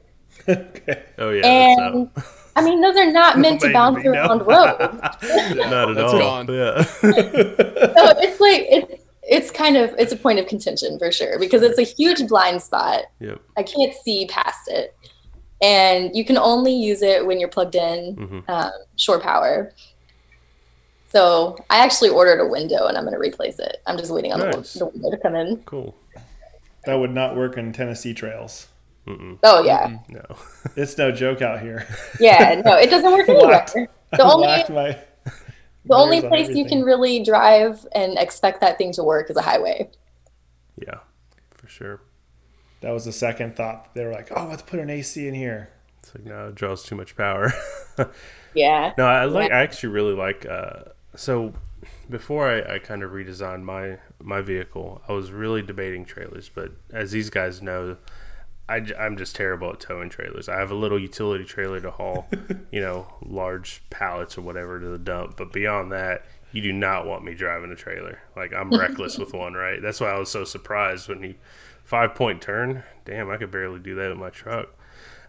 okay. 0.49 1.03
Oh 1.19 1.31
yeah. 1.31 1.47
and 1.47 1.81
out. 2.17 2.25
I 2.57 2.63
mean 2.63 2.81
those 2.81 2.97
are 2.97 3.11
not 3.11 3.39
meant 3.45 3.61
to 3.61 3.67
Maybe, 3.69 3.75
bounce 3.75 4.05
no. 4.05 4.11
around 4.13 4.39
roads. 4.47 4.79
Not 5.57 5.91
at 5.91 5.95
That's 5.97 6.13
all. 6.13 6.19
gone. 6.19 6.47
Yeah. 6.49 6.83
so 6.83 7.01
it's 8.19 8.41
like 8.41 8.67
it's 8.69 9.03
it's 9.23 9.51
kind 9.51 9.77
of 9.77 9.95
it's 9.99 10.13
a 10.13 10.17
point 10.17 10.39
of 10.39 10.47
contention 10.47 10.99
for 10.99 11.11
sure 11.13 11.39
because 11.39 11.63
it's 11.63 11.79
a 11.79 11.83
huge 11.83 12.27
blind 12.29 12.61
spot. 12.63 13.05
yep. 13.21 13.41
I 13.57 13.63
can't 13.63 13.95
see 13.95 14.27
past 14.27 14.69
it, 14.69 14.95
and 15.63 16.15
you 16.15 16.25
can 16.25 16.37
only 16.37 16.75
use 16.75 17.03
it 17.03 17.25
when 17.25 17.39
you're 17.39 17.49
plugged 17.49 17.75
in 17.77 18.17
Mhm. 18.17 18.49
um, 18.51 18.73
shore 18.97 19.21
power. 19.21 19.73
So 21.11 21.57
I 21.71 21.79
actually 21.85 22.09
ordered 22.11 22.41
a 22.41 22.49
window, 22.49 22.87
and 22.87 22.97
I'm 22.97 23.05
going 23.05 23.13
to 23.15 23.21
replace 23.21 23.59
it. 23.59 23.77
I'm 23.87 23.99
just 23.99 24.11
waiting 24.11 24.33
on 24.33 24.41
Nice. 24.41 24.73
the, 24.73 24.79
the 24.81 24.87
window 24.87 25.11
to 25.11 25.17
come 25.19 25.35
in. 25.35 25.59
Cool. 25.67 25.95
That 26.87 26.95
would 26.97 27.13
not 27.13 27.37
work 27.37 27.59
in 27.59 27.73
Tennessee 27.73 28.15
trails. 28.15 28.67
Mm-mm. 29.07 29.39
Oh 29.43 29.63
yeah, 29.65 29.99
No. 30.09 30.23
It's 30.77 30.97
no 30.97 31.11
joke 31.11 31.43
out 31.43 31.61
here. 31.61 31.87
yeah. 32.21 32.61
No, 32.65 32.75
it 32.77 32.89
doesn't 32.91 33.13
work 33.13 33.29
anywhere. 33.29 33.49
Whacked. 33.49 33.77
The 34.13 34.23
only 34.25 34.47
my 34.69 34.99
the 35.87 35.95
only 35.95 36.21
mirrors 36.21 36.25
on 36.25 36.29
place 36.31 36.49
you 36.57 36.67
can 36.67 36.83
really 36.83 37.25
drive 37.25 37.87
and 37.95 38.19
expect 38.19 38.61
that 38.61 38.77
thing 38.79 38.93
to 38.93 39.03
work 39.03 39.31
is 39.31 39.37
a 39.37 39.43
highway. 39.43 39.91
Yeah. 40.77 40.99
For 41.51 41.67
sure. 41.67 42.03
That 42.83 42.91
was 42.91 43.07
the 43.07 43.13
second 43.13 43.57
thought. 43.57 43.95
They 43.95 44.05
were 44.05 44.13
like, 44.13 44.29
"Oh, 44.37 44.47
let's 44.49 44.61
put 44.63 44.81
an 44.81 44.91
AC 44.91 45.27
in 45.27 45.33
here." 45.35 45.71
It's 46.01 46.15
like 46.15 46.25
no, 46.25 46.49
it 46.49 46.55
draws 46.57 46.83
too 46.83 46.95
much 46.95 47.17
power. 47.17 47.53
Yeah. 48.55 48.93
No, 48.99 49.07
I 49.07 49.25
like. 49.25 49.51
I 49.51 49.63
actually 49.63 49.91
really 49.91 50.15
like. 50.15 50.45
Uh, 50.45 50.91
so 51.17 51.55
before 52.11 52.49
I, 52.51 52.75
I 52.75 52.79
kind 52.79 53.03
of 53.03 53.11
redesigned 53.13 53.63
my 53.63 53.99
my 54.21 54.41
vehicle, 54.43 55.01
I 55.09 55.13
was 55.13 55.31
really 55.31 55.63
debating 55.63 56.05
trailers. 56.05 56.51
But 56.55 56.73
as 56.93 57.13
these 57.13 57.31
guys 57.31 57.63
know, 57.63 57.97
I, 58.69 58.85
am 58.99 59.17
just 59.17 59.37
terrible 59.37 59.71
at 59.71 59.81
towing 59.81 60.09
trailers. 60.09 60.49
I 60.49 60.59
have 60.59 60.71
a 60.71 60.75
little 60.75 60.99
utility 60.99 61.45
trailer 61.45 61.81
to 61.81 61.91
haul, 61.91 62.29
you 62.71 62.81
know, 62.81 63.13
large 63.23 63.83
pallets 63.91 64.39
or 64.39 64.43
whatever 64.43 64.81
to 64.81 64.87
the 64.87 64.99
dump. 64.99 65.37
But 65.37 65.53
beyond 65.53 65.93
that, 65.93 66.25
you 66.53 66.63
do 66.63 66.73
not 66.73 67.07
want 67.07 67.25
me 67.25 67.35
driving 67.35 67.71
a 67.71 67.77
trailer. 67.77 68.21
Like 68.37 68.53
I'm 68.53 68.71
reckless 68.71 69.19
with 69.19 69.35
one, 69.35 69.55
right? 69.55 69.81
That's 69.83 70.01
why 70.01 70.11
I 70.11 70.19
was 70.19 70.31
so 70.31 70.45
surprised 70.45 71.09
when 71.09 71.23
you 71.23 71.35
five 71.85 72.15
point 72.15 72.41
turn. 72.41 72.85
Damn, 73.05 73.31
I 73.31 73.37
could 73.37 73.51
barely 73.51 73.81
do 73.81 73.95
that 73.97 74.11
with 74.11 74.19
my 74.19 74.31
truck. 74.31 74.69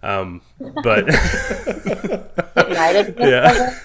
Um, 0.01 0.41
but. 0.83 1.05
Yeah. 2.55 3.77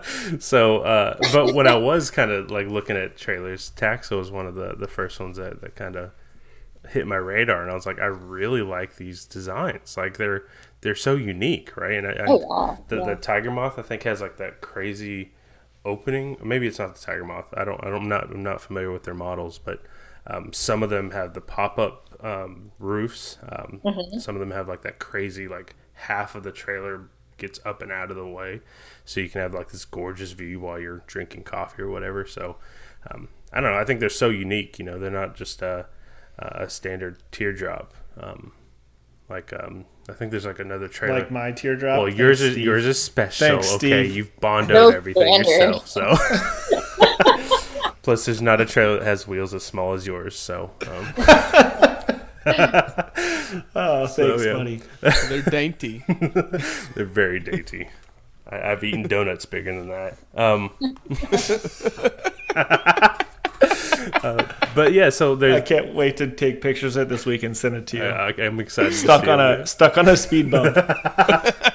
so, 0.38 0.78
uh, 0.78 1.18
but 1.32 1.54
when 1.54 1.66
I 1.66 1.76
was 1.76 2.10
kind 2.10 2.30
of 2.30 2.50
like 2.50 2.66
looking 2.66 2.96
at 2.96 3.16
trailers, 3.16 3.72
Taxa 3.76 4.16
was 4.16 4.30
one 4.30 4.46
of 4.46 4.54
the 4.54 4.74
the 4.76 4.88
first 4.88 5.20
ones 5.20 5.36
that, 5.36 5.60
that 5.60 5.76
kind 5.76 5.96
of 5.96 6.10
hit 6.88 7.06
my 7.06 7.16
radar, 7.16 7.62
and 7.62 7.70
I 7.70 7.74
was 7.74 7.86
like, 7.86 7.98
I 7.98 8.06
really 8.06 8.62
like 8.62 8.96
these 8.96 9.24
designs. 9.24 9.96
Like 9.96 10.16
they're 10.18 10.44
they're 10.82 10.94
so 10.94 11.14
unique, 11.16 11.76
right? 11.76 11.94
And 11.94 12.06
I, 12.06 12.10
I, 12.12 12.26
Oh, 12.28 12.40
yeah, 12.40 12.76
the, 12.88 12.96
yeah. 12.96 13.04
the 13.14 13.16
Tiger 13.16 13.50
Moth, 13.50 13.78
I 13.78 13.82
think, 13.82 14.02
has 14.04 14.20
like 14.20 14.36
that 14.38 14.60
crazy 14.60 15.32
opening. 15.84 16.36
Maybe 16.42 16.66
it's 16.66 16.78
not 16.78 16.94
the 16.94 17.00
Tiger 17.00 17.24
Moth. 17.24 17.46
I 17.56 17.64
don't. 17.64 17.82
I 17.84 17.90
don't. 17.90 18.02
I'm 18.02 18.08
not. 18.08 18.30
I'm 18.30 18.42
not 18.42 18.60
familiar 18.60 18.90
with 18.92 19.04
their 19.04 19.14
models, 19.14 19.58
but 19.58 19.82
um, 20.26 20.52
some 20.52 20.82
of 20.82 20.90
them 20.90 21.10
have 21.12 21.34
the 21.34 21.40
pop 21.40 21.78
up 21.78 22.08
um, 22.24 22.72
roofs. 22.78 23.38
Um, 23.48 23.80
Mm-hmm. 23.84 24.18
Some 24.18 24.34
of 24.36 24.40
them 24.40 24.50
have 24.50 24.68
like 24.68 24.82
that 24.82 24.98
crazy 24.98 25.48
like 25.48 25.74
half 25.94 26.34
of 26.34 26.42
the 26.42 26.52
trailer 26.52 27.08
gets 27.38 27.60
up 27.66 27.82
and 27.82 27.92
out 27.92 28.10
of 28.10 28.16
the 28.16 28.26
way, 28.26 28.60
so 29.04 29.20
you 29.20 29.28
can 29.28 29.40
have 29.40 29.54
like 29.54 29.70
this 29.70 29.84
gorgeous 29.84 30.32
view 30.32 30.60
while 30.60 30.78
you're 30.80 31.02
drinking 31.06 31.44
coffee 31.44 31.82
or 31.82 31.90
whatever. 31.90 32.24
So 32.26 32.56
um, 33.10 33.28
I 33.52 33.60
don't 33.60 33.72
know. 33.72 33.78
I 33.78 33.84
think 33.84 34.00
they're 34.00 34.08
so 34.08 34.30
unique. 34.30 34.78
You 34.78 34.84
know, 34.86 34.98
they're 34.98 35.10
not 35.10 35.36
just 35.36 35.62
a, 36.38 36.64
a 36.64 36.70
standard 36.70 37.22
teardrop. 37.32 37.94
Um, 38.20 38.52
like 39.28 39.52
um, 39.52 39.84
I 40.08 40.12
think 40.12 40.30
there's 40.30 40.46
like 40.46 40.58
another 40.60 40.88
trailer. 40.88 41.18
Like 41.18 41.30
my 41.30 41.50
teardrop. 41.52 41.98
Well, 41.98 42.08
yours 42.08 42.38
Thanks, 42.38 42.48
is 42.50 42.52
Steve. 42.52 42.64
yours 42.64 42.86
is 42.86 43.02
special. 43.02 43.48
Thanks, 43.48 43.72
okay, 43.74 44.04
Steve. 44.04 44.16
you've 44.16 44.40
bonded 44.40 44.74
No 44.74 44.90
everything 44.90 45.42
standard. 45.44 45.74
yourself. 45.76 45.88
So, 45.88 46.14
plus, 48.02 48.24
there's 48.26 48.40
not 48.42 48.60
a 48.60 48.66
trailer 48.66 48.98
that 48.98 49.04
has 49.04 49.26
wheels 49.26 49.52
as 49.54 49.62
small 49.64 49.94
as 49.94 50.06
yours. 50.06 50.38
So, 50.38 50.70
um, 50.86 51.12
Oh, 53.74 54.06
thanks, 54.06 54.44
yeah. 54.44 54.52
buddy. 54.52 54.80
They're 55.00 55.42
dainty. 55.42 56.04
they're 56.94 57.04
very 57.04 57.40
dainty. 57.40 57.88
I, 58.48 58.70
I've 58.70 58.84
eaten 58.84 59.02
donuts 59.08 59.44
bigger 59.46 59.74
than 59.74 59.88
that. 59.88 60.16
Um, 60.36 60.70
uh, 62.54 63.18
but 64.76 64.92
yeah, 64.92 65.10
so 65.10 65.34
I 65.52 65.60
can't 65.60 65.92
wait 65.94 66.18
to 66.18 66.28
take 66.30 66.60
pictures 66.60 66.94
of 66.94 67.02
it 67.02 67.08
this 67.08 67.26
week 67.26 67.42
and 67.42 67.56
send 67.56 67.74
it 67.74 67.88
to 67.88 67.96
you. 67.96 68.04
I, 68.04 68.32
I'm 68.38 68.60
excited. 68.60 68.90
to 68.90 68.96
stuck 68.96 69.24
see 69.24 69.30
on 69.30 69.40
it. 69.40 69.60
a 69.60 69.66
stuck 69.66 69.98
on 69.98 70.08
a 70.08 70.16
speed 70.16 70.50
bump. 70.52 70.76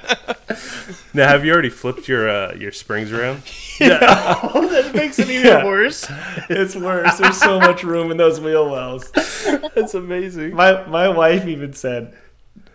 Now, 1.13 1.27
have 1.27 1.43
you 1.43 1.51
already 1.51 1.69
flipped 1.69 2.07
your 2.07 2.29
uh, 2.29 2.53
your 2.55 2.71
springs 2.71 3.11
around? 3.11 3.43
Yeah. 3.81 3.97
That 3.97 4.91
makes 4.93 5.17
it 5.17 5.27
even 5.31 5.47
Yeah. 5.47 5.65
worse. 5.65 6.05
It's 6.51 6.75
worse. 6.75 7.17
There's 7.17 7.37
so 7.39 7.59
much 7.59 7.83
room 7.83 8.11
in 8.11 8.17
those 8.17 8.39
wheel 8.39 8.69
wells. 8.69 9.09
That's 9.73 9.95
amazing. 9.95 10.53
My 10.55 10.85
my 10.85 11.09
wife 11.09 11.47
even 11.47 11.73
said, 11.73 12.13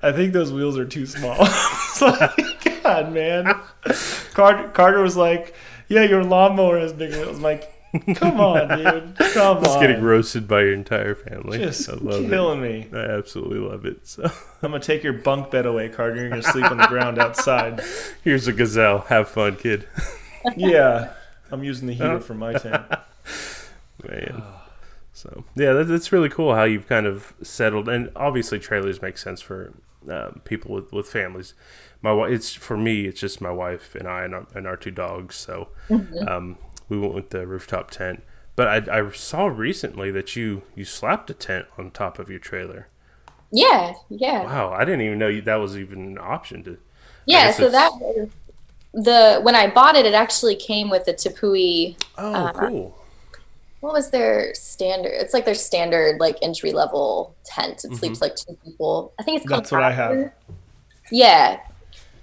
"I 0.03 0.11
think 0.11 0.33
those 0.33 0.53
wheels 0.53 0.77
are 0.77 0.85
too 0.85 1.07
small." 1.07 1.37
it's 1.41 2.03
like, 2.03 2.83
God, 2.83 3.12
man. 3.12 3.55
Carter, 4.35 4.69
Carter 4.71 5.01
was 5.01 5.17
like, 5.17 5.55
"Yeah, 5.89 6.03
your 6.03 6.25
lawnmower 6.25 6.81
has 6.81 6.93
big 6.93 7.12
wheels." 7.12 7.37
I'm 7.37 7.43
like, 7.43 7.73
"Come 8.16 8.40
on, 8.40 8.68
dude. 8.79 9.16
Come 9.16 9.62
Just 9.62 9.77
on." 9.77 9.81
getting 9.81 10.03
roasted 10.03 10.46
by 10.49 10.62
your 10.62 10.72
entire 10.75 11.14
family. 11.14 11.59
Just 11.59 11.88
I 11.88 11.94
love 11.94 12.25
it. 12.25 12.29
killing 12.29 12.61
me. 12.61 12.88
I 12.92 12.99
absolutely 13.16 13.59
love 13.59 13.85
it. 13.87 14.07
So 14.07 14.25
I'm 14.25 14.70
gonna 14.72 14.81
take 14.81 15.03
your 15.03 15.12
bunk 15.14 15.51
bed 15.51 15.66
away, 15.66 15.88
Carter. 15.88 16.16
You're 16.16 16.29
gonna 16.31 16.42
sleep 16.42 16.70
on 16.70 16.77
the 16.79 16.87
ground 16.88 17.18
outside. 17.18 17.81
here's 18.25 18.46
a 18.49 18.53
gazelle. 18.53 18.99
Have 19.01 19.29
fun, 19.29 19.57
kid. 19.57 19.88
Yeah, 20.57 21.12
I'm 21.51 21.64
using 21.64 21.88
the 21.88 21.94
heater 21.94 22.12
Oh. 22.12 22.20
for 22.20 22.35
my 22.35 22.53
tent. 22.53 22.85
Man. 24.09 24.42
So 25.12 25.44
yeah, 25.57 25.72
that, 25.72 25.85
that's 25.88 26.12
really 26.12 26.29
cool 26.29 26.55
how 26.55 26.62
you've 26.64 26.87
kind 26.87 27.07
of 27.07 27.33
settled, 27.42 27.88
and 27.88 28.11
obviously 28.14 28.59
trailers 28.61 29.03
make 29.03 29.18
sense 29.18 29.40
for 29.40 29.72
uh, 30.09 30.31
people 30.44 30.72
with, 30.75 30.92
with 30.92 31.09
families. 31.09 31.55
My 32.03 32.12
wife, 32.12 32.31
it's 32.31 32.55
for 32.55 32.77
me, 32.77 33.07
it's 33.07 33.18
just 33.20 33.40
my 33.40 33.51
wife 33.51 33.94
and 33.96 34.07
I 34.07 34.22
and 34.25 34.35
our, 34.35 34.46
and 34.55 34.66
our 34.68 34.77
two 34.77 34.90
dogs. 34.92 35.35
So 35.35 35.68
um, 36.29 36.59
we 36.88 36.99
went 36.99 37.14
with 37.14 37.31
the 37.31 37.46
rooftop 37.46 37.90
tent. 37.90 38.22
But 38.55 38.88
I, 38.88 38.99
I 39.01 39.11
saw 39.12 39.47
recently 39.47 40.11
that 40.12 40.34
you 40.37 40.62
you 40.74 40.84
slapped 40.84 41.28
a 41.30 41.34
tent 41.34 41.66
on 41.76 41.91
top 41.91 42.18
of 42.18 42.30
your 42.30 42.39
trailer. 42.39 42.89
Yeah, 43.53 43.95
yeah. 44.09 44.45
Wow, 44.45 44.72
I 44.72 44.84
didn't 44.84 45.03
even 45.03 45.18
know 45.18 45.28
you, 45.28 45.43
that 45.43 45.57
was 45.57 45.76
even 45.78 46.01
an 46.03 46.18
option 46.18 46.62
to. 46.64 46.78
Yeah, 47.26 47.51
so 47.53 47.66
it's- 47.66 47.72
that 47.72 47.93
was 48.01 48.28
the 48.95 49.41
when 49.43 49.55
I 49.55 49.68
bought 49.68 49.95
it, 49.97 50.07
it 50.07 50.14
actually 50.14 50.57
came 50.57 50.89
with 50.89 51.07
a 51.07 51.12
Tepui. 51.12 51.97
Oh, 52.16 52.34
Uh, 52.34 52.53
cool. 52.53 52.99
What 53.80 53.93
was 53.93 54.11
their 54.11 54.55
standard? 54.55 55.12
It's 55.12 55.34
like 55.34 55.45
their 55.45 55.55
standard 55.55 56.18
like 56.18 56.39
entry 56.43 56.72
level 56.72 57.37
tent. 57.45 57.84
It 57.84 57.95
sleeps 57.95 58.22
like 58.22 58.34
two 58.34 58.57
people. 58.64 59.12
I 59.18 59.22
think 59.22 59.37
it's 59.39 59.47
called. 59.49 59.64
That's 59.64 59.70
what 59.70 59.82
I 59.82 59.93
have. 59.93 60.32
Yeah, 61.12 61.61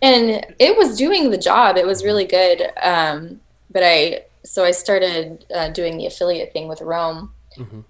and 0.01 0.45
it 0.59 0.75
was 0.75 0.97
doing 0.97 1.29
the 1.29 1.37
job. 1.37 1.77
It 1.77 1.85
was 1.85 2.03
really 2.03 2.25
good. 2.25 2.69
Um, 2.81 3.39
but 3.71 3.83
I 3.83 4.23
so 4.43 4.63
I 4.63 4.71
started 4.71 5.45
uh, 5.53 5.69
doing 5.69 5.97
the 5.97 6.05
affiliate 6.05 6.51
thing 6.53 6.67
with 6.67 6.81
Roam, 6.81 7.31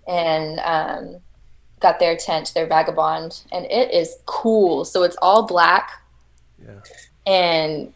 and 0.08 0.60
um, 0.60 1.22
got 1.80 2.00
their 2.00 2.16
tent, 2.18 2.52
their 2.54 2.68
vagabond, 2.68 3.44
and 3.52 3.66
it 3.66 3.92
is 3.94 4.16
cool. 4.26 4.86
So 4.86 5.04
it's 5.04 5.16
all 5.22 5.44
black 5.48 5.90
Yeah. 6.64 6.80
and 7.26 7.94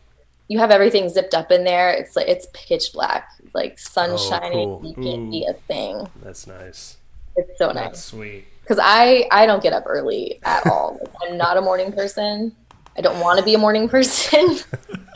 you 0.49 0.60
have 0.60 0.72
everything 0.72 1.10
zipped 1.10 1.34
up 1.34 1.51
in 1.51 1.66
there. 1.66 1.91
It's 1.91 2.16
like 2.16 2.28
it's 2.30 2.47
pitch 2.53 2.93
black, 2.93 3.28
It's 3.43 3.53
like 3.53 3.78
sun 3.80 4.12
Oh, 4.14 4.18
shining. 4.18 4.51
cool. 4.51 4.82
You 4.86 4.93
can't 4.95 5.32
see 5.32 5.45
a 5.45 5.53
thing. 5.53 6.08
That's 6.24 6.47
nice. 6.47 6.97
It's 7.36 7.58
so 7.58 7.68
That's 7.74 7.76
nice 7.76 8.03
sweet. 8.05 8.45
because 8.62 8.80
I 8.82 9.28
I 9.32 9.45
don't 9.45 9.62
get 9.62 9.74
up 9.74 9.84
early 9.88 10.39
at 10.45 10.66
all. 10.68 10.97
Like, 11.01 11.14
I'm 11.30 11.38
not 11.38 11.58
a 11.58 11.62
morning 11.62 11.91
person. 11.91 12.55
I 12.97 13.01
don't 13.01 13.20
want 13.20 13.39
to 13.39 13.45
be 13.45 13.53
a 13.53 13.58
morning 13.58 13.88
person. 13.89 14.58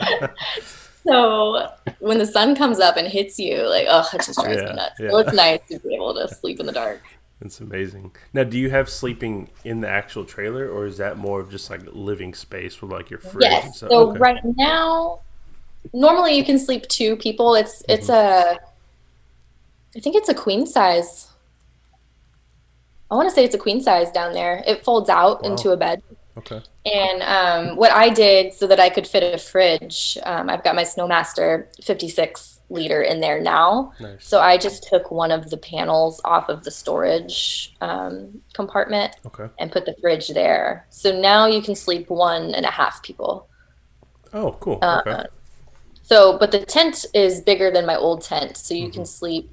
so 1.06 1.68
when 1.98 2.18
the 2.18 2.26
sun 2.26 2.54
comes 2.56 2.78
up 2.80 2.96
and 2.96 3.08
hits 3.08 3.38
you, 3.38 3.68
like 3.68 3.86
oh, 3.88 4.08
it 4.12 4.22
just 4.24 4.40
drives 4.40 4.62
Yeah, 4.62 4.66
me 4.66 4.74
nuts. 4.74 4.96
yeah. 4.98 5.10
So 5.10 5.18
it's 5.18 5.32
nice 5.32 5.60
to 5.70 5.78
be 5.80 5.94
able 5.94 6.14
to 6.14 6.28
sleep 6.28 6.60
in 6.60 6.66
the 6.66 6.72
dark. 6.72 7.02
It's 7.40 7.60
amazing. 7.60 8.14
Now, 8.32 8.44
do 8.44 8.56
you 8.56 8.70
have 8.70 8.88
sleeping 8.88 9.50
in 9.64 9.80
the 9.80 9.88
actual 9.88 10.24
trailer, 10.24 10.68
or 10.70 10.86
is 10.86 10.96
that 10.98 11.18
more 11.18 11.40
of 11.40 11.50
just 11.50 11.68
like 11.70 11.82
living 11.92 12.34
space 12.34 12.80
with 12.80 12.92
like 12.92 13.10
your 13.10 13.18
fridge? 13.18 13.50
Yes. 13.50 13.76
stuff? 13.76 13.90
So 13.90 13.90
Okay. 13.92 14.18
right 14.18 14.40
now, 14.44 15.20
normally 15.94 16.36
you 16.36 16.44
can 16.44 16.58
sleep 16.58 16.88
two 16.88 17.16
people. 17.16 17.54
It's 17.54 17.82
it's 17.88 18.08
Mm-hmm. 18.08 18.10
a, 18.10 18.58
I 19.96 20.00
think 20.00 20.16
it's 20.16 20.28
a 20.28 20.34
queen 20.34 20.66
size. 20.66 21.28
I 23.10 23.14
want 23.14 23.28
to 23.28 23.34
say 23.34 23.44
it's 23.44 23.54
a 23.54 23.58
queen 23.58 23.80
size 23.82 24.10
down 24.10 24.32
there. 24.32 24.62
It 24.66 24.84
folds 24.84 25.10
out 25.10 25.42
Wow. 25.42 25.44
into 25.44 25.70
a 25.70 25.76
bed. 25.76 26.02
Okay. 26.36 26.62
And 26.84 27.22
um, 27.22 27.76
what 27.76 27.92
I 27.92 28.08
did 28.08 28.54
so 28.54 28.66
that 28.66 28.80
I 28.80 28.88
could 28.90 29.06
fit 29.06 29.22
a 29.34 29.38
fridge, 29.38 30.16
um, 30.24 30.48
I've 30.50 30.64
got 30.64 30.74
my 30.74 30.82
SnoMaster 30.84 31.66
56 31.84 32.60
liter 32.70 33.02
in 33.02 33.20
there 33.20 33.40
now. 33.40 33.92
Nice. 34.00 34.24
So 34.26 34.40
I 34.40 34.56
just 34.56 34.88
took 34.88 35.10
one 35.10 35.30
of 35.30 35.50
the 35.50 35.58
panels 35.58 36.20
off 36.24 36.48
of 36.48 36.64
the 36.64 36.70
storage 36.70 37.74
um, 37.82 38.40
compartment 38.54 39.14
Okay. 39.26 39.48
and 39.58 39.70
put 39.70 39.84
the 39.84 39.94
fridge 40.00 40.28
there. 40.28 40.86
So 40.90 41.18
now 41.20 41.46
you 41.46 41.60
can 41.60 41.74
sleep 41.74 42.08
one 42.08 42.54
and 42.54 42.64
a 42.64 42.70
half 42.70 43.02
people. 43.02 43.48
Oh, 44.32 44.52
cool. 44.60 44.78
Uh, 44.80 45.02
okay. 45.06 45.24
So, 46.02 46.38
but 46.38 46.50
the 46.50 46.64
tent 46.64 47.04
is 47.14 47.40
bigger 47.42 47.70
than 47.70 47.86
my 47.86 47.96
old 47.96 48.22
tent, 48.22 48.56
so 48.56 48.74
you 48.74 48.88
Mm-hmm. 48.88 48.92
can 48.92 49.06
sleep. 49.06 49.50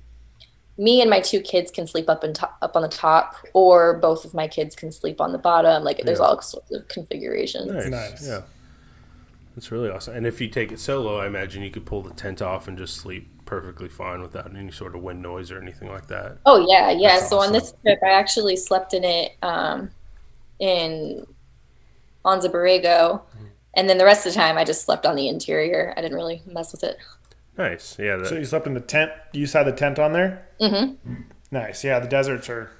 Me 0.80 1.01
and 1.01 1.09
my 1.09 1.19
two 1.19 1.41
kids 1.41 1.69
can 1.71 1.86
sleep 1.86 2.09
up 2.09 2.23
and 2.23 2.34
top, 2.34 2.57
up 2.61 2.75
on 2.75 2.82
the 2.82 2.88
top, 2.88 3.36
or 3.53 3.95
both 3.99 4.23
of 4.25 4.34
my 4.34 4.47
kids 4.47 4.75
can 4.75 4.91
sleep 4.91 5.19
on 5.19 5.32
the 5.34 5.38
bottom. 5.38 5.84
Like 5.84 6.01
there's 6.05 6.19
Yeah. 6.19 6.25
all 6.25 6.41
sorts 6.41 6.71
of 6.71 6.88
configurations. 6.88 7.71
Nice. 7.71 7.88
Nice. 7.89 8.27
Yeah. 8.27 8.41
That's 9.55 9.71
really 9.71 9.89
awesome. 9.89 10.15
And 10.15 10.25
if 10.25 10.39
you 10.39 10.47
take 10.47 10.71
it 10.71 10.80
solo, 10.80 11.17
I 11.19 11.27
imagine 11.27 11.63
you 11.63 11.69
could 11.69 11.86
pull 11.86 12.01
the 12.01 12.13
tent 12.13 12.41
off 12.41 12.67
and 12.69 12.77
just 12.77 12.95
sleep 12.95 13.27
perfectly 13.45 13.89
fine 13.89 14.21
without 14.21 14.55
any 14.55 14.71
sort 14.71 14.95
of 14.95 15.01
wind 15.03 15.21
noise 15.21 15.51
or 15.51 15.61
anything 15.61 15.89
like 15.91 16.07
that. 16.07 16.38
Oh 16.45 16.65
yeah, 16.69 16.91
yeah. 16.91 17.17
That's 17.17 17.30
so 17.30 17.39
awesome. 17.39 17.47
on 17.47 17.53
this 17.53 17.73
trip, 17.82 17.99
I 18.01 18.11
actually 18.11 18.55
slept 18.55 18.93
in 18.93 19.03
it 19.03 19.34
um, 19.41 19.89
in 20.59 21.25
Anza 22.23 22.45
Borrego, 22.49 23.21
Mm-hmm. 23.21 23.45
and 23.73 23.89
then 23.89 23.97
the 23.97 24.05
rest 24.05 24.25
of 24.25 24.34
the 24.34 24.39
time 24.39 24.57
I 24.57 24.63
just 24.63 24.86
slept 24.86 25.05
on 25.05 25.15
the 25.15 25.27
interior. 25.27 25.93
I 25.97 26.01
didn't 26.01 26.15
really 26.15 26.41
mess 26.45 26.71
with 26.71 26.84
it. 26.86 26.97
Nice. 27.60 27.97
Yeah. 27.99 28.16
That, 28.16 28.28
So 28.28 28.36
you 28.36 28.45
slept 28.45 28.66
in 28.68 28.74
the 28.74 28.80
tent. 28.80 29.12
You 29.34 29.41
just 29.41 29.53
had 29.53 29.68
the 29.68 29.72
tent 29.74 29.99
on 29.99 30.14
there. 30.14 30.47
Mm-hmm. 30.60 31.14
Nice. 31.51 31.84
Yeah, 31.84 31.99
the 31.99 32.07
deserts 32.07 32.49
are 32.49 32.72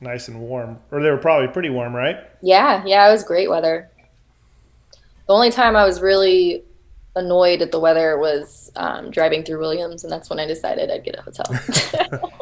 nice 0.00 0.28
and 0.28 0.40
warm, 0.40 0.78
or 0.90 1.02
they 1.02 1.10
were 1.10 1.16
probably 1.16 1.48
pretty 1.48 1.70
warm, 1.70 1.94
right? 1.94 2.18
Yeah, 2.42 2.82
yeah, 2.84 3.08
it 3.08 3.12
was 3.12 3.24
great 3.24 3.48
weather. 3.48 3.88
The 5.26 5.32
only 5.32 5.50
time 5.50 5.76
I 5.76 5.84
was 5.86 6.00
really 6.00 6.64
annoyed 7.14 7.62
at 7.62 7.72
the 7.72 7.80
weather 7.80 8.18
was 8.18 8.70
um, 8.76 9.10
driving 9.10 9.42
through 9.44 9.58
Williams, 9.58 10.04
and 10.04 10.12
that's 10.12 10.28
when 10.28 10.38
I 10.38 10.46
decided 10.46 10.90
I'd 10.90 11.04
get 11.04 11.18
a 11.18 11.22
hotel. 11.22 11.46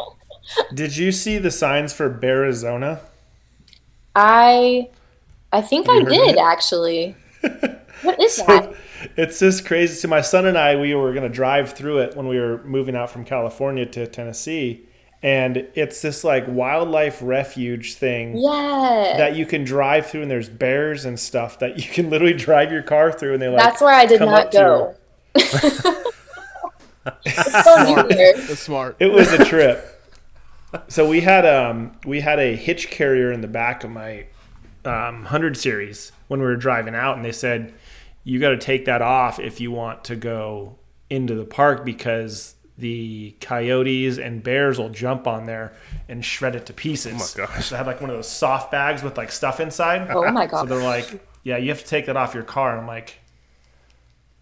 Did 0.74 0.96
you 0.96 1.12
see 1.12 1.38
the 1.38 1.50
signs 1.50 1.92
for 1.92 2.10
Bearizona? 2.10 3.00
I, 4.14 4.90
I 5.52 5.60
think 5.62 5.86
Have 5.86 5.96
I 5.96 5.98
you 5.98 6.04
heard 6.04 6.20
of 6.20 6.28
did 6.28 6.38
actually. 6.38 7.16
What 8.02 8.20
is 8.20 8.34
So 8.36 8.44
that? 8.46 8.74
It's 9.16 9.38
just 9.38 9.64
crazy. 9.66 9.94
So 9.94 10.08
my 10.08 10.20
son 10.20 10.46
and 10.46 10.56
I, 10.58 10.76
we 10.76 10.94
were 10.94 11.12
going 11.12 11.28
to 11.28 11.34
drive 11.34 11.72
through 11.72 11.98
it 11.98 12.16
when 12.16 12.26
we 12.28 12.38
were 12.38 12.62
moving 12.64 12.96
out 12.96 13.10
from 13.10 13.24
California 13.24 13.86
to 13.86 14.06
Tennessee, 14.06 14.86
and 15.22 15.66
it's 15.74 16.02
this 16.02 16.24
like 16.24 16.44
wildlife 16.48 17.18
refuge 17.22 17.94
thing 17.94 18.36
Yeah, 18.36 19.14
that 19.16 19.36
you 19.36 19.46
can 19.46 19.64
drive 19.64 20.06
through, 20.06 20.22
and 20.22 20.30
there's 20.30 20.48
bears 20.48 21.04
and 21.04 21.18
stuff 21.18 21.58
that 21.60 21.78
you 21.78 21.84
can 21.90 22.10
literally 22.10 22.34
drive 22.34 22.70
your 22.72 22.82
car 22.82 23.12
through, 23.12 23.34
and 23.34 23.42
they 23.42 23.48
like 23.48 23.62
that's 23.62 23.80
where 23.80 23.94
I 23.94 24.06
did 24.06 24.20
not 24.20 24.50
go. 24.50 24.94
It's 27.26 27.64
so 27.64 28.02
neat 28.06 28.56
smart. 28.56 28.96
it 28.98 29.12
was 29.12 29.30
a 29.32 29.44
trip. 29.44 30.02
so 30.88 31.06
we 31.08 31.20
had 31.20 31.44
um 31.44 31.92
we 32.06 32.20
had 32.20 32.38
a 32.38 32.56
hitch 32.56 32.90
carrier 32.90 33.30
in 33.30 33.40
the 33.42 33.48
back 33.48 33.84
of 33.84 33.90
my 33.90 34.26
um, 34.84 35.24
hundred 35.24 35.56
series 35.56 36.12
when 36.28 36.40
we 36.40 36.46
were 36.46 36.56
driving 36.56 36.94
out, 36.94 37.16
and 37.16 37.24
they 37.24 37.32
said 37.32 37.72
you 38.24 38.40
got 38.40 38.50
to 38.50 38.58
take 38.58 38.86
that 38.86 39.02
off 39.02 39.38
if 39.38 39.60
you 39.60 39.70
want 39.70 40.04
to 40.04 40.16
go 40.16 40.76
into 41.10 41.34
the 41.34 41.44
park 41.44 41.84
because 41.84 42.54
the 42.76 43.36
coyotes 43.40 44.18
and 44.18 44.42
bears 44.42 44.78
will 44.78 44.88
jump 44.88 45.26
on 45.26 45.46
there 45.46 45.74
and 46.08 46.24
shred 46.24 46.56
it 46.56 46.66
to 46.66 46.72
pieces. 46.72 47.12
Oh 47.36 47.42
my 47.42 47.46
gosh. 47.46 47.66
So 47.66 47.76
I 47.76 47.78
had 47.78 47.86
like 47.86 48.00
one 48.00 48.10
of 48.10 48.16
those 48.16 48.28
soft 48.28 48.72
bags 48.72 49.02
with 49.02 49.16
like 49.16 49.30
stuff 49.30 49.60
inside. 49.60 50.10
Oh 50.10 50.28
my 50.32 50.46
gosh. 50.46 50.62
So 50.62 50.66
they're 50.66 50.82
like, 50.82 51.24
yeah, 51.44 51.58
you 51.58 51.68
have 51.68 51.80
to 51.80 51.86
take 51.86 52.06
that 52.06 52.16
off 52.16 52.34
your 52.34 52.42
car. 52.42 52.76
I'm 52.76 52.86
like, 52.86 53.20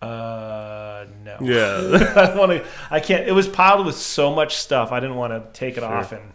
uh, 0.01 1.07
no. 1.25 1.37
yeah. 1.43 2.13
I 2.33 2.37
want 2.37 2.53
to. 2.53 2.67
I 2.91 3.01
can't. 3.01 3.29
It 3.29 3.33
was 3.33 3.49
piled 3.49 3.85
with 3.85 3.97
so 3.97 4.35
much 4.35 4.57
stuff. 4.57 4.93
I 4.93 5.01
didn't 5.01 5.17
want 5.17 5.33
to 5.33 5.59
take 5.59 5.77
it 5.77 5.85
off 5.85 6.13
and 6.13 6.33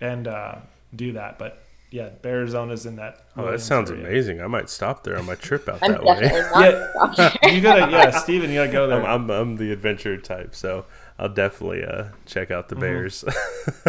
and 0.00 0.26
uh, 0.26 0.56
do 0.94 1.12
that. 1.12 1.38
But 1.38 1.62
yeah, 1.90 2.10
Bearizona's 2.22 2.84
in 2.86 2.96
that. 2.96 3.26
Oh, 3.36 3.50
that 3.50 3.60
sounds 3.60 3.90
area. 3.90 4.06
amazing. 4.06 4.42
I 4.42 4.46
might 4.46 4.68
stop 4.68 5.04
there 5.04 5.16
on 5.18 5.24
my 5.26 5.34
trip 5.34 5.68
out 5.68 5.80
that 5.86 6.02
way. 6.02 6.18
Yeah. 6.22 7.12
stopping. 7.14 7.54
You 7.54 7.60
gotta, 7.60 7.90
yeah, 7.92 8.10
Steven, 8.10 8.50
you 8.50 8.56
gotta 8.56 8.72
go 8.72 8.86
there. 8.86 9.00
I'm, 9.04 9.30
I'm, 9.30 9.30
I'm 9.30 9.56
the 9.56 9.72
adventure 9.72 10.16
type, 10.18 10.54
so 10.54 10.84
I'll 11.18 11.28
definitely 11.28 11.84
uh, 11.84 12.08
check 12.26 12.50
out 12.50 12.68
the 12.68 12.74
Mm-hmm. 12.76 12.80
Bears. 12.82 13.24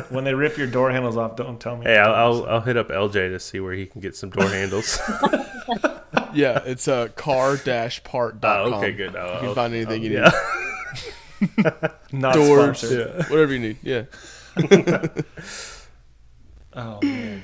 when 0.10 0.24
they 0.24 0.34
rip 0.34 0.58
your 0.58 0.68
door 0.68 0.92
handles 0.92 1.18
off, 1.18 1.36
don't 1.36 1.60
tell 1.60 1.76
me. 1.78 1.86
hey, 1.86 1.98
I'll, 1.98 2.14
I'll 2.14 2.46
I'll 2.50 2.62
hit 2.62 2.78
up 2.78 2.88
LJ 2.90 3.14
to 3.32 3.40
see 3.40 3.60
where 3.60 3.74
he 3.74 3.86
can 3.86 4.02
get 4.02 4.16
some 4.16 4.30
door 4.30 4.48
handles. 4.50 5.00
Yeah, 6.34 6.62
it's 6.66 6.88
uh, 6.88 7.08
car-part.com. 7.16 8.40
oh, 8.74 8.78
okay, 8.78 8.92
good. 8.92 9.14
You 9.14 9.20
I'll, 9.20 9.40
can 9.42 9.56
find 9.56 9.74
anything 9.74 10.04
you 10.04 10.12
yeah. 10.14 10.32
Not 12.12 12.34
Doors. 12.36 12.80
sponsored. 12.80 13.18
need, 13.18 13.30
whatever 13.30 13.54
you 13.54 13.60
need. 13.60 13.78
Yeah. 13.82 14.04
Oh 16.74 17.00
man. 17.02 17.44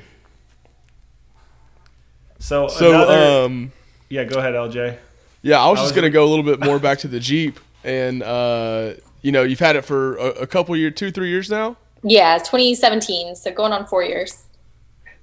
So, 2.46 2.68
So, 2.68 2.90
another, 2.90 3.46
um, 3.46 3.72
yeah, 4.08 4.24
go 4.24 4.38
ahead, 4.38 4.54
LJ. 4.54 4.98
yeah, 5.42 5.60
I 5.60 5.68
was 5.68 5.80
I 5.80 5.82
just 5.82 5.96
was- 5.96 5.96
gonna 5.96 6.12
go 6.12 6.24
a 6.26 6.30
little 6.30 6.44
bit 6.44 6.60
more 6.60 6.78
back 6.78 7.00
to 7.00 7.08
the 7.08 7.20
Jeep, 7.20 7.60
and 7.84 8.22
uh, 8.22 8.94
you 9.24 9.32
know, 9.32 9.42
you've 9.42 9.58
had 9.60 9.76
it 9.76 9.82
for 9.84 10.16
a, 10.18 10.28
a 10.42 10.48
couple 10.48 10.76
years, 10.78 10.94
two, 10.96 11.10
three 11.10 11.30
years 11.30 11.50
now. 11.50 11.76
Yeah, 12.04 12.38
2017, 12.38 13.36
so 13.36 13.52
going 13.52 13.74
on 13.74 13.88
four 13.88 14.04
years. 14.04 14.44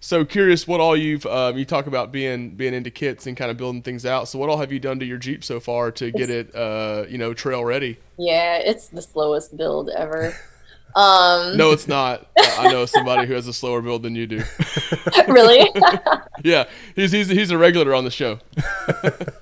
So 0.00 0.24
curious 0.24 0.66
what 0.66 0.80
all 0.80 0.96
you've 0.96 1.24
um, 1.26 1.56
you 1.56 1.64
talk 1.64 1.86
about 1.86 2.10
being 2.10 2.50
being 2.56 2.74
into 2.74 2.90
kits 2.90 3.28
and 3.28 3.36
kind 3.36 3.52
of 3.52 3.56
building 3.56 3.82
things 3.82 4.04
out. 4.04 4.26
So 4.26 4.36
what 4.40 4.48
all 4.48 4.58
have 4.58 4.72
you 4.72 4.80
done 4.80 4.98
to 4.98 5.04
your 5.06 5.18
Jeep 5.18 5.44
so 5.44 5.60
far 5.60 5.92
to 5.92 6.10
get 6.10 6.28
it 6.28 6.52
uh, 6.56 7.04
you 7.08 7.18
know 7.18 7.34
trail 7.34 7.64
ready? 7.64 7.98
Yeah, 8.18 8.56
it's 8.56 8.88
the 8.88 9.00
slowest 9.00 9.56
build 9.56 9.90
ever. 9.90 10.34
Um, 10.94 11.56
No, 11.56 11.70
it's 11.72 11.88
not. 11.88 12.26
Uh, 12.38 12.56
I 12.58 12.70
know 12.72 12.84
somebody 12.86 13.26
who 13.26 13.34
has 13.34 13.46
a 13.48 13.52
slower 13.52 13.80
build 13.80 14.02
than 14.02 14.14
you 14.14 14.26
do. 14.26 14.42
really. 15.28 15.70
Yeah, 16.44 16.64
he's 16.96 17.12
he's 17.12 17.28
he's 17.28 17.50
a 17.50 17.58
regular 17.58 17.94
on 17.94 18.04
the 18.04 18.10
show. 18.10 18.38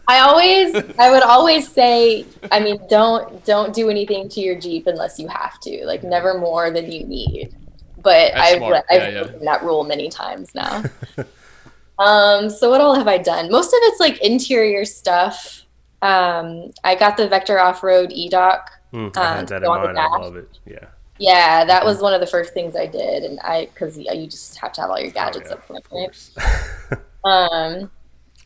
I 0.08 0.20
always, 0.20 0.74
I 0.98 1.10
would 1.10 1.22
always 1.22 1.68
say, 1.68 2.24
I 2.52 2.60
mean, 2.60 2.78
don't 2.88 3.44
don't 3.44 3.74
do 3.74 3.90
anything 3.90 4.28
to 4.30 4.40
your 4.40 4.58
Jeep 4.58 4.86
unless 4.86 5.18
you 5.18 5.26
have 5.28 5.58
to. 5.60 5.84
Like, 5.86 6.02
never 6.04 6.38
more 6.38 6.70
than 6.70 6.90
you 6.90 7.04
need. 7.06 7.54
But 8.02 8.32
That's 8.34 8.52
I've 8.52 8.56
smart. 8.58 8.84
I've 8.90 9.02
Yeah, 9.02 9.08
yeah. 9.08 9.22
broken 9.24 9.44
that 9.44 9.62
rule 9.62 9.84
many 9.84 10.08
times 10.08 10.54
now. 10.54 10.82
um, 11.98 12.48
so 12.48 12.70
what 12.70 12.80
all 12.80 12.94
have 12.94 13.08
I 13.08 13.18
done? 13.18 13.50
Most 13.50 13.68
of 13.68 13.78
it's 13.82 14.00
like 14.00 14.18
interior 14.22 14.84
stuff. 14.84 15.64
Um, 16.02 16.72
I 16.82 16.94
got 16.94 17.16
the 17.18 17.28
Vector 17.28 17.58
Off 17.60 17.82
Road 17.82 18.10
E 18.12 18.28
Dock. 18.28 18.70
Mm, 18.92 19.14
I 19.16 19.20
Um, 19.30 19.36
had 19.36 19.48
that 19.48 19.62
in 19.62 19.68
on 19.68 19.80
the 19.82 19.86
mind. 19.88 19.98
I 19.98 20.02
dash. 20.02 20.20
love 20.20 20.36
it. 20.36 20.48
Yeah. 20.64 20.86
Yeah, 21.20 21.66
that 21.66 21.84
was 21.84 22.00
one 22.00 22.14
of 22.14 22.20
the 22.20 22.26
first 22.26 22.54
things 22.54 22.74
I 22.74 22.86
did, 22.86 23.24
and 23.24 23.38
I 23.40 23.66
because 23.66 23.98
you 23.98 24.26
just 24.26 24.56
have 24.56 24.72
to 24.72 24.80
have 24.80 24.88
all 24.88 24.98
your 24.98 25.10
gadgets 25.10 25.50
yeah, 25.50 25.56
up 25.56 25.64
front. 25.66 25.86
Right? 25.92 26.98
Um, 27.22 27.90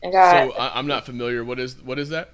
I 0.03 0.11
got 0.11 0.51
So 0.51 0.55
I'm 0.59 0.85
not 0.85 1.05
familiar. 1.05 1.45
What 1.45 1.59
is 1.59 1.81
what 1.81 1.97
is 1.97 2.09
that? 2.09 2.31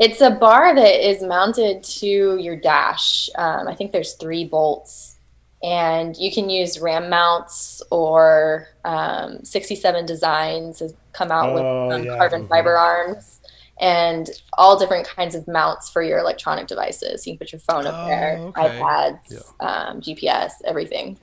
It's 0.00 0.20
a 0.20 0.32
bar 0.32 0.74
that 0.74 1.08
is 1.08 1.22
mounted 1.22 1.84
to 1.84 2.36
your 2.36 2.56
dash. 2.56 3.30
Um, 3.36 3.68
I 3.68 3.76
think 3.76 3.92
there's 3.92 4.14
three 4.14 4.44
bolts, 4.44 5.14
and 5.62 6.16
you 6.16 6.32
can 6.32 6.50
use 6.50 6.80
ram 6.80 7.08
mounts 7.08 7.80
or 7.92 8.66
um, 8.84 9.44
67 9.44 10.04
Designs 10.04 10.80
has 10.80 10.94
come 11.12 11.30
out 11.30 11.50
Oh, 11.50 11.86
with 11.86 11.96
um, 12.00 12.04
yeah. 12.04 12.16
carbon 12.16 12.48
fiber 12.48 12.76
arms 12.76 13.40
and 13.80 14.30
all 14.56 14.78
different 14.78 15.06
kinds 15.06 15.34
of 15.34 15.46
mounts 15.48 15.90
for 15.90 16.02
your 16.02 16.18
electronic 16.18 16.66
devices. 16.66 17.26
You 17.26 17.32
can 17.32 17.38
put 17.38 17.52
your 17.52 17.60
phone 17.60 17.86
up 17.86 17.98
Oh, 18.00 18.06
there, 18.06 18.38
okay. 18.38 18.78
iPads, 18.80 19.52
um, 19.60 20.00
GPS, 20.00 20.52
everything. 20.64 21.16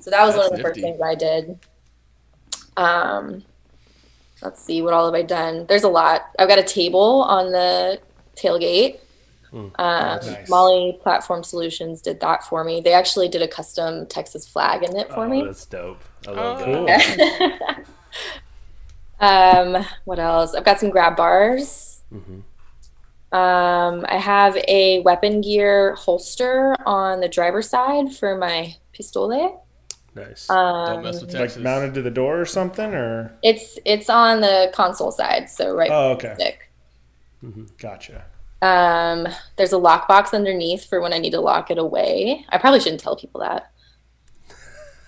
So 0.00 0.10
that 0.10 0.24
was 0.24 0.34
one 0.36 0.44
of 0.46 0.50
That's 0.50 0.62
the 0.62 0.68
first 0.68 0.80
things 0.80 1.00
I 1.02 1.14
did. 1.14 1.58
Um, 2.76 3.44
let's 4.42 4.62
see, 4.62 4.80
what 4.80 4.94
all 4.94 5.04
have 5.04 5.14
I 5.14 5.22
done? 5.22 5.66
There's 5.68 5.84
a 5.84 5.88
lot. 5.88 6.30
I've 6.38 6.48
got 6.48 6.58
a 6.58 6.62
table 6.62 7.22
on 7.22 7.52
the 7.52 8.00
tailgate. 8.36 9.00
Um, 9.52 9.70
Nice. 9.76 10.48
Molly 10.48 10.96
Platform 11.02 11.42
Solutions 11.42 12.00
did 12.00 12.20
that 12.20 12.44
for 12.44 12.62
me. 12.62 12.80
They 12.80 12.92
actually 12.92 13.28
did 13.28 13.42
a 13.42 13.48
custom 13.48 14.06
Texas 14.06 14.46
flag 14.46 14.84
in 14.84 14.96
it 14.96 15.08
for 15.12 15.24
Oh, 15.26 15.28
me. 15.28 15.42
that's 15.42 15.66
dope. 15.66 16.02
I 16.26 16.30
love 16.30 16.62
Oh. 16.66 16.86
that. 16.86 17.84
Um, 19.20 19.84
what 20.04 20.18
else? 20.18 20.54
I've 20.54 20.64
got 20.64 20.80
some 20.80 20.90
grab 20.90 21.16
bars. 21.16 22.02
Mhm. 22.12 22.42
Um, 23.32 24.04
I 24.08 24.16
have 24.16 24.56
a 24.66 25.00
weapon 25.00 25.40
gear 25.40 25.94
holster 25.94 26.74
on 26.84 27.20
the 27.20 27.28
driver's 27.28 27.68
side 27.68 28.12
for 28.12 28.36
my 28.36 28.74
pistole. 28.92 29.64
Nice. 30.16 30.48
Don't 30.48 30.56
Um, 30.58 31.02
mess 31.04 31.20
with 31.20 31.30
Texas. 31.30 31.56
Like 31.56 31.62
mounted 31.64 31.94
to 31.94 32.02
the 32.02 32.10
door 32.10 32.40
or 32.40 32.44
something, 32.46 32.92
or 32.94 33.32
it's 33.44 33.78
it's 33.84 34.10
on 34.10 34.40
the 34.40 34.72
console 34.74 35.12
side, 35.12 35.48
so 35.48 35.72
right 35.76 35.90
oh, 35.92 36.10
okay, 36.12 36.34
stick. 36.34 36.70
gotcha. 37.78 38.24
Um, 38.62 39.28
there's 39.56 39.72
a 39.72 39.76
lockbox 39.76 40.34
underneath 40.34 40.86
for 40.86 41.00
when 41.00 41.12
I 41.12 41.18
need 41.18 41.30
to 41.30 41.40
lock 41.40 41.70
it 41.70 41.78
away. 41.78 42.44
I 42.48 42.58
probably 42.58 42.80
shouldn't 42.80 43.00
tell 43.00 43.14
people 43.16 43.40
that. 43.42 43.70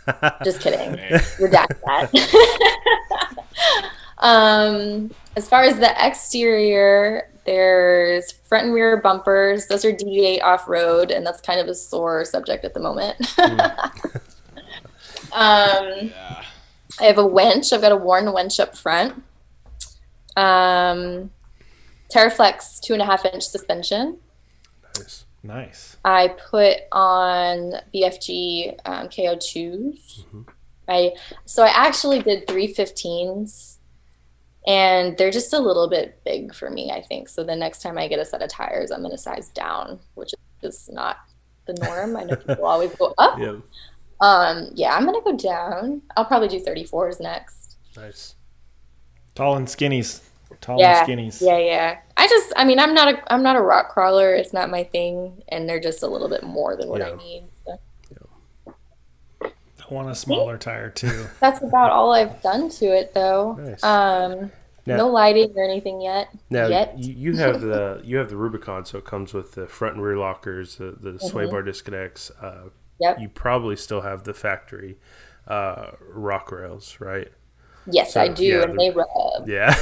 Just 0.44 0.60
kidding. 0.60 0.96
Redact 1.38 1.80
that. 1.84 3.82
um, 4.22 5.10
as 5.36 5.48
far 5.48 5.62
as 5.62 5.78
the 5.78 5.94
exterior, 6.04 7.28
there's 7.44 8.32
front 8.32 8.66
and 8.66 8.74
rear 8.74 8.96
bumpers. 8.96 9.66
Those 9.66 9.84
are 9.84 9.92
D8 9.92 10.42
off 10.42 10.68
road, 10.68 11.10
and 11.10 11.26
that's 11.26 11.40
kind 11.40 11.60
of 11.60 11.68
a 11.68 11.74
sore 11.74 12.24
subject 12.24 12.64
at 12.64 12.72
the 12.72 12.80
moment. 12.80 13.16
um, 15.32 16.10
Yeah. 16.10 16.42
I 17.00 17.04
have 17.04 17.18
a 17.18 17.26
winch. 17.26 17.72
I've 17.72 17.80
got 17.80 17.92
a 17.92 17.96
Warn 17.96 18.32
winch 18.32 18.60
up 18.60 18.76
front. 18.76 19.22
Um, 20.36 21.30
TeraFlex 22.12 22.80
two 22.80 22.92
and 22.92 23.02
a 23.02 23.06
half 23.06 23.24
inch 23.24 23.42
suspension. 23.42 24.18
nice. 24.94 25.24
Nice. 25.42 25.96
I 26.04 26.28
put 26.50 26.76
on 26.92 27.72
BFG 27.94 28.78
um, 28.84 29.08
KO2s. 29.08 30.24
I 30.88 31.12
so 31.44 31.64
I 31.64 31.68
actually 31.68 32.22
did 32.22 32.46
315s, 32.46 33.71
and 34.66 35.16
they're 35.18 35.30
just 35.30 35.52
a 35.52 35.58
little 35.58 35.88
bit 35.88 36.20
big 36.24 36.54
for 36.54 36.70
me. 36.70 36.90
I 36.90 37.00
think 37.02 37.28
so. 37.28 37.42
The 37.44 37.56
next 37.56 37.82
time 37.82 37.98
I 37.98 38.08
get 38.08 38.18
a 38.18 38.24
set 38.24 38.42
of 38.42 38.48
tires, 38.48 38.90
I'm 38.90 39.02
gonna 39.02 39.18
size 39.18 39.48
down, 39.50 39.98
which 40.14 40.32
is 40.62 40.88
not 40.92 41.16
the 41.66 41.74
norm. 41.74 42.16
I 42.16 42.24
know 42.24 42.36
people 42.36 42.64
always 42.66 42.94
go 42.94 43.14
up. 43.18 43.38
Yeah. 43.38 43.56
Um, 44.20 44.70
yeah, 44.74 44.94
I'm 44.94 45.04
gonna 45.04 45.20
go 45.22 45.36
down. 45.36 46.02
I'll 46.16 46.24
probably 46.24 46.48
do 46.48 46.60
34s 46.60 47.20
next. 47.20 47.76
Nice. 47.96 48.36
Tall 49.34 49.56
and 49.56 49.66
skinnies. 49.66 50.22
Tall 50.60 50.78
Yeah, 50.78 51.04
and 51.04 51.08
skinnies. 51.08 51.40
yeah, 51.40 51.58
yeah. 51.58 51.98
I 52.16 52.28
just, 52.28 52.52
I 52.56 52.64
mean, 52.64 52.78
I'm 52.78 52.94
not 52.94 53.08
a, 53.14 53.32
I'm 53.32 53.42
not 53.42 53.56
a 53.56 53.60
rock 53.60 53.88
crawler. 53.88 54.34
It's 54.34 54.52
not 54.52 54.70
my 54.70 54.84
thing, 54.84 55.42
and 55.48 55.68
they're 55.68 55.80
just 55.80 56.02
a 56.02 56.06
little 56.06 56.28
bit 56.28 56.42
more 56.44 56.76
than 56.76 56.88
what 56.88 57.02
I 57.02 57.14
need. 57.16 57.44
I 59.90 59.94
want 59.94 60.10
a 60.10 60.14
smaller 60.14 60.56
tire 60.58 60.90
too. 60.90 61.26
That's 61.40 61.62
about 61.62 61.90
all 61.90 62.12
I've 62.12 62.40
done 62.42 62.68
to 62.70 62.86
it, 62.86 63.14
though. 63.14 63.54
Nice. 63.54 63.82
Um, 63.82 64.50
Now- 64.86 64.96
no 64.96 65.08
lighting 65.08 65.52
or 65.56 65.64
anything 65.64 66.00
yet. 66.00 66.28
Now 66.50 66.66
yet. 66.68 66.98
you, 66.98 67.36
have 67.36 67.60
the 67.70 68.00
you 68.04 68.16
have 68.18 68.28
the 68.30 68.36
Rubicon, 68.36 68.84
so 68.84 68.98
it 68.98 69.04
comes 69.04 69.32
with 69.34 69.52
the 69.52 69.66
front 69.66 69.94
and 69.94 70.02
rear 70.04 70.16
lockers, 70.16 70.76
the, 70.76 70.96
the 71.00 71.18
sway 71.18 71.46
bar 71.50 71.62
disconnects. 71.62 72.30
Uh, 72.40 72.44
Mm-hmm. 72.44 72.68
Yep. 72.98 73.20
You 73.20 73.28
probably 73.30 73.74
still 73.74 74.02
have 74.02 74.22
the 74.22 74.32
factory 74.34 74.96
uh, 75.48 75.92
rock 76.08 76.52
rails, 76.52 76.98
right? 77.00 77.32
Yes, 77.90 78.12
So, 78.12 78.20
I 78.20 78.28
do, 78.28 78.44
yeah, 78.44 78.62
and 78.62 78.78
they 78.78 78.90
rub. 78.90 79.08
Yeah. 79.48 79.74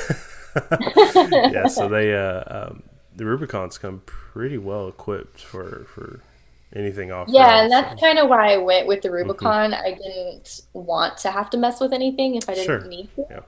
yeah. 1.51 1.67
So 1.67 1.87
they 1.89 2.15
uh, 2.15 2.43
um, 2.47 2.83
the 3.15 3.25
Rubicons 3.25 3.79
come 3.79 4.01
pretty 4.07 4.57
well 4.57 4.89
equipped 4.89 5.41
for 5.43 5.85
for 5.93 6.21
anything 6.75 7.11
off. 7.13 7.29
Yeah, 7.29 7.63
and 7.63 7.73
that's 7.73 8.01
kind 8.01 8.19
of 8.19 8.29
why 8.29 8.53
I 8.55 8.57
went 8.59 8.87
with 8.87 9.03
the 9.03 9.11
Rubicon. 9.11 9.75
I 9.75 9.93
didn't 9.93 10.63
want 10.73 11.19
to 11.19 11.31
have 11.31 11.51
to 11.51 11.57
mess 11.59 11.81
with 11.81 11.93
anything 11.93 12.37
if 12.37 12.49
I 12.49 12.55
didn't 12.55 12.83
Sure. 12.83 12.89
need 12.89 13.09
to. 13.17 13.27
Yeah. 13.31 13.41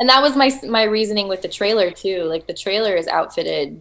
And 0.00 0.08
that 0.08 0.22
was 0.22 0.36
my 0.36 0.50
my 0.68 0.84
reasoning 0.84 1.28
with 1.28 1.42
the 1.42 1.48
trailer 1.48 1.90
too. 1.90 2.24
Like 2.24 2.46
the 2.46 2.54
trailer 2.54 2.94
is 2.96 3.06
outfitted 3.06 3.80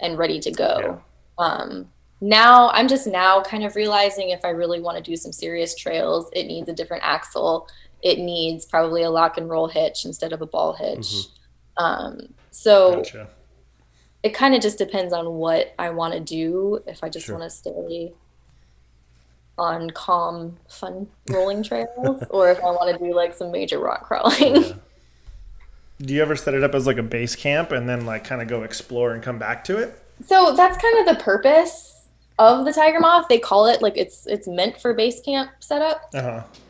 and 0.00 0.18
ready 0.18 0.40
to 0.40 0.50
go. 0.50 1.00
Um, 1.38 1.90
now 2.20 2.70
I'm 2.70 2.88
just 2.88 3.06
now 3.06 3.42
kind 3.42 3.64
of 3.64 3.76
realizing 3.76 4.30
if 4.30 4.44
I 4.44 4.48
really 4.48 4.80
want 4.80 4.96
to 4.96 5.02
do 5.02 5.16
some 5.16 5.32
serious 5.32 5.74
trails, 5.74 6.30
it 6.32 6.46
needs 6.46 6.68
a 6.68 6.72
different 6.72 7.02
axle. 7.04 7.68
It 8.02 8.18
needs 8.18 8.64
probably 8.66 9.02
a 9.02 9.10
lock 9.10 9.38
and 9.38 9.48
roll 9.48 9.68
hitch 9.68 10.04
instead 10.04 10.32
of 10.32 10.42
a 10.42 10.46
ball 10.46 10.72
hitch. 10.74 11.26
Um, 11.76 12.34
so 12.50 12.96
Gotcha. 12.96 13.28
It 14.24 14.32
kind 14.32 14.54
of 14.54 14.62
just 14.62 14.78
depends 14.78 15.12
on 15.12 15.34
what 15.34 15.74
I 15.78 15.90
want 15.90 16.14
to 16.14 16.20
do. 16.20 16.82
If 16.86 17.04
I 17.04 17.10
just 17.10 17.26
Sure. 17.26 17.36
want 17.38 17.48
to 17.48 17.54
stay 17.56 18.12
on 19.58 19.90
calm, 19.90 20.56
fun 20.68 21.06
rolling 21.30 21.62
trails, 21.62 22.24
or 22.30 22.50
if 22.50 22.58
I 22.58 22.70
want 22.70 22.98
to 22.98 23.04
do 23.06 23.14
like 23.14 23.34
some 23.34 23.52
major 23.52 23.78
rock 23.78 24.02
crawling. 24.08 24.80
Do 26.00 26.12
you 26.14 26.22
ever 26.22 26.34
set 26.36 26.54
it 26.54 26.64
up 26.64 26.74
as 26.74 26.86
like 26.86 26.96
a 26.96 27.02
base 27.04 27.36
camp 27.36 27.70
and 27.70 27.88
then 27.88 28.06
like 28.06 28.24
kind 28.24 28.40
of 28.42 28.48
go 28.48 28.62
explore 28.62 29.12
and 29.12 29.22
come 29.22 29.38
back 29.38 29.62
to 29.64 29.76
it? 29.76 29.96
So 30.26 30.54
that's 30.56 30.78
kind 30.78 31.06
of 31.06 31.16
the 31.16 31.22
purpose 31.22 32.06
of 32.38 32.64
the 32.64 32.72
Tiger 32.72 32.98
Moth. 33.00 33.26
They 33.28 33.38
call 33.38 33.66
it 33.66 33.82
like 33.82 33.96
it's 33.98 34.26
it's 34.26 34.48
meant 34.48 34.80
for 34.80 34.94
base 34.94 35.20
camp 35.20 35.50
setup. 35.60 36.08
Uh 36.14 36.22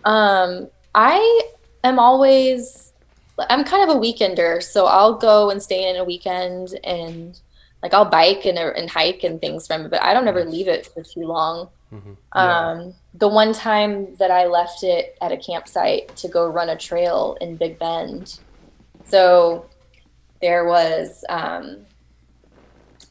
huh. 0.05 0.11
Um, 0.11 0.69
I 0.95 1.43
am 1.85 1.99
always 2.01 2.93
I'm 3.39 3.65
kind 3.65 3.89
of 3.89 3.97
a 3.97 3.99
weekender, 4.01 4.63
so 4.63 4.87
I'll 4.87 5.15
go 5.15 5.51
and 5.51 5.63
stay 5.63 5.89
in 5.89 5.97
a 5.97 6.05
weekend 6.05 6.79
and 6.85 7.39
like 7.83 7.93
I'll 7.93 8.05
bike 8.05 8.47
and, 8.47 8.59
and 8.59 8.89
hike 8.89 9.25
and 9.25 9.41
things 9.41 9.67
from 9.67 9.83
it, 9.83 9.91
but 9.91 10.03
I 10.03 10.15
don't 10.15 10.27
ever 10.29 10.45
leave 10.45 10.69
it 10.69 10.87
for 10.87 11.03
too 11.03 11.27
long. 11.27 11.69
Um, 12.33 12.95
the 13.15 13.29
one 13.29 13.53
time 13.53 14.17
that 14.17 14.31
I 14.31 14.47
left 14.47 14.83
it 14.83 15.17
at 15.21 15.33
a 15.33 15.37
campsite 15.37 16.15
to 16.17 16.29
go 16.29 16.49
run 16.49 16.69
a 16.71 16.77
trail 16.77 17.37
in 17.41 17.57
Big 17.57 17.79
Bend, 17.79 18.41
so 19.05 19.67
there 20.41 20.65
was 20.67 21.25
um, 21.29 21.87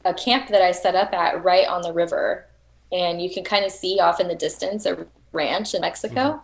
a 0.04 0.12
camp 0.12 0.48
that 0.48 0.60
I 0.60 0.72
set 0.72 0.94
up 0.94 1.12
at 1.12 1.42
right 1.44 1.66
on 1.66 1.82
the 1.82 1.92
river, 1.92 2.46
and 2.92 3.22
you 3.22 3.30
can 3.32 3.44
kind 3.44 3.64
of 3.64 3.70
see 3.72 3.98
off 4.00 4.20
in 4.20 4.28
the 4.28 4.34
distance 4.34 4.86
a 4.86 5.06
ranch 5.32 5.74
in 5.74 5.80
Mexico. 5.80 6.42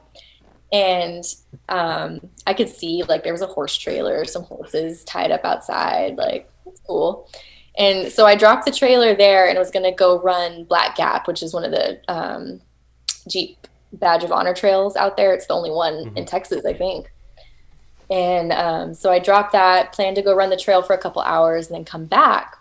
And 0.73 1.25
um, 1.69 2.21
I 2.47 2.55
could 2.55 2.69
see 2.69 3.03
like 3.09 3.25
there 3.25 3.33
was 3.33 3.43
a 3.43 3.47
horse 3.47 3.77
trailer, 3.77 4.25
some 4.25 4.45
horses 4.45 5.05
tied 5.05 5.31
up 5.31 5.45
outside. 5.45 6.17
Like, 6.17 6.49
that's 6.65 6.81
cool. 6.87 7.29
And 7.77 8.13
so 8.13 8.27
I 8.27 8.35
dropped 8.35 8.67
the 8.67 8.73
trailer 8.73 9.15
there 9.15 9.49
and 9.49 9.59
was 9.59 9.71
going 9.71 9.85
to 9.85 9.93
go 9.93 10.21
run 10.21 10.65
Black 10.65 10.97
Gap, 10.97 11.27
which 11.27 11.43
is 11.43 11.55
one 11.55 11.65
of 11.65 11.71
the 11.71 12.01
um, 12.09 12.61
Jeep 13.29 13.67
Badge 13.93 14.25
of 14.25 14.33
Honor 14.33 14.55
trails 14.55 14.97
out 14.97 15.17
there. 15.17 15.33
It's 15.33 15.47
the 15.47 15.55
only 15.55 15.71
one 15.71 16.13
in 16.17 16.25
Texas, 16.25 16.65
I 16.65 16.75
think. 16.75 17.11
And 18.11 18.53
um, 18.53 18.95
so 18.95 19.11
I 19.13 19.21
dropped 19.21 19.53
that, 19.53 19.93
planned 19.93 20.17
to 20.17 20.23
go 20.23 20.35
run 20.35 20.51
the 20.51 20.57
trail 20.57 20.83
for 20.83 20.95
a 20.95 20.99
couple 20.99 21.23
hours 21.23 21.69
and 21.69 21.77
then 21.77 21.85
come 21.85 22.07
back. 22.07 22.57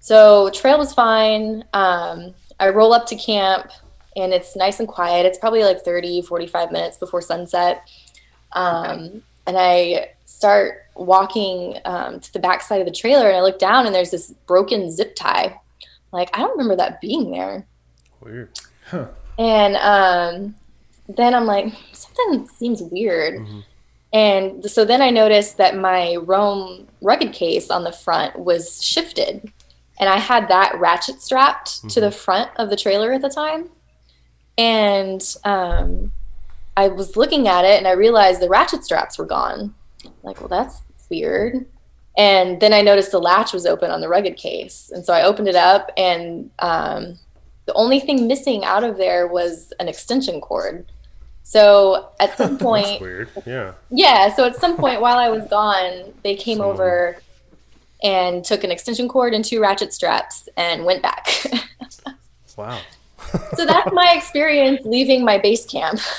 So 0.00 0.50
trail 0.50 0.78
was 0.78 0.92
fine. 0.92 1.64
Um, 1.72 2.34
I 2.58 2.70
roll 2.70 2.92
up 2.92 3.06
to 3.06 3.16
camp 3.16 3.70
and 4.16 4.32
it's 4.32 4.56
nice 4.56 4.80
and 4.80 4.88
quiet. 4.88 5.26
It's 5.26 5.38
probably 5.38 5.62
like 5.62 5.84
30, 5.84 6.22
45 6.22 6.72
minutes 6.72 6.96
before 6.96 7.20
sunset. 7.20 7.88
Um, 8.52 9.22
and 9.46 9.56
I 9.56 10.10
start 10.24 10.86
walking 10.94 11.78
um, 11.84 12.20
to 12.20 12.32
the 12.32 12.38
back 12.38 12.62
side 12.62 12.80
of 12.80 12.86
the 12.86 12.92
trailer 12.92 13.28
and 13.28 13.36
I 13.36 13.40
look 13.40 13.58
down 13.58 13.86
and 13.86 13.94
there's 13.94 14.10
this 14.10 14.32
broken 14.46 14.90
zip 14.90 15.14
tie. 15.14 15.60
Like, 16.12 16.30
I 16.34 16.38
don't 16.38 16.52
remember 16.52 16.76
that 16.76 17.00
being 17.00 17.30
there. 17.30 17.66
Weird. 18.20 18.50
Huh. 18.86 19.08
And 19.38 19.76
um, 19.76 20.54
then 21.08 21.34
I'm 21.34 21.46
like, 21.46 21.72
something 21.92 22.48
seems 22.48 22.82
weird. 22.82 23.46
And 24.12 24.68
so 24.68 24.84
then 24.84 25.00
I 25.00 25.10
noticed 25.10 25.56
that 25.58 25.76
my 25.76 26.16
Roam 26.16 26.88
rugged 27.00 27.32
case 27.32 27.70
on 27.70 27.84
the 27.84 27.92
front 27.92 28.38
was 28.38 28.82
shifted. 28.82 29.52
And 30.00 30.08
I 30.08 30.18
had 30.18 30.48
that 30.48 30.78
ratchet 30.78 31.22
strapped 31.22 31.88
to 31.90 32.00
the 32.00 32.10
front 32.10 32.50
of 32.56 32.70
the 32.70 32.76
trailer 32.76 33.12
at 33.12 33.22
the 33.22 33.28
time. 33.28 33.70
And 34.60 35.36
um, 35.44 36.12
I 36.76 36.88
was 36.88 37.16
looking 37.16 37.48
at 37.48 37.64
it 37.64 37.78
and 37.78 37.88
I 37.88 37.92
realized 37.92 38.42
the 38.42 38.48
ratchet 38.50 38.84
straps 38.84 39.16
were 39.16 39.24
gone. 39.24 39.74
Like, 40.22 40.38
well, 40.40 40.48
that's 40.48 40.82
weird. 41.08 41.64
And 42.18 42.60
then 42.60 42.74
I 42.74 42.82
noticed 42.82 43.10
the 43.10 43.20
latch 43.20 43.54
was 43.54 43.64
open 43.64 43.90
on 43.90 44.02
the 44.02 44.08
rugged 44.08 44.36
case. 44.36 44.90
And 44.94 45.02
so 45.04 45.14
I 45.14 45.22
opened 45.22 45.48
it 45.48 45.54
up, 45.54 45.90
and 45.96 46.50
um, 46.58 47.18
the 47.64 47.72
only 47.74 48.00
thing 48.00 48.26
missing 48.26 48.64
out 48.64 48.84
of 48.84 48.98
there 48.98 49.26
was 49.28 49.72
an 49.80 49.88
extension 49.88 50.40
cord. 50.40 50.84
So 51.42 52.10
at 52.18 52.36
some 52.36 52.58
point, 52.68 53.00
weird. 53.00 53.30
Yeah. 53.46 53.72
yeah, 53.90 54.34
so 54.34 54.44
at 54.44 54.56
some 54.56 54.76
point 54.76 55.00
while 55.00 55.16
I 55.16 55.30
was 55.30 55.44
gone, 55.48 56.12
they 56.22 56.34
came 56.34 56.58
Someone- 56.58 56.74
over 56.74 57.16
and 58.02 58.44
took 58.44 58.64
an 58.64 58.70
extension 58.70 59.08
cord 59.08 59.32
and 59.32 59.44
two 59.44 59.60
ratchet 59.60 59.94
straps 59.94 60.48
and 60.56 60.84
went 60.84 61.02
back. 61.02 61.26
Wow. 62.56 62.78
So 63.56 63.66
that's 63.66 63.92
my 63.92 64.14
experience 64.16 64.80
leaving 64.84 65.24
my 65.24 65.38
base 65.38 65.66
camp. 65.66 66.00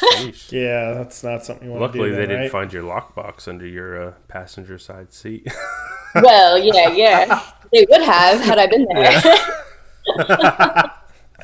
Yeah, 0.50 0.94
that's 0.94 1.24
not 1.24 1.44
something 1.46 1.68
you 1.68 1.74
want 1.74 1.94
to 1.94 1.98
do. 1.98 2.04
Luckily, 2.04 2.12
they 2.12 2.18
then, 2.22 2.30
didn't 2.30 2.42
right? 2.44 2.52
find 2.52 2.74
your 2.74 2.84
lockbox 2.84 3.48
under 3.48 3.66
your 3.66 4.10
uh, 4.10 4.14
passenger 4.28 4.78
side 4.78 5.14
seat. 5.14 5.48
well, 6.16 6.58
yeah, 6.58 6.90
yeah. 6.90 7.42
They 7.72 7.86
would 7.90 8.02
have 8.02 8.40
had 8.42 8.60
I 8.60 8.68
been 8.68 8.86
there. 8.86 9.22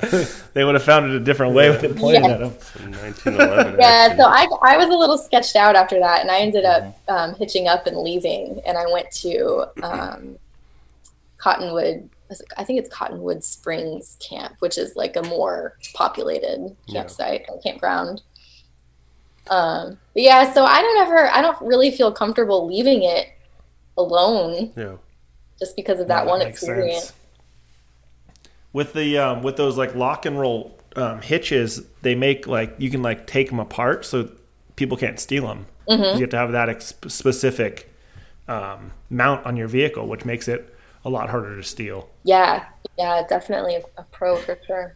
they 0.53 0.63
would 0.63 0.76
have 0.76 0.84
found 0.84 1.09
it 1.11 1.15
a 1.15 1.20
different 1.20 1.53
way 1.55 1.70
with 1.70 1.84
it 1.84 1.95
pointed 1.97 2.24
Yeah. 2.24 2.32
at 2.32 2.39
them. 2.39 2.53
In 2.84 2.91
1911. 2.91 3.76
Yeah, 3.80 3.86
action. 3.88 4.18
so 4.18 4.26
I, 4.26 4.47
I 4.63 4.78
was 4.78 4.88
a 4.88 4.97
little 4.97 5.18
sketched 5.18 5.55
out 5.55 5.76
after 5.76 5.99
that, 5.99 6.22
and 6.22 6.30
I 6.30 6.39
ended 6.39 6.65
up 6.65 6.97
um, 7.07 7.36
hitching 7.36 7.68
up 7.68 7.88
and 7.88 7.97
leaving, 7.97 8.61
and 8.65 8.78
I 8.78 8.86
went 8.91 9.09
to 9.24 9.65
um, 9.84 10.38
Cottonwood. 11.38 12.09
I 12.57 12.63
think 12.63 12.80
it's 12.80 12.89
Cottonwood 12.89 13.43
Springs 13.43 14.17
Camp, 14.19 14.55
which 14.59 14.78
is 14.78 14.95
like 14.95 15.15
a 15.15 15.23
more 15.23 15.78
populated 15.93 16.75
Yeah. 16.88 17.01
campsite 17.01 17.45
or 17.49 17.59
campground. 17.61 18.21
Um, 19.49 19.97
but 20.13 20.23
yeah, 20.23 20.51
so 20.53 20.65
I 20.65 20.82
don't 20.82 20.97
ever, 21.07 21.30
I 21.32 21.41
don't 21.41 21.59
really 21.61 21.91
feel 21.91 22.11
comfortable 22.11 22.67
leaving 22.67 23.03
it 23.03 23.28
alone 23.97 24.73
yeah. 24.75 24.95
just 25.57 25.75
because 25.75 25.99
of 25.99 26.07
that 26.09 26.25
Yeah, 26.25 26.30
one 26.30 26.39
makes 26.39 26.61
experience. 26.61 27.03
sense. 27.05 27.13
With 28.73 28.93
the 28.93 29.17
um, 29.17 29.41
with 29.43 29.55
those 29.57 29.78
like 29.78 29.95
lock 29.95 30.25
and 30.25 30.38
roll 30.39 30.78
um, 30.97 31.21
hitches, 31.21 31.82
they 32.01 32.13
make 32.13 32.45
like 32.45 32.75
you 32.78 32.89
can 32.89 33.01
like 33.01 33.25
take 33.25 33.49
them 33.49 33.59
apart 33.59 34.05
so 34.05 34.30
people 34.75 34.97
can't 34.97 35.19
steal 35.19 35.47
them. 35.47 35.65
Mm-hmm. 35.88 36.15
You 36.17 36.21
have 36.21 36.30
to 36.32 36.38
have 36.38 36.51
that 36.51 36.69
ex- 36.69 36.93
specific 37.07 37.91
um, 38.47 38.91
mount 39.09 39.45
on 39.45 39.55
your 39.55 39.67
vehicle, 39.69 40.07
which 40.07 40.25
makes 40.25 40.47
it 40.47 40.75
a 41.08 41.10
lot 41.10 41.30
harder 41.30 41.55
to 41.55 41.64
steal. 41.64 42.10
Yeah, 42.24 42.66
yeah, 42.97 43.24
definitely 43.28 43.76
a, 43.76 43.82
a 43.97 44.03
pro 44.03 44.36
for 44.36 44.60
sure. 44.68 44.93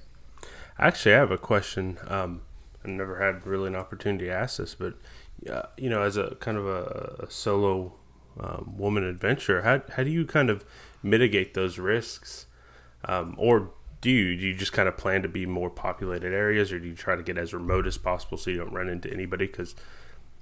Actually, 0.78 1.16
I 1.16 1.20
have 1.20 1.32
a 1.32 1.38
question. 1.38 1.98
Um, 2.08 2.42
I 2.84 2.90
never 2.90 3.24
had 3.24 3.48
really 3.48 3.68
an 3.68 3.76
opportunity 3.76 4.26
to 4.26 4.34
ask 4.34 4.58
this, 4.58 4.76
but 4.76 4.96
uh, 5.50 5.64
you 5.78 5.90
know, 5.90 6.02
as 6.02 6.18
a 6.18 6.36
kind 6.42 6.58
of 6.58 6.68
a, 6.68 7.24
a 7.28 7.32
solo 7.32 7.94
um, 8.40 8.74
woman 8.78 9.06
adventurer, 9.06 9.62
how 9.62 9.82
how 9.96 10.04
do 10.04 10.10
you 10.10 10.26
kind 10.26 10.50
of 10.50 10.66
mitigate 11.02 11.54
those 11.54 11.80
risks, 11.80 12.46
um, 13.06 13.36
or 13.38 13.72
do 14.02 14.10
you 14.10 14.36
do 14.36 14.48
you 14.48 14.54
just 14.54 14.74
kind 14.74 14.90
of 14.90 14.98
plan 14.98 15.22
to 15.22 15.30
be 15.30 15.46
more 15.46 15.70
populated 15.70 16.34
areas, 16.34 16.74
or 16.74 16.80
do 16.80 16.88
you 16.90 16.96
try 16.96 17.16
to 17.16 17.24
get 17.24 17.38
as 17.38 17.54
remote 17.54 17.88
as 17.88 17.98
possible 17.98 18.38
so 18.38 18.52
you 18.52 18.58
don't 18.58 18.74
run 18.74 18.90
into 18.90 19.12
anybody? 19.14 19.48
Because 19.48 19.76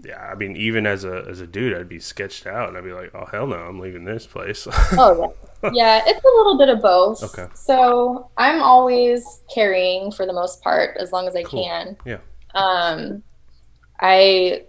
yeah, 0.04 0.30
I 0.32 0.34
mean, 0.34 0.56
even 0.56 0.88
as 0.88 1.04
a 1.04 1.26
as 1.30 1.42
a 1.42 1.48
dude, 1.48 1.78
I'd 1.78 1.90
be 1.90 2.00
sketched 2.00 2.48
out, 2.48 2.70
and 2.70 2.78
I'd 2.78 2.84
be 2.84 2.94
like, 2.94 3.14
oh 3.14 3.26
hell 3.26 3.46
no, 3.46 3.58
I'm 3.58 3.80
leaving 3.80 4.06
this 4.06 4.26
place. 4.26 4.68
Oh 4.94 5.36
yeah. 5.74 6.02
It's 6.06 6.24
a 6.24 6.28
little 6.28 6.58
bit 6.58 6.70
of 6.70 6.82
both. 6.82 7.24
Okay. 7.24 7.48
So 7.54 8.30
I'm 8.38 8.62
always 8.62 9.42
carrying 9.54 10.12
for 10.12 10.26
the 10.26 10.34
most 10.34 10.62
part, 10.62 10.98
as 10.98 11.12
long 11.12 11.28
as 11.28 11.36
I 11.36 11.44
Cool. 11.44 11.64
can. 11.64 11.98
yeah, 12.06 12.18
Um, 12.56 13.24
I 14.00 14.64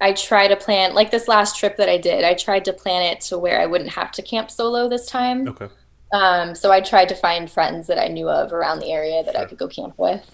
I 0.00 0.12
try 0.14 0.48
to 0.48 0.56
plan 0.56 0.94
like 0.94 1.10
this 1.12 1.28
last 1.28 1.56
trip 1.56 1.76
that 1.76 1.88
I 1.88 1.96
did. 1.96 2.24
I 2.24 2.34
tried 2.34 2.64
to 2.64 2.72
plan 2.72 3.02
it 3.02 3.20
to 3.22 3.38
where 3.38 3.60
I 3.60 3.66
wouldn't 3.66 3.90
have 3.90 4.10
to 4.12 4.22
camp 4.22 4.50
solo 4.50 4.88
this 4.88 5.06
time. 5.06 5.46
okay, 5.48 5.68
Um, 6.12 6.54
so 6.56 6.72
I 6.72 6.80
tried 6.80 7.08
to 7.10 7.14
find 7.14 7.48
friends 7.48 7.86
that 7.86 7.98
I 8.02 8.08
knew 8.08 8.28
of 8.28 8.52
around 8.52 8.80
the 8.80 8.90
area 8.90 9.22
that 9.22 9.36
I 9.38 9.44
could 9.44 9.58
go 9.58 9.68
camp 9.68 9.94
with. 9.98 10.28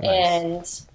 Nice. 0.00 0.08
And 0.10 0.88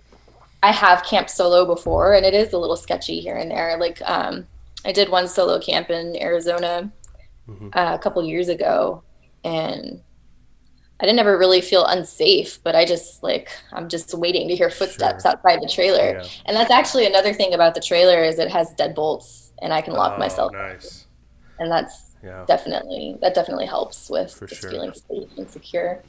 I 0.64 0.72
have 0.72 1.03
camped 1.05 1.30
solo 1.30 1.66
before, 1.66 2.14
and 2.16 2.26
it 2.26 2.34
is 2.34 2.51
a 2.51 2.57
little 2.57 2.76
sketchy 2.76 3.20
here 3.22 3.36
and 3.38 3.51
there. 3.51 3.78
Like 3.80 4.01
um, 4.10 4.47
I 4.84 4.91
did 4.91 5.10
one 5.10 5.28
solo 5.28 5.60
camp 5.60 5.89
in 5.91 6.16
Arizona 6.20 6.91
Mhm. 7.50 7.76
uh, 7.76 7.91
a 7.95 8.00
couple 8.00 8.24
years 8.26 8.50
ago, 8.50 9.04
and 9.43 10.04
I 11.00 11.06
didn't 11.06 11.20
ever 11.20 11.38
really 11.38 11.62
feel 11.62 11.86
unsafe. 11.86 12.60
But 12.64 12.76
I 12.76 12.86
just 12.86 13.24
like 13.24 13.50
I'm 13.74 13.89
just 13.89 14.14
waiting 14.18 14.47
to 14.50 14.56
hear 14.56 14.70
footsteps 14.70 15.24
Sure. 15.24 15.32
outside 15.32 15.60
the 15.62 15.72
trailer, 15.74 16.20
yeah. 16.20 16.28
and 16.45 16.56
that's 16.58 16.72
actually 16.72 17.06
another 17.08 17.34
thing 17.34 17.54
about 17.54 17.76
the 17.76 17.82
trailer 17.82 18.24
is 18.24 18.39
it 18.39 18.52
has 18.52 18.74
deadbolts, 18.76 19.52
and 19.62 19.74
I 19.74 19.82
can 19.82 19.93
lock 19.93 20.14
Oh, 20.16 20.20
myself, 20.20 20.52
Nice. 20.54 21.06
and 21.60 21.72
that's 21.72 22.18
Yeah. 22.24 22.45
definitely 22.47 23.18
that 23.22 23.36
definitely 23.36 23.66
helps 23.68 24.10
with 24.10 24.34
For 24.34 24.47
just 24.47 24.62
sure. 24.62 24.72
feeling 24.72 24.93
safe 24.93 25.30
and 25.38 25.50
secure. 25.50 26.04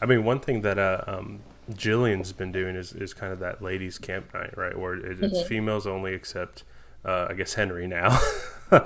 I 0.00 0.06
mean, 0.06 0.24
one 0.24 0.40
thing 0.40 0.62
that 0.62 0.78
uh, 0.78 1.02
um, 1.06 1.40
Jillian's 1.70 2.32
been 2.32 2.52
doing 2.52 2.76
is, 2.76 2.92
is 2.92 3.14
kind 3.14 3.32
of 3.32 3.38
that 3.40 3.62
ladies' 3.62 3.98
camp 3.98 4.32
night, 4.34 4.56
right? 4.56 4.78
Where 4.78 4.94
it, 4.94 5.20
it's 5.20 5.40
Mhm. 5.40 5.46
females 5.48 5.86
only, 5.86 6.12
except 6.14 6.64
uh, 7.06 7.28
I 7.30 7.34
guess 7.34 7.54
Henry 7.54 7.86
now. 7.86 8.18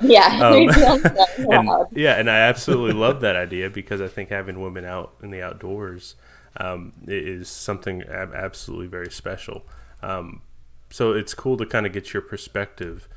Yeah, 0.03 0.27
Um, 0.43 0.69
and, 1.51 1.87
yeah, 1.93 2.17
and 2.17 2.31
I 2.31 2.41
absolutely 2.41 2.93
love 2.93 3.23
that 3.23 3.35
idea 3.35 3.71
because 3.71 4.03
I 4.03 4.09
think 4.09 4.29
having 4.29 4.61
women 4.61 4.85
out 4.85 5.15
in 5.23 5.31
the 5.31 5.41
outdoors 5.43 6.17
um, 6.59 6.93
is 7.07 7.49
something 7.49 8.03
ab- 8.03 8.35
absolutely 8.35 8.89
very 8.89 9.11
special. 9.11 9.63
Um, 10.03 10.43
so 10.91 11.13
it's 11.15 11.33
cool 11.33 11.57
to 11.57 11.65
kind 11.65 11.87
of 11.87 11.95
get 11.95 12.13
your 12.13 12.21
perspective 12.21 13.09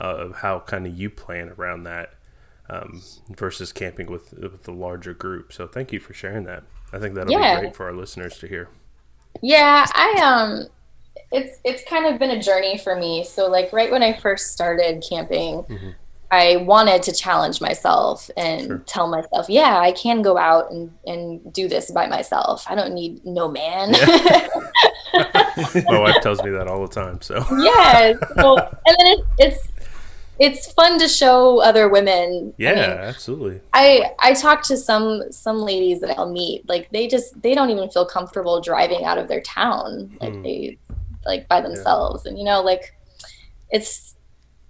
uh, 0.00 0.16
of 0.16 0.36
how 0.36 0.60
kind 0.60 0.86
of 0.86 0.96
you 0.98 1.10
plan 1.10 1.52
around 1.58 1.82
that 1.82 2.14
um, 2.70 3.02
versus 3.36 3.70
camping 3.72 4.06
with 4.10 4.32
with 4.32 4.62
the 4.62 4.72
larger 4.72 5.12
group. 5.12 5.52
So 5.52 5.66
thank 5.66 5.92
you 5.92 6.00
for 6.00 6.14
sharing 6.14 6.44
that. 6.44 6.62
I 6.94 6.98
think 6.98 7.14
that'll 7.14 7.30
Yeah. 7.30 7.56
be 7.56 7.60
great 7.60 7.76
for 7.76 7.84
our 7.86 7.92
listeners 7.92 8.38
to 8.38 8.46
hear. 8.48 8.68
Yeah, 9.42 9.86
I 9.92 10.20
um 10.22 10.68
it's 11.38 11.58
it's 11.64 11.82
kind 11.88 12.06
of 12.06 12.18
been 12.18 12.30
a 12.30 12.40
journey 12.42 12.78
for 12.78 12.96
me. 12.96 13.24
So 13.24 13.46
like 13.48 13.72
right 13.72 13.90
when 13.90 14.02
I 14.02 14.12
first 14.14 14.52
started 14.52 15.04
camping, 15.08 15.62
Mhm. 15.64 15.94
I 16.28 16.56
wanted 16.56 17.04
to 17.04 17.12
challenge 17.12 17.60
myself 17.60 18.28
and 18.36 18.66
Sure. 18.66 18.78
tell 18.86 19.06
myself, 19.06 19.48
yeah, 19.48 19.78
I 19.78 19.92
can 19.92 20.22
go 20.22 20.36
out 20.36 20.72
and, 20.72 20.90
and 21.06 21.52
do 21.52 21.68
this 21.68 21.92
by 21.92 22.06
myself. 22.08 22.64
I 22.68 22.74
don't 22.74 22.94
need 22.94 23.24
no 23.24 23.48
man. 23.48 23.92
My 25.14 25.98
wife 26.00 26.20
tells 26.22 26.42
me 26.42 26.50
that 26.50 26.66
all 26.68 26.82
the 26.86 26.92
time. 26.92 27.20
So 27.22 27.36
yes. 27.60 28.16
So, 28.36 28.56
and 28.58 28.96
then 28.98 29.06
it, 29.06 29.20
it's 29.38 29.68
it's 30.38 30.70
fun 30.72 30.98
to 30.98 31.08
show 31.08 31.60
other 31.60 31.88
women. 31.88 32.52
I 32.58 32.62
yeah, 32.62 32.72
mean, 32.74 32.80
absolutely. 33.08 33.60
I 33.72 34.10
I 34.18 34.34
talk 34.34 34.62
to 34.64 34.76
some 34.76 35.30
some 35.30 35.58
ladies 35.58 36.00
that 36.00 36.18
I'll 36.18 36.30
meet. 36.30 36.68
Like 36.68 36.90
they 36.90 37.06
just 37.08 37.40
they 37.40 37.54
don't 37.54 37.70
even 37.70 37.88
feel 37.88 38.04
comfortable 38.04 38.60
driving 38.60 39.04
out 39.04 39.16
of 39.16 39.28
their 39.28 39.40
town. 39.42 40.10
Like 40.20 40.34
Hmm. 40.34 40.42
they 40.42 40.78
like 41.26 41.48
by 41.48 41.60
themselves. 41.60 42.26
And 42.26 42.38
you 42.38 42.44
know, 42.44 42.62
like 42.62 42.94
it's 43.70 44.14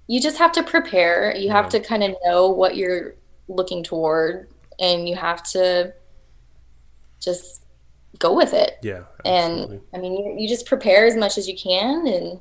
you 0.06 0.20
just 0.20 0.38
have 0.38 0.52
to 0.52 0.62
prepare. 0.62 1.34
You 1.36 1.50
have 1.50 1.68
to 1.70 1.80
kind 1.80 2.02
of 2.02 2.14
know 2.24 2.48
what 2.48 2.76
you're 2.76 3.14
looking 3.48 3.82
toward 3.82 4.48
and 4.78 5.08
you 5.08 5.16
have 5.16 5.42
to 5.42 5.92
just 7.20 7.64
go 8.18 8.34
with 8.34 8.52
it. 8.54 8.78
Yeah, 8.82 9.04
absolutely. 9.24 9.76
And 9.76 9.82
I 9.94 9.98
mean, 9.98 10.12
you, 10.12 10.36
you 10.42 10.48
just 10.48 10.66
prepare 10.66 11.06
as 11.06 11.16
much 11.16 11.38
as 11.38 11.48
you 11.48 11.56
can 11.56 12.06
and 12.06 12.40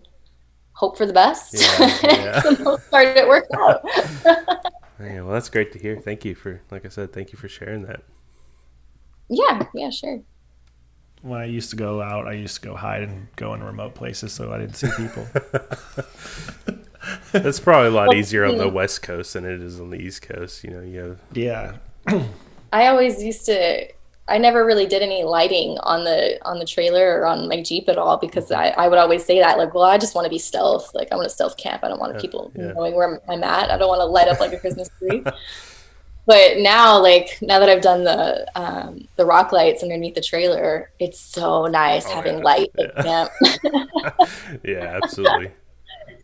hope 0.74 0.98
for 0.98 1.06
the 1.06 1.14
best. 1.14 1.54
Yeah, 1.54 2.00
yeah. 2.04 2.40
the 2.42 2.64
most 2.64 2.90
part, 2.92 3.08
it 3.08 3.28
works 3.28 3.48
out. 3.60 3.86
Yeah, 4.98 5.24
well, 5.24 5.34
that's 5.34 5.50
great 5.50 5.74
to 5.74 5.80
hear. 5.80 6.00
Thank 6.00 6.24
you 6.24 6.36
for, 6.36 6.62
like 6.72 6.86
I 6.86 6.88
said, 6.88 7.12
thank 7.12 7.34
you 7.34 7.38
for 7.38 7.50
sharing 7.50 7.82
that. 7.84 8.04
yeah, 9.28 9.64
yeah, 9.74 9.90
sure. 9.90 10.22
When 11.26 11.42
I 11.42 11.46
used 11.46 11.72
to 11.72 11.76
go 11.76 12.02
out, 12.02 12.28
I 12.28 12.34
used 12.34 12.56
to 12.56 12.62
go 12.62 12.76
hide 12.76 13.02
and 13.04 13.28
go 13.36 13.54
in 13.56 13.64
remote 13.64 13.96
places 13.96 14.32
so 14.34 14.54
I 14.54 14.60
didn't 14.60 14.76
see 14.76 14.92
people. 14.92 15.28
That's 17.32 17.60
probably 17.60 17.88
a 17.88 17.92
lot 17.92 18.10
Well, 18.10 18.18
easier 18.18 18.46
on 18.46 18.58
the 18.58 18.70
hmm. 18.70 18.76
West 18.76 19.02
Coast 19.02 19.34
than 19.34 19.46
it 19.46 19.62
is 19.62 19.80
on 19.80 19.90
the 19.90 19.98
East 19.98 20.22
Coast. 20.22 20.64
You 20.64 20.72
know, 20.72 20.82
you 20.82 21.00
have 21.00 21.20
yeah, 21.34 21.78
I 22.74 22.88
always 22.88 23.24
used 23.24 23.46
to. 23.46 23.88
I 24.28 24.40
never 24.40 24.66
really 24.66 24.88
did 24.88 25.04
any 25.04 25.24
lighting 25.24 25.78
on 25.84 26.04
the 26.04 26.40
on 26.44 26.58
the 26.60 26.66
trailer 26.66 27.20
or 27.22 27.28
on 27.28 27.48
my 27.48 27.62
Jeep 27.62 27.88
at 27.90 27.98
all 27.98 28.18
because 28.18 28.52
I, 28.52 28.70
I 28.70 28.88
would 28.88 28.98
always 28.98 29.24
say 29.24 29.40
that 29.40 29.58
like, 29.58 29.74
well, 29.76 29.84
I 29.84 29.98
just 30.00 30.16
want 30.16 30.26
to 30.26 30.30
be 30.30 30.40
stealth. 30.40 30.92
Like 30.96 31.10
I 31.12 31.16
want 31.16 31.26
to 31.28 31.34
stealth 31.34 31.58
camp. 31.58 31.84
I 31.84 31.90
don't 31.90 32.00
want 32.00 32.14
Yeah, 32.14 32.20
people 32.20 32.52
yeah. 32.56 32.72
knowing 32.76 32.96
where 32.96 33.08
I'm, 33.14 33.20
I'm 33.30 33.44
at. 33.44 33.70
I 33.70 33.78
don't 33.78 33.88
want 33.90 34.00
to 34.02 34.06
light 34.06 34.28
up 34.28 34.40
like 34.40 34.54
a 34.54 34.60
Christmas 34.60 34.90
tree. 35.00 35.24
but 36.26 36.58
now, 36.58 37.02
like 37.02 37.38
now 37.42 37.60
that 37.60 37.70
I've 37.70 37.82
done 37.82 38.04
the 38.04 38.46
um, 38.60 39.08
the 39.16 39.26
rock 39.26 39.52
lights 39.52 39.84
underneath 39.84 40.16
the 40.16 40.22
trailer, 40.22 40.92
it's 41.00 41.20
so 41.20 41.66
nice 41.68 42.06
Oh, 42.08 42.16
having 42.16 42.38
yeah, 42.40 42.44
light 42.44 42.72
yeah. 42.78 42.86
at 42.86 43.06
camp. 43.06 43.32
yeah, 44.64 45.00
absolutely. 45.04 45.52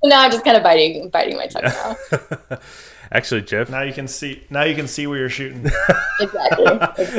So 0.03 0.09
now 0.09 0.21
I'm 0.21 0.31
just 0.31 0.43
kind 0.43 0.57
of 0.57 0.63
biting 0.63 1.09
biting 1.09 1.37
my 1.37 1.47
tongue 1.47 1.63
now. 1.63 2.57
Actually, 3.13 3.41
Jeff, 3.41 3.69
now 3.69 3.81
you 3.81 3.91
can 3.91 4.07
see. 4.07 4.41
Now 4.49 4.63
you 4.63 4.73
can 4.73 4.87
see 4.87 5.05
where 5.05 5.17
you're 5.19 5.27
shooting. 5.29 5.69
Exactly. 6.21 6.63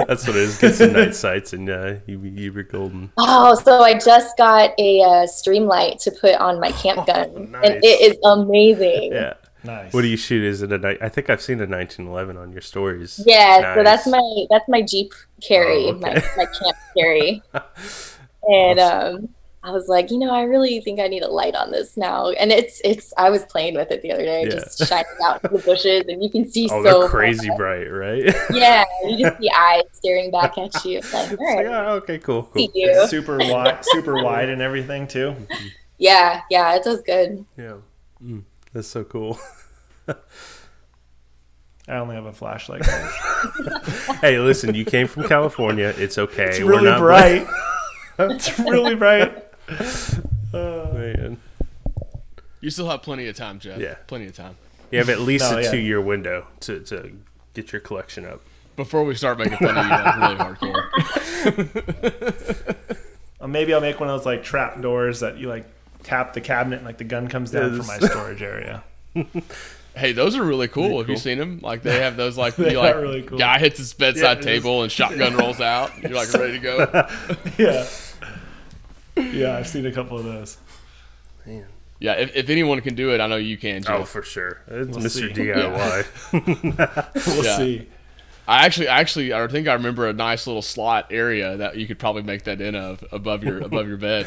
that's 0.07 0.27
what 0.27 0.37
it 0.37 0.43
is. 0.43 0.57
Get 0.59 0.75
some 0.75 0.95
night 0.95 1.15
sights, 1.15 1.53
and 1.53 1.69
uh, 1.69 1.95
you 2.07 2.19
you 2.19 2.51
were 2.51 2.63
golden. 2.63 3.13
Oh, 3.19 3.55
so 3.57 3.83
I 3.83 3.99
just 3.99 4.37
got 4.39 4.71
a 4.79 5.01
uh, 5.03 5.27
Streamlight 5.27 6.03
to 6.05 6.11
put 6.13 6.35
on 6.37 6.59
my 6.61 6.73
camp 6.73 7.07
gun, 7.07 7.31
Oh, 7.37 7.39
nice. 7.41 7.65
and 7.69 7.85
it 7.85 8.01
is 8.01 8.17
amazing. 8.25 9.13
Yeah. 9.13 9.35
Nice. 9.65 9.93
What 9.93 10.03
do 10.03 10.09
you 10.09 10.17
shoot? 10.17 10.43
Is 10.45 10.63
it 10.63 10.73
a 10.73 10.79
night? 10.79 10.99
I 11.01 11.09
think 11.09 11.31
I've 11.31 11.41
seen 11.43 11.59
a 11.61 11.67
1911 11.67 12.37
on 12.37 12.53
your 12.53 12.61
stories. 12.63 13.21
Yeah, 13.25 13.75
so 13.77 13.85
that's 13.85 14.07
my 14.07 14.47
that's 14.51 14.69
my 14.69 14.83
Jeep 14.83 15.13
carry, 15.41 15.87
Oh, 15.89 15.93
my 15.95 16.11
okay. 16.17 16.27
my 16.37 16.45
camp 16.47 16.77
carry. 16.97 17.43
And 18.49 18.81
um, 18.81 19.29
I 19.63 19.71
was 19.71 19.87
like, 19.87 20.11
you 20.11 20.19
know, 20.19 20.33
I 20.35 20.43
really 20.43 20.81
think 20.81 20.99
I 20.99 21.07
need 21.07 21.23
a 21.23 21.29
light 21.29 21.55
on 21.55 21.71
this 21.71 21.97
now. 21.97 22.31
And 22.31 22.51
it's 22.51 22.81
it's 22.85 23.15
I 23.17 23.31
was 23.31 23.45
playing 23.45 23.75
with 23.77 23.93
it 23.93 24.03
the 24.03 24.11
other 24.11 24.25
day, 24.25 24.43
Yeah. 24.43 24.51
just 24.51 24.85
shining 24.89 25.05
out 25.25 25.45
in 25.45 25.53
the 25.53 25.61
bushes, 25.61 26.03
and 26.09 26.21
you 26.21 26.29
can 26.29 26.51
see 26.51 26.69
Oh, 26.69 26.83
so 26.83 27.09
crazy 27.09 27.47
far. 27.49 27.57
bright, 27.59 27.85
right? 27.87 28.35
Yeah, 28.53 28.83
you 29.05 29.17
just 29.19 29.39
see 29.39 29.49
eyes 29.57 29.83
staring 29.93 30.33
back 30.33 30.59
at 30.59 30.85
you. 30.85 30.99
It's 30.99 31.15
like, 31.15 31.29
all 31.29 31.33
It's 31.35 31.41
like, 31.41 31.67
oh, 31.67 31.95
okay, 32.03 32.19
cool, 32.19 32.43
cool. 32.43 32.53
see 32.67 32.71
you. 32.75 33.07
super 33.07 33.39
wide, 33.39 33.79
super 33.85 34.21
wide, 34.25 34.49
and 34.49 34.61
everything 34.61 35.07
too. 35.07 35.37
Yeah, 35.99 36.41
yeah, 36.51 36.75
it 36.75 36.83
does 36.83 37.01
good. 37.03 37.45
Yeah, 37.57 37.75
mm, 38.21 38.43
that's 38.73 38.89
so 38.89 39.05
cool. 39.05 39.39
I 41.89 41.97
only 41.97 42.15
have 42.15 42.27
a 42.27 42.33
flashlight. 42.33 42.87
Hey, 44.21 44.39
listen, 44.39 44.73
you 44.77 44.85
came 44.85 45.09
from 45.09 45.25
California. 45.27 45.93
It's 45.97 46.17
okay. 46.17 46.45
It's 46.51 46.61
We're 46.61 46.71
really 46.73 46.85
not 46.85 47.01
bright. 47.01 47.45
it's 48.21 48.57
really 48.61 48.95
bright. 48.95 49.37
Uh, 50.55 50.87
Man. 50.93 51.39
You 52.61 52.71
still 52.71 52.89
have 52.89 53.03
plenty 53.03 53.27
of 53.27 53.35
time, 53.35 53.59
Jeff. 53.59 53.81
Yeah. 53.81 53.97
plenty 54.07 54.27
of 54.27 54.37
time. 54.37 54.55
You 54.93 54.99
have 54.99 55.09
at 55.09 55.19
least 55.21 55.51
No, 55.51 55.59
a 55.59 55.63
yeah. 55.63 55.71
two 55.73 55.79
year 55.79 56.01
window 56.01 56.47
to, 56.61 56.79
to 56.81 57.11
get 57.55 57.73
your 57.73 57.81
collection 57.81 58.25
up. 58.25 58.41
Before 58.77 59.03
we 59.03 59.17
start 59.17 59.39
making 59.39 59.59
fun 59.59 59.77
of 59.77 59.85
you, 59.85 59.91
like 59.91 60.17
really 60.21 60.37
hardcore. 60.37 60.89
Or 63.41 63.49
maybe 63.49 63.75
I'll 63.75 63.81
make 63.81 63.99
one 63.99 64.09
of 64.09 64.21
those 64.21 64.25
like 64.27 64.45
trap 64.45 64.81
doors 64.81 65.19
that 65.19 65.37
you 65.37 65.49
like 65.49 65.67
tap 66.03 66.33
the 66.33 66.41
cabinet 66.41 66.77
and 66.77 66.85
like 66.87 66.99
the 66.99 67.05
gun 67.05 67.29
comes 67.29 67.51
down 67.51 67.77
Yes. 67.77 67.87
from 67.87 68.01
my 68.01 68.09
storage 68.09 68.43
area. 68.43 68.83
Hey, 69.95 70.13
those 70.13 70.37
are 70.37 70.43
really 70.43 70.69
cool. 70.69 71.01
Have 71.01 71.09
you 71.11 71.17
cool. 71.17 71.21
seen 71.21 71.37
them? 71.37 71.59
Like 71.63 71.83
they 71.83 72.01
have 72.01 72.17
those 72.17 72.39
like 72.39 72.57
They 72.57 72.73
you 72.73 72.79
like 72.79 72.95
really 72.97 73.21
cool. 73.25 73.37
guy 73.37 73.59
hits 73.59 73.77
his 73.77 73.93
bedside 73.93 74.39
it 74.39 74.41
is. 74.41 74.45
table 74.47 74.83
and 74.83 74.91
shotgun 74.91 75.37
rolls 75.37 75.61
out. 75.61 75.91
You're 76.03 76.13
like 76.13 76.33
ready 76.33 76.53
to 76.55 76.59
go. 76.59 77.09
Yeah. 77.59 77.87
Yeah, 79.17 79.59
I've 79.59 79.69
seen 79.69 79.85
a 79.85 79.93
couple 79.93 80.19
of 80.19 80.25
those. 80.25 80.57
Man. 81.45 81.67
Yeah, 81.99 82.15
if, 82.15 82.35
if 82.35 82.49
anyone 82.49 82.81
can 82.81 82.95
do 82.95 83.13
it, 83.13 83.21
I 83.21 83.27
know 83.27 83.37
you 83.37 83.59
can. 83.59 83.83
Jeff. 83.83 84.01
Oh, 84.01 84.05
for 84.05 84.23
sure. 84.23 84.63
It's 84.67 84.97
We'll 84.97 85.05
Mr. 85.05 85.11
see. 85.11 85.29
DIY. 85.29 87.27
We'll 87.37 87.45
Yeah. 87.45 87.57
see. 87.59 87.87
I 88.49 88.65
actually, 88.65 88.89
actually, 88.89 89.35
I 89.35 89.47
think 89.47 89.69
I 89.69 89.75
remember 89.75 90.09
a 90.09 90.15
nice 90.15 90.47
little 90.47 90.63
slot 90.63 91.09
area 91.11 91.59
that 91.59 91.77
you 91.77 91.87
could 91.87 91.99
probably 91.99 92.23
make 92.23 92.45
that 92.45 92.63
in 92.63 92.75
of 92.75 93.05
above 93.13 93.45
your 93.45 93.59
above 93.61 93.87
your 93.87 93.99
bed. 93.99 94.27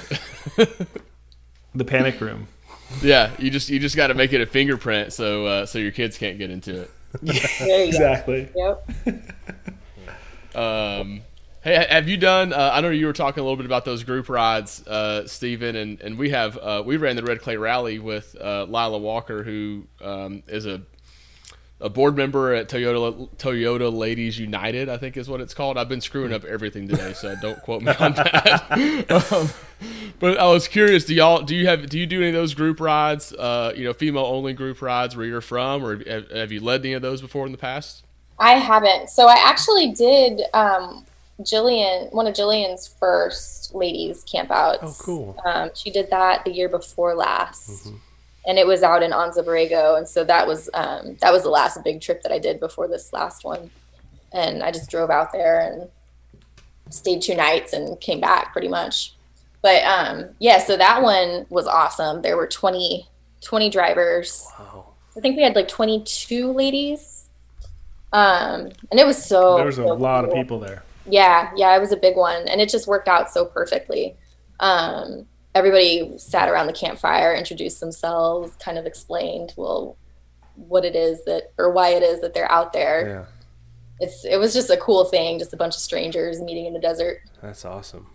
The 1.76 1.86
panic 1.86 2.20
room. 2.22 2.48
yeah, 3.02 3.32
you 3.38 3.50
just 3.50 3.70
you 3.70 3.80
just 3.80 3.96
got 3.96 4.08
to 4.08 4.14
make 4.14 4.34
it 4.34 4.42
a 4.42 4.46
fingerprint 4.46 5.14
so 5.14 5.46
uh, 5.46 5.66
so 5.66 5.80
your 5.80 5.92
kids 5.92 6.18
can't 6.18 6.38
get 6.38 6.50
into 6.50 6.82
it. 6.82 6.92
There 7.60 7.80
you 7.80 7.88
Exactly. 7.88 8.50
go. 8.56 8.82
Yep. 9.06 9.16
Um, 10.56 11.22
hey, 11.64 11.86
have 11.90 12.08
you 12.08 12.16
done? 12.16 12.54
Uh, 12.54 12.72
I 12.74 12.80
know 12.80 12.90
you 12.90 13.08
were 13.08 13.14
talking 13.14 13.42
a 13.42 13.44
little 13.44 13.58
bit 13.58 13.66
about 13.66 13.84
those 13.84 14.06
group 14.06 14.30
rides, 14.30 14.88
uh, 14.88 15.28
Stephen, 15.28 15.76
and 15.76 16.00
and 16.00 16.18
we 16.18 16.30
have 16.30 16.58
uh, 16.58 16.82
we 16.86 16.96
ran 16.96 17.18
the 17.18 17.24
Red 17.24 17.42
Clay 17.42 17.58
Rally 17.58 18.00
with 18.00 18.36
uh, 18.40 18.64
Lila 18.64 18.98
Walker, 19.00 19.44
who 19.44 19.86
um, 20.02 20.44
is 20.48 20.66
a 20.66 20.82
a 21.82 21.90
board 21.90 22.16
member 22.16 22.54
at 22.54 22.70
Toyota 22.70 23.30
Toyota 23.38 23.94
Ladies 23.94 24.40
United, 24.40 24.88
I 24.88 24.98
think 24.98 25.18
is 25.18 25.28
what 25.28 25.42
it's 25.42 25.54
called. 25.54 25.78
I've 25.78 25.90
been 25.90 26.02
screwing 26.02 26.32
up 26.32 26.46
everything 26.46 26.88
today, 26.88 27.14
so 27.14 27.36
don't 27.42 27.62
quote 27.62 27.82
me 27.82 27.92
on 28.00 28.14
that. 28.14 29.32
um, 29.32 29.50
but 30.20 30.38
I 30.38 30.48
was 30.48 30.68
curious, 30.68 31.06
do 31.06 31.14
y'all 31.14 31.42
do 31.42 31.56
you 31.56 31.68
have 31.68 31.90
do 31.90 32.00
you 32.00 32.06
do 32.06 32.20
any 32.20 32.30
of 32.30 32.34
those 32.34 32.54
group 32.54 32.80
rides? 32.80 33.34
Uh, 33.34 33.74
you 33.76 33.84
know, 33.84 33.94
female 33.94 34.26
only 34.26 34.54
group 34.54 34.82
rides 34.82 35.18
where 35.18 35.26
you're 35.26 35.42
from, 35.42 35.86
or 35.86 36.04
have, 36.10 36.32
have 36.32 36.52
you 36.52 36.62
led 36.62 36.82
any 36.82 36.94
of 36.94 37.02
those 37.02 37.22
before 37.22 37.46
in 37.46 37.52
the 37.52 37.58
past? 37.58 38.04
I 38.40 38.54
haven't. 38.54 39.10
So 39.10 39.28
I 39.28 39.36
actually 39.44 39.92
did 39.92 40.42
um, 40.54 41.06
Jillian, 41.42 42.12
one 42.14 42.28
of 42.28 42.34
Jillian's 42.34 42.88
first 42.88 43.76
ladies 43.76 44.24
campouts. 44.24 44.80
Oh, 44.82 44.96
cool. 45.00 45.42
Um, 45.46 45.70
she 45.74 45.90
did 45.90 46.10
that 46.10 46.46
the 46.46 46.52
year 46.52 46.70
before 46.70 47.16
last, 47.16 47.90
and 48.48 48.58
it 48.58 48.68
was 48.68 48.84
out 48.84 49.04
in 49.04 49.12
Anza 49.12 49.44
Borrego, 49.44 49.98
and 49.98 50.08
so 50.08 50.24
that 50.24 50.48
was 50.48 50.70
um, 50.74 51.18
that 51.22 51.34
was 51.34 51.44
the 51.44 51.50
last 51.50 51.84
big 51.84 52.02
trip 52.02 52.22
that 52.24 52.32
I 52.32 52.40
did 52.40 52.60
before 52.60 52.88
this 52.88 53.12
last 53.14 53.44
one. 53.44 53.72
And 54.34 54.64
I 54.64 54.72
just 54.72 54.90
drove 54.90 55.10
out 55.10 55.32
there 55.32 55.60
and 55.62 55.90
stayed 56.90 57.22
two 57.22 57.36
nights 57.36 57.74
and 57.74 58.00
came 58.02 58.20
back 58.20 58.52
pretty 58.52 58.68
much. 58.68 59.16
But 59.62 59.84
um, 59.84 60.30
yeah, 60.40 60.60
so 60.60 60.78
that 60.78 61.02
one 61.02 61.46
was 61.50 61.68
awesome. 61.68 62.22
There 62.22 62.38
were 62.38 62.48
20, 62.48 63.08
20 63.42 63.70
drivers. 63.70 64.48
Wow. 64.60 64.94
I 65.18 65.22
think 65.22 65.38
we 65.38 65.44
had 65.44 65.56
like 65.56 65.68
22 65.68 66.52
ladies. 66.52 67.30
Um, 68.14 68.70
and 68.92 69.00
it 69.00 69.06
was 69.06 69.24
so 69.24 69.56
There 69.56 69.66
was 69.66 69.80
a 69.80 69.84
so 69.84 69.94
lot 69.94 70.26
of 70.26 70.34
people 70.34 70.60
there. 70.60 70.84
Yeah, 71.08 71.52
yeah, 71.56 71.76
it 71.76 71.80
was 71.80 71.92
a 71.92 71.98
big 71.98 72.16
one, 72.16 72.48
and 72.48 72.60
it 72.60 72.70
just 72.70 72.88
worked 72.88 73.08
out 73.08 73.30
so 73.30 73.46
perfectly. 73.46 74.16
Um, 74.60 75.28
everybody 75.56 76.16
sat 76.18 76.50
around 76.50 76.68
the 76.68 76.74
campfire, 76.74 77.34
introduced 77.34 77.80
themselves, 77.80 78.56
kind 78.58 78.78
of 78.78 78.86
explained, 78.86 79.54
well, 79.56 79.98
what 80.56 80.86
it 80.86 80.96
is 80.96 81.24
that, 81.26 81.54
or 81.58 81.72
why 81.72 81.90
it 81.90 82.04
is 82.04 82.22
that 82.22 82.34
they're 82.34 82.52
out 82.52 82.74
there. 82.74 83.08
Yeah. 83.08 83.26
It's 84.00 84.26
it 84.26 84.38
was 84.38 84.54
just 84.54 84.70
a 84.70 84.78
cool 84.78 85.06
thing, 85.06 85.40
just 85.40 85.54
a 85.54 85.58
bunch 85.58 85.76
of 85.76 85.80
strangers 85.80 86.42
meeting 86.42 86.66
in 86.66 86.74
the 86.74 86.80
desert. 86.80 87.22
That's 87.42 87.64
awesome. 87.64 88.06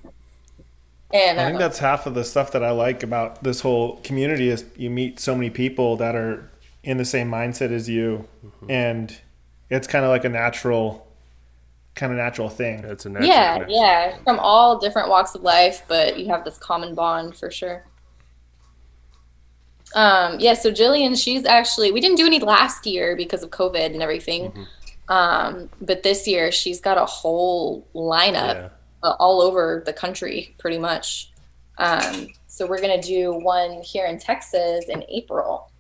And 1.13 1.41
I 1.41 1.47
think 1.47 1.57
uh, 1.57 1.59
that's 1.59 1.79
half 1.79 2.07
of 2.07 2.15
the 2.15 2.23
stuff 2.23 2.53
that 2.53 2.63
I 2.63 2.71
like 2.71 3.03
about 3.03 3.43
this 3.43 3.61
whole 3.61 3.97
community 4.05 4.49
is 4.49 4.65
you 4.77 4.91
meet 4.91 5.19
so 5.19 5.35
many 5.35 5.51
people 5.51 5.97
that 5.97 6.15
are 6.15 6.49
in 6.85 6.99
the 6.99 7.05
same 7.05 7.31
mindset 7.31 7.73
as 7.73 7.89
you, 7.89 8.29
and 8.69 9.19
it's 9.71 9.87
kind 9.87 10.05
of 10.05 10.11
like 10.11 10.25
a 10.25 10.29
natural, 10.29 11.07
kind 12.01 12.13
of 12.13 12.17
natural 12.17 12.49
thing. 12.49 12.81
That's 12.83 13.05
a 13.05 13.11
natural 13.11 13.29
yeah, 13.29 13.53
connection. 13.53 13.77
yeah, 13.79 14.17
from 14.25 14.39
all 14.41 14.79
different 14.79 15.11
walks 15.11 15.35
of 15.35 15.43
life, 15.43 15.83
but 15.87 16.19
you 16.19 16.27
have 16.29 16.45
this 16.45 16.57
common 16.57 16.95
bond 16.95 17.37
for 17.37 17.51
sure. 17.51 17.85
Um, 19.95 20.39
yeah, 20.41 20.55
so 20.55 20.71
Jillian, 20.73 21.23
she's 21.23 21.45
actually 21.45 21.93
we 21.93 22.01
didn't 22.01 22.17
do 22.17 22.27
any 22.27 22.39
last 22.41 22.87
year 22.87 23.17
because 23.17 23.43
of 23.43 23.51
COVID 23.51 23.87
and 23.93 24.03
everything. 24.03 24.51
Mm-hmm. 24.51 25.13
Um, 25.13 25.69
but 25.81 26.03
this 26.03 26.27
year 26.27 26.51
she's 26.53 26.81
got 26.81 26.97
a 26.97 27.05
whole 27.05 27.87
lineup 27.95 28.55
Yeah. 28.55 28.69
uh, 29.03 29.15
all 29.19 29.43
over 29.43 29.83
the 29.85 29.93
country, 29.93 30.55
pretty 30.59 30.79
much. 30.79 31.33
Um, 31.79 32.29
so 32.47 32.67
we're 32.67 32.81
gonna 32.81 33.03
do 33.03 33.33
one 33.35 33.83
here 33.83 34.07
in 34.07 34.19
Texas 34.19 34.87
in 34.89 35.05
April. 35.09 35.71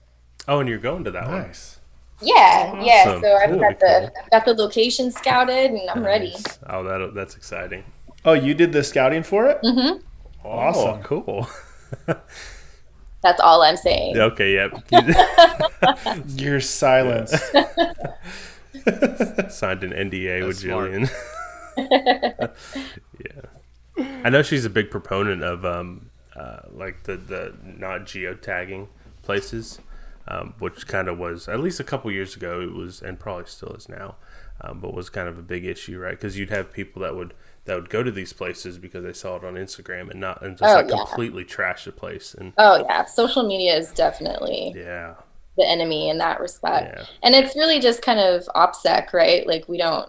Oh, 0.48 0.60
and 0.60 0.68
you're 0.68 0.78
going 0.78 1.04
to 1.04 1.10
that 1.12 1.28
one. 1.28 1.42
Nice. 1.42 1.76
Yeah, 1.76 1.79
yeah. 2.22 2.72
Awesome. 3.06 3.22
So 3.22 3.34
I've 3.34 3.50
That'll 3.50 3.60
got 3.60 3.80
the 3.80 4.12
cool. 4.14 4.24
I've 4.24 4.30
got 4.30 4.44
the 4.44 4.54
location 4.54 5.10
scouted 5.10 5.70
and 5.70 5.90
I'm 5.90 6.04
ready. 6.04 6.34
Oh, 6.68 6.82
that 6.84 7.14
that's 7.14 7.36
exciting. 7.36 7.84
Oh, 8.24 8.34
you 8.34 8.54
did 8.54 8.72
the 8.72 8.84
scouting 8.84 9.22
for 9.22 9.46
it? 9.46 9.60
Mm-hmm. 9.62 10.04
Awesome. 10.46 10.88
Oh, 10.88 11.00
cool. 11.02 11.48
That's 13.22 13.40
all 13.40 13.62
I'm 13.62 13.76
saying. 13.76 14.16
okay, 14.18 14.54
yep. 14.54 14.82
Your 16.36 16.60
silence. 16.60 17.32
Signed 19.50 19.84
an 19.84 19.92
NDA 19.92 20.46
with 20.46 20.58
smart. 20.58 20.90
Jillian. 20.90 21.10
yeah. 23.26 23.42
I 24.24 24.30
know 24.30 24.42
she's 24.42 24.64
a 24.64 24.70
big 24.70 24.90
proponent 24.90 25.42
of 25.42 25.66
um, 25.66 26.10
uh, 26.34 26.60
like 26.70 27.02
the, 27.02 27.16
the 27.16 27.54
not 27.62 28.02
geotagging 28.02 28.88
places, 29.22 29.80
um, 30.30 30.54
which 30.58 30.86
kind 30.86 31.08
of 31.08 31.18
was, 31.18 31.48
at 31.48 31.60
least 31.60 31.80
a 31.80 31.84
couple 31.84 32.10
years 32.10 32.36
ago, 32.36 32.60
it 32.60 32.72
was, 32.72 33.02
and 33.02 33.18
probably 33.18 33.46
still 33.46 33.70
is 33.74 33.88
now, 33.88 34.16
um, 34.60 34.78
but 34.80 34.94
was 34.94 35.10
kind 35.10 35.28
of 35.28 35.38
a 35.38 35.42
big 35.42 35.64
issue, 35.64 35.98
right? 35.98 36.12
Because 36.12 36.38
you'd 36.38 36.50
have 36.50 36.72
people 36.72 37.02
that 37.02 37.16
would 37.16 37.34
that 37.66 37.74
would 37.74 37.90
go 37.90 38.02
to 38.02 38.10
these 38.10 38.32
places 38.32 38.78
because 38.78 39.04
they 39.04 39.12
saw 39.12 39.36
it 39.36 39.44
on 39.44 39.54
Instagram 39.54 40.10
and 40.10 40.20
not 40.20 40.42
and 40.42 40.56
just 40.56 40.70
Oh, 40.70 40.76
like 40.76 40.88
yeah. 40.90 40.96
completely 40.96 41.44
trash 41.44 41.84
the 41.84 41.92
place 41.92 42.34
and 42.34 42.52
Oh 42.58 42.82
yeah, 42.88 43.04
social 43.04 43.46
media 43.46 43.76
is 43.76 43.90
definitely 43.92 44.72
yeah 44.76 45.14
the 45.58 45.68
enemy 45.68 46.08
in 46.08 46.18
that 46.18 46.40
respect. 46.40 46.94
yeah 46.96 47.04
And 47.22 47.34
it's 47.34 47.54
really 47.56 47.80
just 47.80 48.00
kind 48.02 48.18
of 48.20 48.44
OPSEC, 48.54 49.12
right? 49.12 49.46
Like 49.46 49.68
we 49.68 49.76
don't 49.78 50.08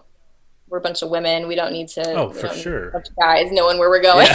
we're 0.68 0.78
a 0.78 0.80
bunch 0.80 1.02
of 1.02 1.10
women. 1.10 1.46
We 1.48 1.54
don't 1.54 1.72
need 1.72 1.88
to 1.88 2.12
Oh, 2.14 2.30
for 2.30 2.48
sure. 2.48 2.88
a 2.88 2.92
bunch 2.92 3.08
of 3.10 3.16
guys 3.16 3.52
knowing 3.52 3.78
where 3.78 3.90
we're 3.90 4.00
going. 4.02 4.26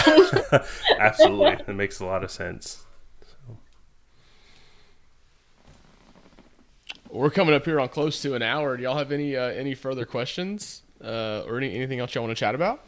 Yeah. 0.52 0.64
Absolutely. 1.00 1.56
It 1.68 1.74
makes 1.74 1.98
a 2.00 2.06
lot 2.06 2.22
of 2.22 2.30
sense. 2.30 2.84
We're 7.10 7.30
coming 7.30 7.54
up 7.54 7.64
here 7.64 7.80
on 7.80 7.88
close 7.88 8.20
to 8.22 8.34
an 8.34 8.42
hour. 8.42 8.76
Do 8.76 8.82
y'all 8.82 8.98
have 8.98 9.12
any 9.12 9.36
uh, 9.36 9.42
any 9.44 9.74
further 9.74 10.04
questions 10.04 10.82
uh, 11.02 11.42
or 11.46 11.56
any, 11.58 11.74
anything 11.74 12.00
else 12.00 12.14
y'all 12.14 12.24
want 12.24 12.36
to 12.36 12.40
chat 12.40 12.54
about? 12.54 12.86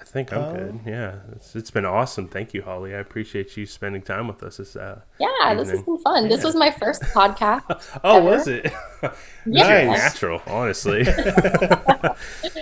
I 0.00 0.04
think 0.06 0.32
I'm 0.32 0.42
Uh, 0.42 0.52
good. 0.52 0.80
Yeah. 0.86 1.14
It's, 1.32 1.56
it's 1.56 1.70
been 1.70 1.84
awesome. 1.84 2.28
Thank 2.28 2.54
you, 2.54 2.62
Holly. 2.62 2.94
I 2.94 2.98
appreciate 2.98 3.56
you 3.56 3.66
spending 3.66 4.00
time 4.02 4.28
with 4.28 4.42
us. 4.42 4.58
This, 4.58 4.76
uh, 4.76 5.00
yeah, 5.18 5.54
this 5.54 5.70
has 5.70 5.82
been 5.82 5.98
fun. 5.98 6.28
This 6.28 6.44
was 6.44 6.54
my 6.54 6.70
first 6.70 7.02
podcast. 7.14 7.98
oh, 8.04 8.18
Ever? 8.18 8.24
was 8.26 8.48
it? 8.48 8.72
Nice. 9.46 9.98
natural, 9.98 10.40
honestly. 10.46 11.02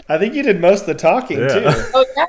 I 0.09 0.19
think 0.19 0.35
you 0.35 0.43
did 0.43 0.61
most 0.61 0.81
of 0.83 0.87
the 0.89 0.95
talking 0.95 1.39
Yeah. 1.39 1.47
too. 1.49 1.91
Oh 1.95 2.05
yeah. 2.17 2.27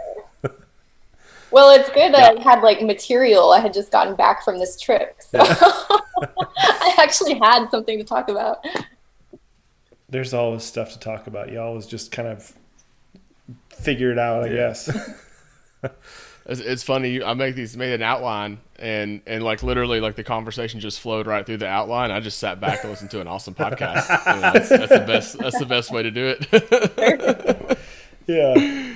Well, 1.54 1.70
it's 1.80 1.90
good 1.92 2.14
that 2.14 2.38
I 2.38 2.42
had 2.42 2.62
like 2.64 2.82
material. 2.82 3.52
I 3.52 3.60
had 3.60 3.74
just 3.74 3.92
gotten 3.92 4.16
back 4.16 4.44
from 4.44 4.58
this 4.58 4.80
trip, 4.80 5.16
so 5.20 5.40
I 5.42 6.96
actually 7.00 7.36
had 7.36 7.70
something 7.70 7.98
to 8.00 8.04
talk 8.04 8.28
about. 8.28 8.66
There's 10.10 10.34
always 10.34 10.64
stuff 10.64 10.92
to 10.94 11.00
talk 11.00 11.28
about. 11.28 11.52
You 11.52 11.60
always 11.62 11.86
just 11.86 12.12
kind 12.12 12.28
of 12.28 12.54
figure 13.70 14.12
it 14.12 14.18
out, 14.20 14.44
I 14.44 14.48
Yeah. 14.48 14.54
guess. 14.56 14.90
It's, 16.46 16.60
it's 16.60 16.84
funny. 16.84 17.24
I 17.24 17.36
make 17.36 17.56
these 17.56 17.78
made 17.78 17.94
an 17.94 18.02
outline 18.02 18.60
and 18.78 19.22
and 19.26 19.44
like 19.46 19.64
literally 19.64 20.02
like 20.02 20.16
the 20.18 20.26
conversation 20.26 20.82
just 20.82 21.00
flowed 21.00 21.26
right 21.26 21.46
through 21.46 21.56
the 21.56 21.68
outline. 21.70 22.12
I 22.12 22.20
just 22.20 22.38
sat 22.38 22.60
back 22.60 22.82
and 22.84 22.90
listened 22.92 23.12
to 23.12 23.22
an 23.22 23.30
awesome 23.30 23.54
podcast. 23.56 24.10
You 24.26 24.42
know, 24.42 24.52
that's, 24.52 24.68
that's 24.68 24.90
the 24.92 25.06
best. 25.08 25.38
That's 25.38 25.58
the 25.58 25.66
best 25.66 25.90
way 25.92 26.04
to 26.04 26.12
do 26.12 26.36
it. 26.38 27.80
yeah. 28.28 28.94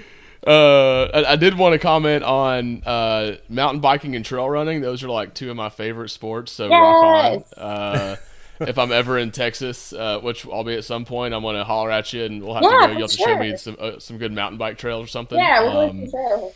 Uh, 0.47 1.09
I, 1.13 1.33
I 1.33 1.35
did 1.35 1.57
want 1.57 1.73
to 1.73 1.79
comment 1.79 2.23
on 2.23 2.81
uh, 2.85 3.35
mountain 3.49 3.81
biking 3.81 4.15
and 4.15 4.23
trail 4.23 4.49
running. 4.49 4.81
Those 4.81 5.03
are 5.03 5.09
like 5.09 5.33
two 5.33 5.49
of 5.51 5.57
my 5.57 5.69
favorite 5.69 6.09
sports. 6.09 6.51
So 6.53 6.69
rock 6.69 7.43
on. 7.57 7.61
Uh, 7.63 8.15
if 8.61 8.77
I'm 8.79 8.91
ever 8.91 9.17
in 9.17 9.31
Texas, 9.31 9.91
uh, 9.93 10.19
which 10.21 10.47
I'll 10.47 10.63
be 10.63 10.75
at 10.75 10.85
some 10.85 11.05
point, 11.05 11.33
I'm 11.33 11.43
gonna 11.43 11.63
holler 11.63 11.91
at 11.91 12.11
you, 12.13 12.23
and 12.23 12.41
we'll 12.43 12.53
have 12.55 12.63
Yeah, 12.63 12.69
to 12.69 12.77
go. 12.87 12.91
You'll 12.93 13.01
have 13.01 13.11
to 13.11 13.17
show 13.17 13.37
me 13.37 13.57
some 13.57 13.75
uh, 13.79 13.99
some 13.99 14.17
good 14.17 14.31
mountain 14.31 14.57
bike 14.57 14.77
trails 14.77 15.03
or 15.03 15.07
something. 15.07 15.37
Yeah, 15.37 15.61
we're 15.63 15.89
Um, 15.89 16.05
going 16.09 16.51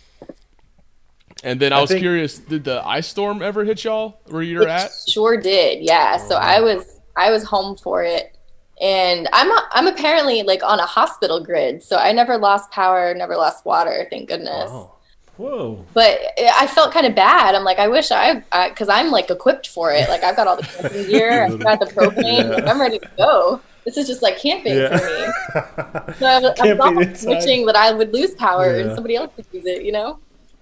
and 1.43 1.59
then 1.59 1.73
I, 1.73 1.77
I 1.77 1.81
was 1.81 1.89
think- 1.89 2.01
curious, 2.01 2.37
did 2.37 2.63
the 2.63 2.85
ice 2.87 3.07
storm 3.07 3.41
ever 3.41 3.63
hit 3.65 3.83
y'all 3.83 4.19
where 4.27 4.43
you're 4.43 4.67
at? 4.67 4.91
Sure 5.09 5.39
did, 5.39 5.81
yeah. 5.83 6.17
So 6.17 6.35
I 6.35 6.61
was 6.61 6.99
I 7.15 7.31
was 7.31 7.43
home 7.43 7.75
for 7.77 8.03
it, 8.03 8.37
and 8.81 9.29
I'm 9.31 9.51
a, 9.51 9.67
I'm 9.71 9.87
apparently 9.87 10.43
like 10.43 10.63
on 10.63 10.79
a 10.79 10.85
hospital 10.85 11.43
grid, 11.43 11.83
so 11.83 11.97
I 11.97 12.11
never 12.11 12.37
lost 12.37 12.71
power, 12.71 13.13
never 13.13 13.37
lost 13.37 13.65
water, 13.65 14.07
thank 14.09 14.27
goodness. 14.29 14.69
Oh, 14.71 14.93
Whoa. 15.37 15.85
But 15.93 16.19
I 16.37 16.67
felt 16.67 16.93
kind 16.93 17.07
of 17.07 17.15
bad. 17.15 17.55
I'm 17.55 17.63
like, 17.63 17.79
I 17.79 17.87
wish 17.87 18.11
I, 18.11 18.43
because 18.69 18.89
I'm 18.89 19.09
like 19.09 19.29
equipped 19.31 19.69
for 19.69 19.91
it. 19.91 20.07
Like 20.09 20.23
I've 20.23 20.35
got 20.35 20.47
all 20.47 20.57
the 20.57 20.63
camping 20.63 21.07
gear, 21.07 21.45
I've 21.45 21.59
got 21.59 21.79
the 21.79 21.87
propane, 21.87 22.49
like, 22.49 22.65
I'm 22.67 22.79
ready 22.79 22.99
to 22.99 23.09
go. 23.17 23.61
This 23.85 23.97
is 23.97 24.05
just 24.07 24.21
like 24.21 24.37
camping 24.39 24.75
Yeah. 24.77 24.97
for 24.97 25.05
me. 25.05 26.13
So 26.19 26.25
I 26.27 26.39
was, 26.39 26.43
I 26.45 26.49
was 26.49 26.57
Camping 26.59 26.81
almost 26.81 27.07
inside. 27.09 27.29
wishing 27.29 27.65
that 27.65 27.75
I 27.75 27.91
would 27.93 28.13
lose 28.13 28.35
power 28.35 28.75
Yeah. 28.77 28.83
and 28.85 28.93
somebody 28.93 29.15
else 29.15 29.31
would 29.37 29.45
use 29.51 29.65
it. 29.65 29.83
You 29.83 29.91
know? 29.93 30.19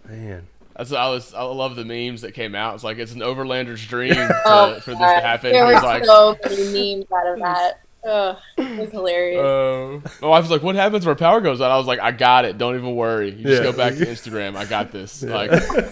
man. 0.07 0.47
That's 0.77 0.93
I 0.93 1.09
was 1.09 1.33
I 1.33 1.41
love 1.43 1.75
the 1.75 1.83
memes 1.83 2.21
that 2.21 2.33
came 2.33 2.55
out. 2.55 2.75
It's 2.75 2.83
like 2.85 2.97
it's 2.99 3.11
an 3.13 3.21
overlander's 3.21 3.85
dream 3.85 4.13
to, 4.15 4.41
Oh, 4.45 4.79
for 4.79 4.91
this 4.91 4.99
God. 4.99 5.15
to 5.15 5.19
happen. 5.21 5.51
There 5.51 5.65
were 5.65 5.73
like, 5.73 6.05
so 6.05 6.37
many 6.45 6.95
memes 6.95 7.11
out 7.11 7.27
of 7.33 7.39
that. 7.39 7.79
Ugh, 8.07 8.37
it 8.57 8.79
was 8.79 8.91
hilarious. 8.91 9.39
Uh, 9.41 10.09
my 10.21 10.27
wife 10.29 10.43
was 10.43 10.51
like, 10.51 10.63
"What 10.63 10.75
happens 10.75 11.05
when 11.05 11.15
power 11.17 11.41
goes 11.41 11.59
out?" 11.59 11.69
I 11.69 11.77
was 11.77 11.85
like, 11.85 11.99
"I 11.99 12.11
got 12.11 12.45
it. 12.45 12.57
Don't 12.57 12.75
even 12.75 12.95
worry. 12.95 13.31
You 13.31 13.43
just 13.43 13.61
Yeah. 13.63 13.71
go 13.71 13.77
back 13.77 13.95
to 13.95 14.05
Instagram. 14.05 14.55
I 14.55 14.63
got 14.65 14.91
this. 14.91 15.21
Like, 15.21 15.51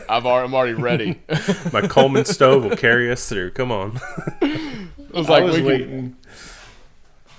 I've 0.09 0.25
already, 0.25 0.45
I'm 0.47 0.53
already 0.55 0.73
ready." 0.73 1.19
My 1.73 1.81
Coleman 1.87 2.23
stove 2.25 2.63
will 2.63 2.77
carry 2.77 3.11
us 3.11 3.27
through. 3.27 3.51
Come 3.51 3.71
on. 3.73 3.99
was 5.11 5.27
like, 5.27 5.43
I 5.43 5.45
was 5.45 5.55
we 5.55 5.61
can- 5.61 5.65
waiting. 5.67 6.15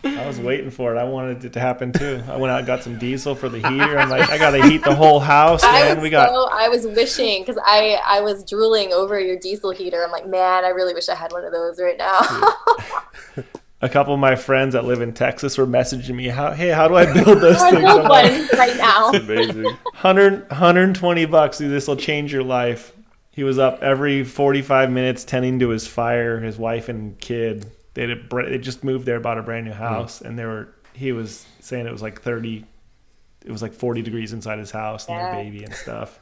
I 0.04 0.26
was 0.28 0.38
waiting 0.38 0.70
for 0.70 0.94
it. 0.94 0.98
I 0.98 1.04
wanted 1.04 1.44
it 1.44 1.52
to 1.54 1.60
happen 1.60 1.92
too. 1.92 2.22
I 2.28 2.36
went 2.36 2.52
out 2.52 2.58
and 2.58 2.66
got 2.66 2.82
some 2.84 2.98
diesel 2.98 3.34
for 3.34 3.48
the 3.48 3.56
heater. 3.58 3.98
I'm 3.98 4.08
like, 4.08 4.30
I 4.30 4.38
gotta 4.38 4.62
heat 4.64 4.84
the 4.84 4.94
whole 4.94 5.18
house, 5.18 5.64
I 5.64 5.72
man. 5.72 5.96
was 5.96 6.02
We 6.04 6.10
got 6.10 6.28
so 6.28 6.48
I 6.52 6.68
was 6.68 6.86
wishing 6.86 7.42
because 7.42 7.60
I 7.66 8.00
I 8.06 8.20
was 8.20 8.44
drooling 8.44 8.92
over 8.92 9.18
your 9.18 9.38
diesel 9.38 9.70
heater. 9.72 10.04
I'm 10.04 10.12
like, 10.12 10.26
man, 10.28 10.64
I 10.64 10.68
really 10.68 10.94
wish 10.94 11.08
I 11.08 11.14
had 11.16 11.32
one 11.32 11.44
of 11.44 11.52
those 11.52 11.80
right 11.80 11.98
now. 11.98 12.20
a 13.80 13.88
couple 13.88 14.12
of 14.12 14.20
my 14.20 14.34
friends 14.34 14.72
that 14.72 14.84
live 14.84 15.00
in 15.00 15.12
Texas 15.12 15.56
were 15.56 15.66
messaging 15.66 16.14
me, 16.14 16.28
"How 16.28 16.52
hey, 16.52 16.70
how 16.70 16.88
do 16.88 16.96
I 16.96 17.12
build 17.12 17.40
those 17.40 17.56
I 17.62 17.70
things?" 17.70 17.82
built 17.82 18.04
I'm 18.04 18.08
like, 18.08 18.32
one 18.32 18.58
right 18.58 18.76
now. 18.76 19.10
Amazing. 19.10 19.64
100, 19.98 20.48
120 20.50 21.24
bucks. 21.26 21.58
Dude, 21.58 21.70
this 21.70 21.86
will 21.86 21.96
change 21.96 22.32
your 22.32 22.42
life. 22.42 22.92
He 23.30 23.44
was 23.44 23.58
up 23.58 23.82
every 23.82 24.24
45 24.24 24.90
minutes 24.90 25.24
tending 25.24 25.60
to 25.60 25.68
his 25.68 25.86
fire, 25.86 26.40
his 26.40 26.58
wife 26.58 26.88
and 26.88 27.18
kid. 27.20 27.70
They 27.94 28.08
had 28.08 28.28
br- 28.28 28.48
they 28.48 28.58
just 28.58 28.82
moved 28.82 29.06
there, 29.06 29.20
bought 29.20 29.38
a 29.38 29.42
brand 29.42 29.66
new 29.66 29.72
mm-hmm. 29.72 29.82
house, 29.82 30.20
and 30.20 30.38
they 30.38 30.44
were. 30.44 30.74
He 30.92 31.12
was 31.12 31.46
saying 31.60 31.86
it 31.86 31.92
was 31.92 32.02
like 32.02 32.20
30, 32.22 32.64
it 33.46 33.52
was 33.52 33.62
like 33.62 33.72
40 33.72 34.02
degrees 34.02 34.32
inside 34.32 34.58
his 34.58 34.72
house 34.72 35.06
and 35.06 35.16
Yeah. 35.16 35.34
their 35.34 35.44
baby 35.44 35.62
and 35.62 35.72
stuff. 35.72 36.18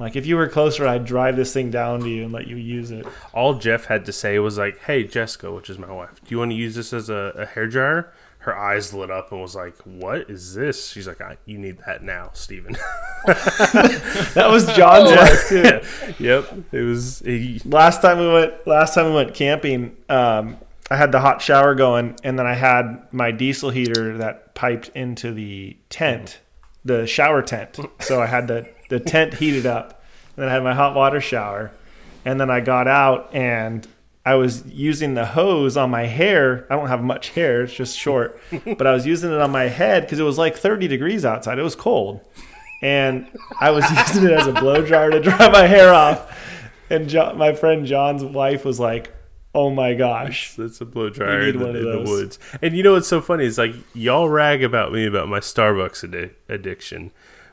Like 0.00 0.16
if 0.16 0.26
you 0.26 0.36
were 0.36 0.48
closer, 0.48 0.86
I'd 0.86 1.04
drive 1.04 1.36
this 1.36 1.52
thing 1.52 1.70
down 1.70 2.00
to 2.00 2.08
you 2.08 2.24
and 2.24 2.32
let 2.32 2.46
you 2.46 2.56
use 2.56 2.90
it. 2.90 3.06
All 3.34 3.54
Jeff 3.54 3.84
had 3.84 4.06
to 4.06 4.12
say 4.12 4.38
was 4.38 4.56
like, 4.58 4.78
"Hey, 4.80 5.04
Jessica, 5.04 5.52
which 5.52 5.68
is 5.68 5.78
my 5.78 5.92
wife, 5.92 6.20
do 6.24 6.34
you 6.34 6.38
want 6.38 6.50
to 6.52 6.56
use 6.56 6.74
this 6.74 6.92
as 6.92 7.10
a, 7.10 7.32
a 7.36 7.46
hair 7.46 7.66
dryer?" 7.66 8.12
Her 8.38 8.56
eyes 8.56 8.94
lit 8.94 9.10
up 9.10 9.30
and 9.32 9.42
was 9.42 9.54
like, 9.54 9.76
"What 9.84 10.30
is 10.30 10.54
this?" 10.54 10.88
She's 10.88 11.06
like, 11.06 11.20
I, 11.20 11.36
"You 11.44 11.58
need 11.58 11.78
that 11.86 12.02
now, 12.02 12.30
Steven. 12.32 12.76
That 13.26 14.48
was 14.50 14.64
John's 14.74 15.10
wife 15.10 15.48
too. 15.48 16.24
yep, 16.24 16.50
it 16.72 16.80
was. 16.80 17.18
He, 17.18 17.60
last 17.66 18.00
time 18.00 18.18
we 18.18 18.32
went 18.32 18.66
last 18.66 18.94
time 18.94 19.06
we 19.06 19.12
went 19.12 19.34
camping 19.34 19.94
um, 20.08 20.56
i 20.90 20.96
had 20.96 21.12
the 21.12 21.20
hot 21.20 21.40
shower 21.42 21.74
going 21.74 22.16
and 22.24 22.38
then 22.38 22.46
i 22.46 22.54
had 22.54 23.06
my 23.12 23.30
diesel 23.30 23.70
heater 23.70 24.18
that 24.18 24.54
piped 24.54 24.88
into 24.94 25.32
the 25.32 25.76
tent 25.88 26.40
the 26.84 27.06
shower 27.06 27.42
tent 27.42 27.78
so 28.00 28.20
i 28.20 28.26
had 28.26 28.48
the, 28.48 28.68
the 28.90 29.00
tent 29.00 29.34
heated 29.34 29.64
up 29.64 30.04
and 30.36 30.42
then 30.42 30.48
i 30.48 30.52
had 30.52 30.62
my 30.62 30.74
hot 30.74 30.94
water 30.94 31.20
shower 31.20 31.72
and 32.24 32.38
then 32.38 32.50
i 32.50 32.60
got 32.60 32.86
out 32.86 33.34
and 33.34 33.88
i 34.26 34.34
was 34.34 34.64
using 34.66 35.14
the 35.14 35.24
hose 35.24 35.76
on 35.76 35.90
my 35.90 36.04
hair 36.04 36.66
i 36.70 36.76
don't 36.76 36.88
have 36.88 37.02
much 37.02 37.30
hair 37.30 37.62
it's 37.62 37.72
just 37.72 37.98
short 37.98 38.38
but 38.78 38.86
i 38.86 38.92
was 38.92 39.06
using 39.06 39.32
it 39.32 39.40
on 39.40 39.50
my 39.50 39.64
head 39.64 40.02
because 40.02 40.20
it 40.20 40.24
was 40.24 40.36
like 40.36 40.56
30 40.56 40.86
degrees 40.86 41.24
outside 41.24 41.58
it 41.58 41.62
was 41.62 41.74
cold 41.74 42.20
and 42.82 43.26
I 43.58 43.70
was 43.70 43.84
using 44.08 44.24
it 44.24 44.32
as 44.32 44.46
a 44.46 44.52
blow 44.52 44.84
dryer 44.84 45.10
to 45.10 45.20
dry 45.20 45.48
my 45.50 45.66
hair 45.66 45.92
off. 45.92 46.36
And 46.88 47.08
John, 47.08 47.38
my 47.38 47.52
friend 47.52 47.86
John's 47.86 48.24
wife 48.24 48.64
was 48.64 48.80
like, 48.80 49.12
"Oh 49.54 49.70
my 49.70 49.94
gosh!" 49.94 50.54
That's 50.54 50.80
a 50.80 50.84
blow 50.84 51.10
dryer 51.10 51.48
in, 51.48 51.60
in 51.60 51.72
the 51.72 52.04
woods. 52.06 52.38
And 52.62 52.76
you 52.76 52.82
know 52.82 52.94
what's 52.94 53.08
so 53.08 53.20
funny 53.20 53.44
is 53.44 53.58
like 53.58 53.74
y'all 53.94 54.28
rag 54.28 54.64
about 54.64 54.92
me 54.92 55.06
about 55.06 55.28
my 55.28 55.40
Starbucks 55.40 56.08
addi- 56.08 56.32
addiction, 56.48 57.12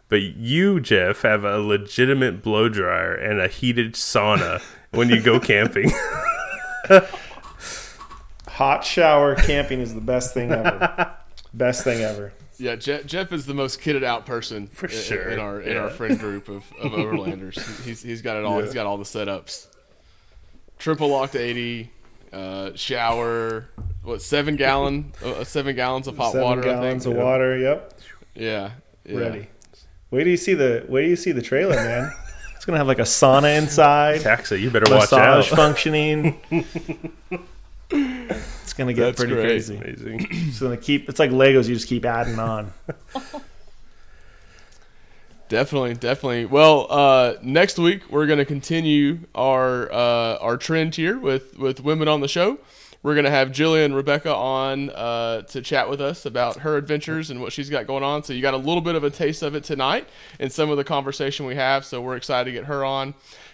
but 0.10 0.22
you, 0.22 0.80
Jeff, 0.80 1.22
have 1.24 1.43
a 1.43 1.58
legitimate 1.60 2.41
blow 2.41 2.70
dryer 2.70 3.14
and 3.14 3.39
a 3.41 3.47
heated 3.47 3.93
sauna 3.93 4.62
when 4.91 5.10
you 5.10 5.22
go 5.22 5.39
camping. 5.41 5.91
Hot 8.47 8.84
shower 8.84 9.36
camping 9.36 9.82
is 9.82 9.93
the 9.93 10.01
best 10.01 10.34
thing 10.34 10.51
ever. 10.51 11.14
best 11.53 11.84
thing 11.84 12.01
ever. 12.01 12.34
yeah, 12.58 12.76
Jeff, 12.76 13.05
Jeff 13.05 13.32
is 13.32 13.45
the 13.45 13.53
most 13.53 13.82
kitted 13.82 14.03
out 14.03 14.26
person 14.26 14.68
for 14.68 14.88
sure, 14.88 15.30
in 15.30 15.39
our 15.39 15.62
in 15.62 15.78
our 15.78 15.89
friend 15.89 16.18
group 16.20 16.47
of, 16.49 16.64
of 16.82 16.91
overlanders. 16.93 17.58
He's 17.86 18.01
he's 18.01 18.22
got 18.22 18.38
it 18.38 18.45
all. 18.45 18.60
He's 18.60 18.74
got 18.74 18.86
all 18.88 18.97
the 18.97 19.03
setups. 19.03 19.68
Triple 20.80 21.10
locked 21.10 21.36
eighty, 21.36 21.91
uh, 22.34 22.72
shower. 22.76 23.68
What 24.03 24.22
seven 24.22 24.55
gallon? 24.55 25.12
Uh, 25.24 25.43
seven 25.43 25.76
gallons 25.76 26.08
of 26.08 26.18
hot 26.18 26.32
Seven 26.32 26.45
water. 26.45 26.62
I 26.62 26.66
gallons 26.66 27.03
think. 27.03 27.18
of 27.18 27.22
water. 27.24 27.58
Yep, 27.58 27.99
Yeah, 28.36 28.72
yeah. 29.05 29.18
ready. 29.20 29.47
Wait 30.12 30.24
do 30.24 30.30
you 30.30 30.38
see 30.38 30.53
the 30.53 30.86
Wait 30.88 31.03
do 31.03 31.10
you 31.10 31.16
see 31.16 31.32
the 31.32 31.41
trailer, 31.41 31.76
man? 31.76 32.12
It's 32.55 32.66
gonna 32.66 32.80
have 32.80 32.88
like 32.88 32.99
a 32.99 33.03
sauna 33.03 33.58
inside, 33.58 34.20
Taxa, 34.22 34.60
you 34.60 34.70
better 34.72 34.91
watch 34.93 35.03
massage 35.03 35.51
out. 35.51 35.55
functioning. 35.55 36.38
it's 37.91 38.74
gonna 38.74 38.93
get 38.93 39.03
That's 39.05 39.20
pretty 39.20 39.34
great. 39.36 39.43
crazy. 39.45 39.78
Amazing. 39.78 40.28
It's 40.49 40.60
gonna 40.60 40.76
keep. 40.76 41.08
It's 41.08 41.20
like 41.20 41.32
Legos. 41.32 41.68
You 41.70 41.76
just 41.76 41.88
keep 41.88 42.03
adding 42.03 42.39
on. 42.39 42.74
Definitely, 45.49 45.93
definitely. 45.93 46.45
Well, 46.45 46.88
uh, 46.89 47.36
next 47.41 47.80
week 47.80 48.12
we're 48.12 48.26
going 48.26 48.39
to 48.39 48.43
continue 48.45 49.20
our 49.34 49.89
uh, 49.89 50.36
our 50.41 50.58
trend 50.58 50.95
here 50.95 51.18
with 51.18 51.58
with 51.58 51.80
women 51.80 52.10
on 52.10 52.20
the 52.20 52.28
show. 52.28 52.58
We're 53.03 53.13
going 53.13 53.25
to 53.25 53.31
have 53.31 53.49
Jillian 53.49 53.85
and 53.85 53.95
Rebecca 53.95 54.33
on 54.33 54.89
uh, 54.89 55.43
to 55.43 55.61
chat 55.61 55.89
with 55.89 56.01
us 56.01 56.25
about 56.25 56.57
her 56.57 56.77
adventures 56.77 57.29
and 57.29 57.41
what 57.41 57.53
she's 57.53 57.69
got 57.69 57.87
going 57.87 58.03
on. 58.03 58.23
So 58.23 58.33
you 58.33 58.41
got 58.41 58.53
a 58.53 58.57
little 58.57 58.81
bit 58.81 58.95
of 58.95 59.03
a 59.03 59.09
taste 59.09 59.43
of 59.43 59.55
it 59.55 59.63
tonight 59.63 60.07
and 60.39 60.51
some 60.51 60.69
of 60.69 60.77
the 60.77 60.83
conversation 60.83 61.45
we 61.45 61.55
have. 61.55 61.85
So 61.85 62.01
we're 62.01 62.15
excited 62.15 62.45
to 62.45 62.51
get 62.51 62.65
her 62.65 62.83
on, 62.83 63.13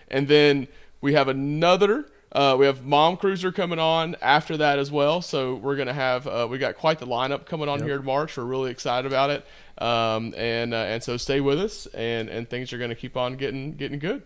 and 0.10 0.28
then 0.28 0.68
we 1.02 1.14
have 1.14 1.28
another. 1.28 2.06
Uh, 2.32 2.56
we 2.58 2.66
have 2.66 2.84
Mom 2.84 3.16
Cruiser 3.16 3.52
coming 3.52 3.78
on 3.78 4.16
after 4.20 4.58
that 4.58 4.80
as 4.80 4.92
well. 4.92 5.22
So 5.22 5.56
we're 5.56 5.76
gonna 5.76 5.94
have 5.94 6.26
uh, 6.26 6.48
we 6.50 6.58
got 6.58 6.76
quite 6.76 6.98
the 6.98 7.06
lineup 7.06 7.46
coming 7.46 7.70
on 7.70 7.84
here 7.84 7.98
in 7.98 8.06
March. 8.06 8.38
We're 8.38 8.46
really 8.46 8.72
excited 8.72 9.06
about 9.06 9.30
it, 9.30 9.46
um, 9.78 10.34
and 10.36 10.74
uh, 10.74 10.78
and 10.78 11.04
so 11.04 11.18
stay 11.18 11.42
with 11.42 11.60
us, 11.60 11.86
and 11.94 12.30
and 12.30 12.50
things 12.50 12.74
are 12.74 12.80
gonna 12.80 12.96
keep 12.96 13.18
on 13.18 13.36
getting 13.36 13.76
getting 13.76 14.00
good. 14.00 14.24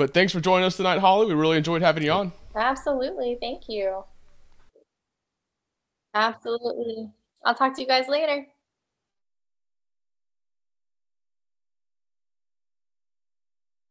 But 0.00 0.14
thanks 0.14 0.32
for 0.32 0.40
joining 0.40 0.64
us 0.64 0.78
tonight, 0.78 0.98
Holly. 0.98 1.26
We 1.26 1.34
really 1.34 1.58
enjoyed 1.58 1.82
having 1.82 2.02
you 2.02 2.10
on. 2.10 2.32
Absolutely. 2.56 3.36
Thank 3.38 3.68
you. 3.68 4.04
Absolutely. 6.14 7.10
I'll 7.44 7.54
talk 7.54 7.74
to 7.74 7.82
you 7.82 7.86
guys 7.86 8.08
later. 8.08 8.46